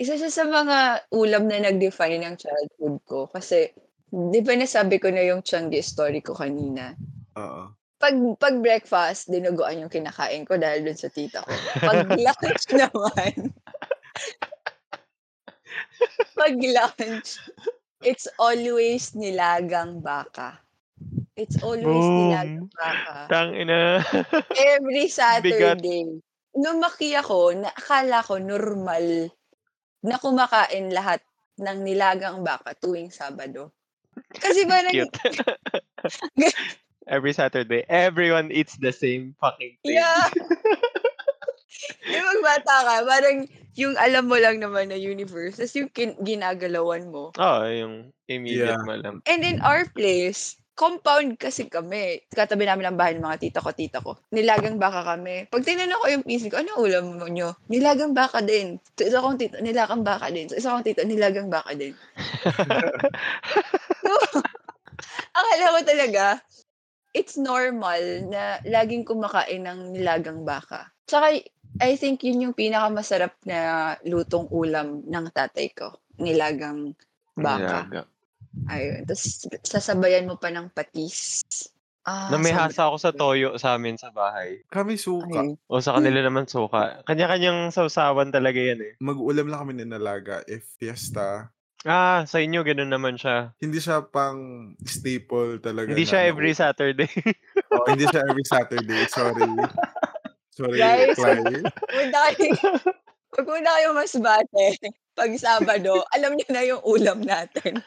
Isa 0.00 0.16
siya 0.16 0.32
sa 0.32 0.48
mga 0.48 1.10
ulam 1.12 1.46
na 1.46 1.60
nag-define 1.60 2.24
ng 2.24 2.36
childhood 2.40 2.96
ko. 3.04 3.28
Kasi, 3.28 3.70
di 4.08 4.40
ba 4.40 4.56
nasabi 4.56 4.96
ko 4.98 5.12
na 5.12 5.22
yung 5.22 5.44
Changi 5.44 5.84
story 5.84 6.24
ko 6.24 6.32
kanina? 6.32 6.96
Oo. 7.36 7.74
Pag, 8.04 8.20
pag 8.36 8.60
breakfast, 8.60 9.32
dinuguan 9.32 9.80
yung 9.80 9.88
kinakain 9.88 10.44
ko 10.44 10.60
dahil 10.60 10.84
dun 10.84 11.00
sa 11.00 11.08
tita 11.08 11.40
ko. 11.40 11.48
Pag 11.80 12.04
lunch 12.28 12.64
naman, 12.76 13.48
pag 16.36 16.54
lunch, 16.60 17.40
it's 18.04 18.28
always 18.36 19.16
nilagang 19.16 20.04
baka. 20.04 20.60
It's 21.32 21.56
always 21.64 22.04
Boom. 22.04 22.28
nilagang 22.28 22.68
baka. 22.76 23.16
Tangina. 23.32 24.04
Every 24.52 25.08
Saturday. 25.16 26.04
Lumaki 26.52 27.16
ako, 27.16 27.56
na 27.56 27.72
akala 27.72 28.20
ko 28.20 28.36
normal 28.36 29.32
na 30.04 30.20
kumakain 30.20 30.92
lahat 30.92 31.24
ng 31.56 31.78
nilagang 31.80 32.44
baka 32.44 32.76
tuwing 32.76 33.08
Sabado. 33.08 33.72
Kasi 34.28 34.68
parang. 34.68 34.92
Every 37.04 37.36
Saturday, 37.36 37.84
everyone 37.88 38.48
eats 38.48 38.76
the 38.80 38.92
same 38.92 39.36
fucking 39.40 39.76
thing. 39.84 40.00
yeah. 40.00 40.24
yung 42.14 42.24
magbata 42.24 42.74
ka, 42.80 42.94
parang 43.04 43.44
yung 43.74 43.94
alam 44.00 44.24
mo 44.30 44.38
lang 44.40 44.62
naman 44.62 44.88
na 44.88 44.96
universe, 44.96 45.60
tapos 45.60 45.74
yung 45.76 45.90
kin- 45.92 46.18
ginagalawan 46.22 47.10
mo. 47.12 47.34
Oo, 47.36 47.58
oh, 47.60 47.66
yung 47.68 47.94
immediate 48.30 48.78
Yeah. 48.78 48.86
mo 48.86 48.94
lang. 48.96 49.16
And 49.28 49.42
in 49.44 49.60
our 49.60 49.84
place, 49.92 50.56
compound 50.74 51.38
kasi 51.38 51.70
kami. 51.70 52.24
Katabi 52.34 52.66
namin 52.66 52.90
ang 52.90 52.98
bahay 52.98 53.14
ng 53.14 53.22
mga 53.22 53.40
tita 53.40 53.62
ko, 53.62 53.70
tita 53.70 53.98
ko. 54.02 54.18
Nilagang 54.34 54.78
baka 54.82 55.06
kami. 55.06 55.46
Pag 55.46 55.62
tinanong 55.62 56.02
ko 56.02 56.06
yung 56.10 56.24
PC 56.26 56.50
ko, 56.50 56.58
ano 56.58 56.82
ulam 56.82 57.18
mo 57.18 57.26
nyo? 57.30 57.54
Nilagang 57.70 58.10
baka 58.10 58.42
din. 58.42 58.82
So, 58.98 59.06
isa 59.06 59.22
kong 59.22 59.38
tito, 59.38 59.58
nilagang 59.62 60.02
baka 60.02 60.34
din. 60.34 60.50
So, 60.50 60.58
isa 60.58 60.74
kong 60.74 60.86
tito, 60.86 61.06
nilagang 61.06 61.46
baka 61.50 61.74
din. 61.78 61.94
So, 64.04 64.12
akala 65.38 65.74
ko 65.74 65.80
talaga, 65.88 66.24
it's 67.14 67.38
normal 67.38 68.02
na 68.28 68.58
laging 68.66 69.06
kumakain 69.06 69.64
ng 69.64 69.94
nilagang 69.94 70.42
baka. 70.42 70.90
Tsaka, 71.06 71.40
I 71.78 71.94
think 71.94 72.26
yun 72.26 72.50
yung 72.50 72.54
pinakamasarap 72.58 73.38
na 73.46 73.94
lutong 74.02 74.50
ulam 74.50 75.06
ng 75.06 75.26
tatay 75.30 75.70
ko. 75.72 75.94
Nilagang 76.18 76.98
baka. 77.38 77.86
Nilaga. 77.86 78.02
Ayun. 78.70 79.02
Tapos, 79.06 79.46
sasabayan 79.66 80.26
mo 80.26 80.38
pa 80.38 80.50
ng 80.50 80.70
patis. 80.70 81.42
Ah, 82.04 82.28
Namihasa 82.28 82.84
ako 82.92 82.96
sa 83.00 83.10
toyo 83.16 83.56
sa 83.56 83.80
amin 83.80 83.96
sa 83.96 84.12
bahay. 84.12 84.60
Kami 84.68 85.00
suka. 85.00 85.40
Ayun. 85.40 85.56
O 85.72 85.80
sa 85.80 85.96
kanila 85.96 86.20
naman 86.20 86.44
suka. 86.44 87.00
Kanya-kanyang 87.08 87.72
sausawan 87.72 88.28
talaga 88.28 88.60
yan 88.60 88.80
eh. 88.84 88.92
Mag-ulam 89.00 89.48
lang 89.48 89.64
kami 89.64 89.72
ninalaga 89.80 90.44
if 90.44 90.68
fiesta. 90.76 91.48
Ah, 91.84 92.24
sa 92.24 92.40
inyo 92.40 92.64
ganun 92.64 92.88
naman 92.88 93.20
siya. 93.20 93.52
Hindi 93.60 93.76
siya 93.76 94.08
pang 94.08 94.72
staple 94.80 95.60
talaga. 95.60 95.92
Hindi 95.92 96.08
na 96.08 96.10
siya 96.10 96.20
ano. 96.24 96.30
every 96.32 96.52
Saturday. 96.56 97.12
Oo, 97.76 97.86
hindi 97.92 98.04
siya 98.08 98.24
every 98.24 98.46
Saturday. 98.48 99.00
Sorry. 99.12 99.44
Sorry, 100.56 100.78
Guys. 100.80 101.18
Kayo, 101.20 101.60
pag 103.34 103.44
punta 103.44 103.70
kayo 103.74 103.88
mas 103.92 104.14
bate, 104.16 104.66
pag 105.12 105.30
Sabado, 105.36 106.06
alam 106.14 106.38
niyo 106.38 106.48
na 106.48 106.62
yung 106.64 106.82
ulam 106.86 107.20
natin. 107.20 107.82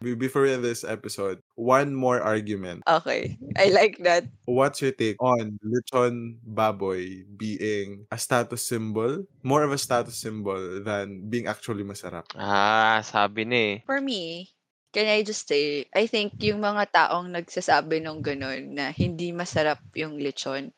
Be- 0.00 0.16
Before 0.16 0.48
we 0.48 0.52
end 0.56 0.64
this 0.64 0.80
episode, 0.80 1.44
one 1.60 1.92
more 1.92 2.24
argument. 2.24 2.80
Okay. 2.88 3.36
I 3.60 3.68
like 3.68 4.00
that. 4.00 4.24
What's 4.48 4.80
your 4.80 4.96
take 4.96 5.20
on 5.20 5.60
lechon 5.60 6.40
baboy 6.40 7.28
being 7.36 8.08
a 8.08 8.16
status 8.16 8.64
symbol? 8.64 9.28
More 9.44 9.60
of 9.62 9.72
a 9.72 9.78
status 9.78 10.16
symbol 10.16 10.80
than 10.80 11.28
being 11.28 11.46
actually 11.46 11.84
masarap. 11.84 12.24
ah, 12.32 13.04
sabi 13.04 13.44
ni 13.44 13.60
eh. 13.60 13.74
For 13.84 14.00
me, 14.00 14.48
can 14.96 15.06
I 15.06 15.20
just 15.20 15.44
say, 15.46 15.84
I 15.92 16.08
think 16.08 16.40
yung 16.40 16.64
mga 16.64 16.90
taong 16.96 17.30
nagsasabi 17.30 18.00
nung 18.00 18.24
ganun 18.24 18.74
na 18.74 18.90
hindi 18.96 19.36
masarap 19.36 19.84
yung 19.92 20.16
lechon, 20.16 20.72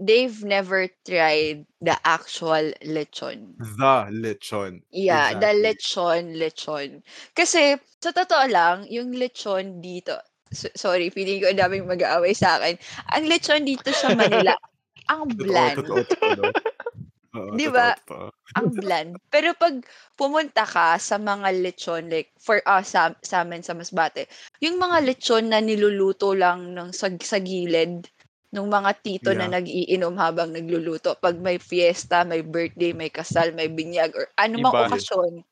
they've 0.00 0.42
never 0.44 0.88
tried 1.06 1.66
the 1.80 1.96
actual 2.06 2.72
lechon. 2.84 3.56
The 3.58 4.08
lechon. 4.10 4.82
Yeah, 4.92 5.34
the 5.34 5.50
Exactly. 5.50 5.62
lechon, 5.64 6.36
lechon. 6.40 7.02
Kasi, 7.36 7.76
sa 8.00 8.10
totoo 8.12 8.46
lang, 8.50 8.86
yung 8.88 9.12
lechon 9.16 9.80
dito, 9.82 10.16
so- 10.52 10.72
sorry, 10.76 11.10
feeling 11.10 11.42
ko 11.42 11.50
ang 11.52 11.60
daming 11.60 11.86
mag-aaway 11.88 12.32
sa 12.36 12.56
akin. 12.60 12.78
Ang 13.12 13.24
lechon 13.28 13.64
dito 13.66 13.90
sa 13.92 14.12
Manila, 14.12 14.54
ang 15.12 15.28
Totoo, 15.38 15.46
bland. 15.46 15.76
totoo, 15.76 16.02
totoo. 16.04 16.32
no? 16.34 16.46
Oo, 17.36 17.58
Di 17.58 17.66
totoo, 17.66 17.72
ba? 17.72 17.94
totoo. 17.94 18.28
ang 18.56 18.68
bland. 18.72 19.20
Pero 19.28 19.52
pag 19.58 19.84
pumunta 20.16 20.64
ka 20.64 20.96
sa 20.98 21.16
mga 21.20 21.52
lechon, 21.60 22.08
like, 22.08 22.32
for 22.40 22.58
us, 22.66 22.94
sa, 22.96 23.12
sa 23.22 23.44
amin 23.44 23.60
sa 23.62 23.74
Masbate, 23.76 24.26
yung 24.64 24.80
mga 24.80 25.04
lechon 25.04 25.52
na 25.52 25.60
niluluto 25.60 26.32
lang 26.32 26.72
ng 26.76 26.90
sa, 26.96 27.12
sa 27.20 27.38
gilid, 27.42 28.08
ng 28.56 28.66
mga 28.72 28.90
tito 29.04 29.30
na 29.36 29.44
Yeah. 29.46 29.60
nag-iinom 29.60 30.16
habang 30.16 30.50
nagluluto. 30.56 31.12
Pag 31.20 31.36
may 31.36 31.60
fiesta, 31.60 32.24
may 32.24 32.40
birthday, 32.40 32.96
may 32.96 33.12
kasal, 33.12 33.52
may 33.52 33.68
binyag, 33.68 34.16
or 34.16 34.32
ano 34.40 34.56
mang 34.64 34.72
Iba. 34.72 34.88
okasyon, 34.88 35.44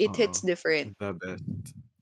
it 0.00 0.12
Oo. 0.12 0.18
hits 0.18 0.40
different. 0.40 0.96
The 0.98 1.12
best. 1.12 1.44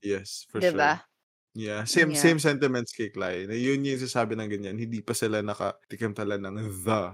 Yes, 0.03 0.47
for 0.47 0.63
Diba? 0.63 0.99
sure. 1.03 1.11
Yeah, 1.53 1.83
same 1.85 2.15
Yeah. 2.15 2.23
same 2.23 2.39
sentiments 2.41 2.91
kay 2.97 3.13
Clay. 3.13 3.45
Na 3.45 3.53
yun 3.53 3.85
yung 3.85 4.01
sasabi 4.01 4.33
ng 4.33 4.49
ganyan, 4.49 4.75
hindi 4.79 5.03
pa 5.05 5.13
sila 5.13 5.43
nakatikim 5.45 6.15
tala 6.17 6.39
ng 6.41 6.55
the 6.81 7.13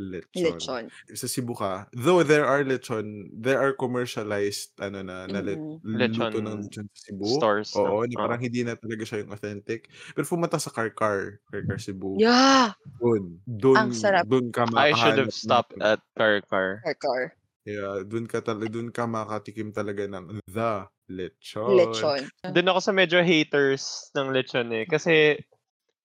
lechon. 0.00 0.40
Lechon. 0.56 0.84
Sa 1.12 1.28
Cebu 1.28 1.52
ka, 1.52 1.84
though 1.92 2.24
there 2.24 2.48
are 2.48 2.64
lechon, 2.64 3.28
there 3.30 3.60
are 3.60 3.76
commercialized 3.76 4.72
ano 4.80 5.04
na, 5.04 5.28
na 5.28 5.44
le- 5.44 5.60
Mm. 5.60 5.76
Lechon 5.84 6.32
luto 6.32 6.40
ng 6.40 6.56
lechon 6.64 6.86
sa 6.88 7.00
Cebu. 7.06 7.24
Stores. 7.28 7.68
Oo, 7.76 8.08
na 8.08 8.16
Oo. 8.16 8.20
parang 8.24 8.40
hindi 8.40 8.64
na 8.64 8.74
talaga 8.74 9.04
siya 9.04 9.20
yung 9.20 9.30
authentic. 9.30 9.92
Pero 10.16 10.24
pumunta 10.24 10.56
sa 10.56 10.72
Karkar, 10.72 11.44
Karkar 11.46 11.76
Cebu. 11.76 12.16
Yeah! 12.16 12.72
Dun, 12.96 13.38
dun, 13.44 13.76
Ang 13.76 13.92
sarap. 13.92 14.24
dun 14.24 14.48
ka 14.48 14.64
I 14.72 14.96
should 14.96 15.20
have 15.20 15.30
stopped 15.30 15.76
ng- 15.76 15.84
at 15.84 16.00
Karkar. 16.16 16.80
Karkar. 16.80 17.36
Yeah, 17.68 18.00
dun 18.08 18.24
ka 18.24 18.40
talaga, 18.40 18.72
dun 18.72 18.88
ka 18.88 19.04
makatikim 19.04 19.68
talaga 19.70 20.08
ng 20.08 20.40
the 20.48 20.88
lechon. 21.12 21.76
Lechon. 21.76 22.24
Doon 22.40 22.70
ako 22.72 22.80
sa 22.80 22.92
medyo 22.96 23.20
haters 23.20 24.08
ng 24.16 24.32
lechon 24.32 24.72
eh. 24.72 24.88
Kasi 24.88 25.36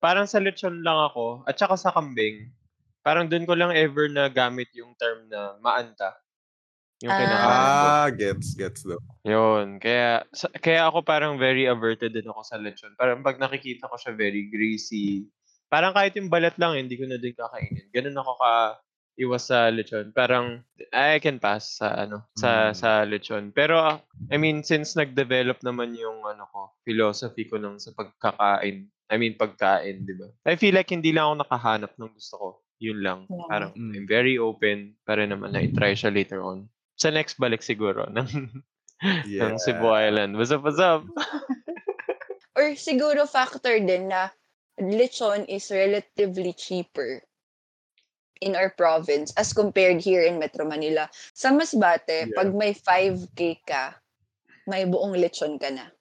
parang 0.03 0.27
sa 0.27 0.43
lechon 0.43 0.83
lang 0.83 0.99
ako 1.09 1.47
at 1.47 1.55
saka 1.55 1.79
sa 1.79 1.95
kambing. 1.95 2.51
Parang 3.05 3.29
doon 3.29 3.45
ko 3.45 3.53
lang 3.53 3.69
ever 3.71 4.09
na 4.09 4.25
gamit 4.27 4.73
yung 4.73 4.97
term 4.97 5.29
na 5.29 5.53
maanta. 5.61 6.17
Yung 6.99 7.11
Ah. 7.11 7.19
kinakain 7.21 7.45
ko. 7.45 7.85
Ah, 7.85 8.07
gets, 8.09 8.47
gets 8.57 8.81
though. 8.81 9.03
Yun. 9.21 9.77
Kaya, 9.77 10.25
sa- 10.33 10.49
kaya 10.49 10.89
ako 10.89 11.05
parang 11.05 11.37
very 11.37 11.69
averted 11.69 12.17
din 12.17 12.25
ako 12.25 12.41
sa 12.41 12.57
lechon. 12.57 12.97
Parang 12.97 13.21
pag 13.21 13.37
nakikita 13.37 13.85
ko 13.85 13.95
siya 13.95 14.17
very 14.17 14.49
greasy. 14.49 15.29
Parang 15.69 15.93
kahit 15.93 16.17
yung 16.17 16.33
balat 16.33 16.57
lang, 16.57 16.73
hindi 16.73 16.97
ko 16.97 17.05
na 17.05 17.21
din 17.21 17.35
kakainin. 17.35 17.93
Ganun 17.93 18.15
ako 18.15 18.31
ka 18.39 18.51
iwas 19.15 19.43
sa 19.45 19.69
lechon. 19.69 20.09
Parang 20.09 20.63
I 20.89 21.19
can 21.19 21.37
pass 21.37 21.77
sa 21.77 21.93
ano 21.99 22.25
sa 22.33 22.71
Mm. 22.71 22.73
sa 22.73 22.89
lechon. 23.03 23.45
Pero 23.51 24.01
I 24.27 24.35
mean 24.35 24.59
since 24.59 24.95
nag-develop 24.95 25.61
naman 25.61 25.93
yung 25.93 26.23
ano 26.23 26.47
ko, 26.49 26.73
philosophy 26.81 27.45
ko 27.45 27.55
ng 27.55 27.77
sa 27.77 27.93
pagkakain. 27.93 28.87
I 29.05 29.15
mean 29.15 29.35
pagkain, 29.35 30.03
'di 30.03 30.15
ba? 30.15 30.27
I 30.43 30.55
feel 30.55 30.73
like 30.73 30.89
hindi 30.89 31.11
lang 31.11 31.27
ako 31.27 31.35
nakahanap 31.43 31.91
ng 31.93 32.11
gusto 32.11 32.35
ko. 32.35 32.47
Yun 32.79 32.99
lang. 33.01 33.19
Yeah. 33.31 33.47
Parang 33.47 33.71
Mm. 33.73 33.93
I'm 33.95 34.07
very 34.07 34.35
open 34.35 34.99
para 35.07 35.23
naman 35.23 35.55
na 35.55 35.63
i-try 35.63 35.95
siya 35.95 36.11
later 36.11 36.43
on. 36.43 36.67
Sa 36.95 37.11
next 37.11 37.39
balik 37.39 37.63
siguro 37.63 38.07
ng 38.15 38.29
ng 39.27 39.55
Cebu 39.59 39.87
Island. 39.87 40.35
What's 40.35 40.51
up, 40.51 40.63
what's 40.63 40.79
up? 40.79 41.03
Or 42.55 42.71
siguro 42.79 43.27
factor 43.27 43.75
din 43.83 44.07
na 44.07 44.31
lechon 44.79 45.43
is 45.51 45.67
relatively 45.67 46.55
cheaper 46.55 47.19
in 48.39 48.55
our 48.55 48.71
province 48.71 49.31
as 49.35 49.51
compared 49.51 49.99
here 49.99 50.23
in 50.23 50.39
Metro 50.39 50.63
Manila. 50.63 51.07
Sa 51.35 51.51
Masbate, 51.51 52.31
Yeah. 52.31 52.35
pag 52.35 52.55
may 52.55 52.71
5K 52.71 53.39
ka, 53.63 53.99
may 54.67 54.87
buong 54.87 55.15
lechon 55.19 55.59
ka 55.59 55.67
na. 55.71 55.91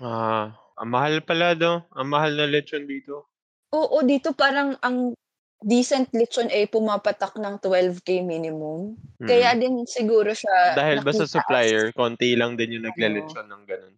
Ah, 0.00 0.56
ang 0.80 0.88
mahal 0.88 1.20
pala 1.20 1.52
do. 1.52 1.84
Ang 1.92 2.08
mahal 2.08 2.32
na 2.32 2.48
lechon 2.48 2.88
dito. 2.88 3.28
Oo, 3.76 4.00
dito 4.00 4.32
parang 4.32 4.80
ang 4.80 5.12
decent 5.60 6.08
lechon 6.16 6.48
ay 6.48 6.66
pumapatak 6.68 7.36
ng 7.36 7.60
12K 7.60 8.24
minimum. 8.24 8.96
Mm. 9.20 9.28
Kaya 9.28 9.50
din 9.56 9.84
siguro 9.84 10.32
siya 10.32 10.72
Dahil 10.74 11.04
ba 11.04 11.12
sa 11.12 11.24
nakita 11.24 11.28
as- 11.28 11.32
supplier, 11.36 11.84
konti 11.92 12.32
lang 12.36 12.56
din 12.56 12.80
yung 12.80 12.86
naglalechon 12.88 13.46
ng 13.48 13.64
ganun. 13.68 13.94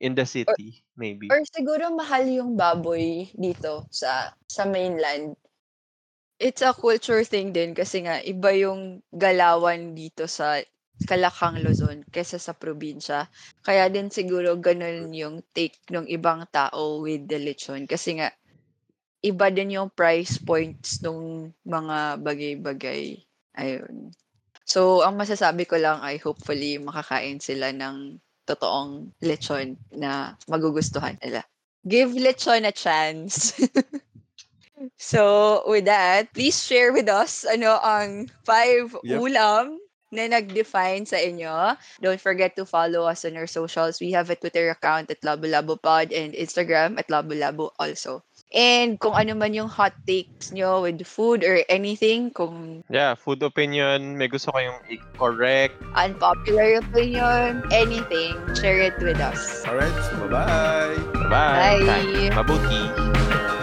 in 0.00 0.12
the 0.14 0.26
city, 0.26 0.84
maybe. 0.98 1.30
Or 1.32 1.40
siguro 1.48 1.88
mahal 1.94 2.28
yung 2.28 2.58
baboy 2.58 3.30
dito 3.32 3.88
sa 3.88 4.34
sa 4.50 4.68
mainland. 4.68 5.32
It's 6.36 6.60
a 6.60 6.74
culture 6.74 7.24
thing 7.24 7.54
din 7.54 7.72
kasi 7.72 8.04
nga 8.04 8.20
iba 8.20 8.50
yung 8.52 9.00
galawan 9.14 9.94
dito 9.94 10.26
sa 10.28 10.60
Kalakang 11.04 11.58
Luzon 11.60 12.06
kaysa 12.14 12.38
sa 12.38 12.54
probinsya. 12.54 13.26
Kaya 13.66 13.90
din 13.90 14.08
siguro 14.14 14.54
ganun 14.56 15.10
yung 15.12 15.42
take 15.52 15.76
ng 15.90 16.06
ibang 16.06 16.46
tao 16.54 17.02
with 17.02 17.26
the 17.26 17.38
lechon 17.38 17.84
kasi 17.90 18.20
nga 18.20 18.30
iba 19.24 19.48
din 19.48 19.80
yung 19.80 19.88
price 19.88 20.36
points 20.36 21.00
nung 21.00 21.48
mga 21.64 22.20
bagay-bagay. 22.20 23.24
Ayun. 23.56 24.12
So, 24.68 25.00
ang 25.00 25.16
masasabi 25.16 25.64
ko 25.64 25.80
lang 25.80 26.04
ay 26.04 26.20
hopefully 26.20 26.76
makakain 26.76 27.40
sila 27.40 27.72
ng 27.72 28.20
totoong 28.44 29.16
lechon 29.24 29.80
na 29.96 30.36
magugustuhan 30.44 31.16
nila. 31.24 31.40
Give 31.88 32.12
lechon 32.12 32.68
a 32.68 32.72
chance. 32.72 33.56
so, 35.00 35.64
with 35.64 35.88
that, 35.88 36.32
please 36.36 36.60
share 36.60 36.92
with 36.92 37.08
us 37.08 37.48
ano 37.48 37.80
ang 37.80 38.28
five 38.44 38.92
Yep. 39.04 39.20
ulam 39.20 39.80
na 40.14 40.30
nag-define 40.30 41.04
sa 41.04 41.18
inyo. 41.18 41.74
Don't 42.00 42.22
forget 42.22 42.54
to 42.56 42.64
follow 42.64 43.04
us 43.04 43.26
on 43.26 43.36
our 43.36 43.50
socials. 43.50 43.98
We 43.98 44.14
have 44.14 44.30
a 44.30 44.38
Twitter 44.38 44.70
account 44.70 45.10
at 45.10 45.20
Labo 45.26 45.50
Labo 45.50 45.74
Pod 45.74 46.14
and 46.14 46.32
Instagram 46.32 46.96
at 47.00 47.10
Labo 47.10 47.34
Labo 47.34 47.74
also. 47.80 48.22
And 48.52 49.00
kung 49.00 49.16
ano 49.16 49.34
man 49.34 49.54
yung 49.54 49.66
hot 49.66 49.94
takes 50.06 50.52
nyo 50.52 50.84
with 50.84 51.02
food 51.06 51.42
or 51.42 51.64
anything, 51.66 52.30
kung 52.30 52.84
Yeah, 52.92 53.14
food 53.16 53.42
opinion, 53.42 54.18
may 54.20 54.28
gusto 54.28 54.52
kayong 54.52 54.78
i-correct. 54.90 55.74
unpopular 55.96 56.78
opinion, 56.78 57.64
anything, 57.72 58.34
share 58.58 58.78
it 58.78 58.94
with 59.00 59.18
us. 59.18 59.64
Alright, 59.66 59.94
so 60.10 60.28
bye-bye! 60.28 60.98
Bye! 61.32 61.82
Bye. 61.82 62.30
Mabuti! 62.30 63.53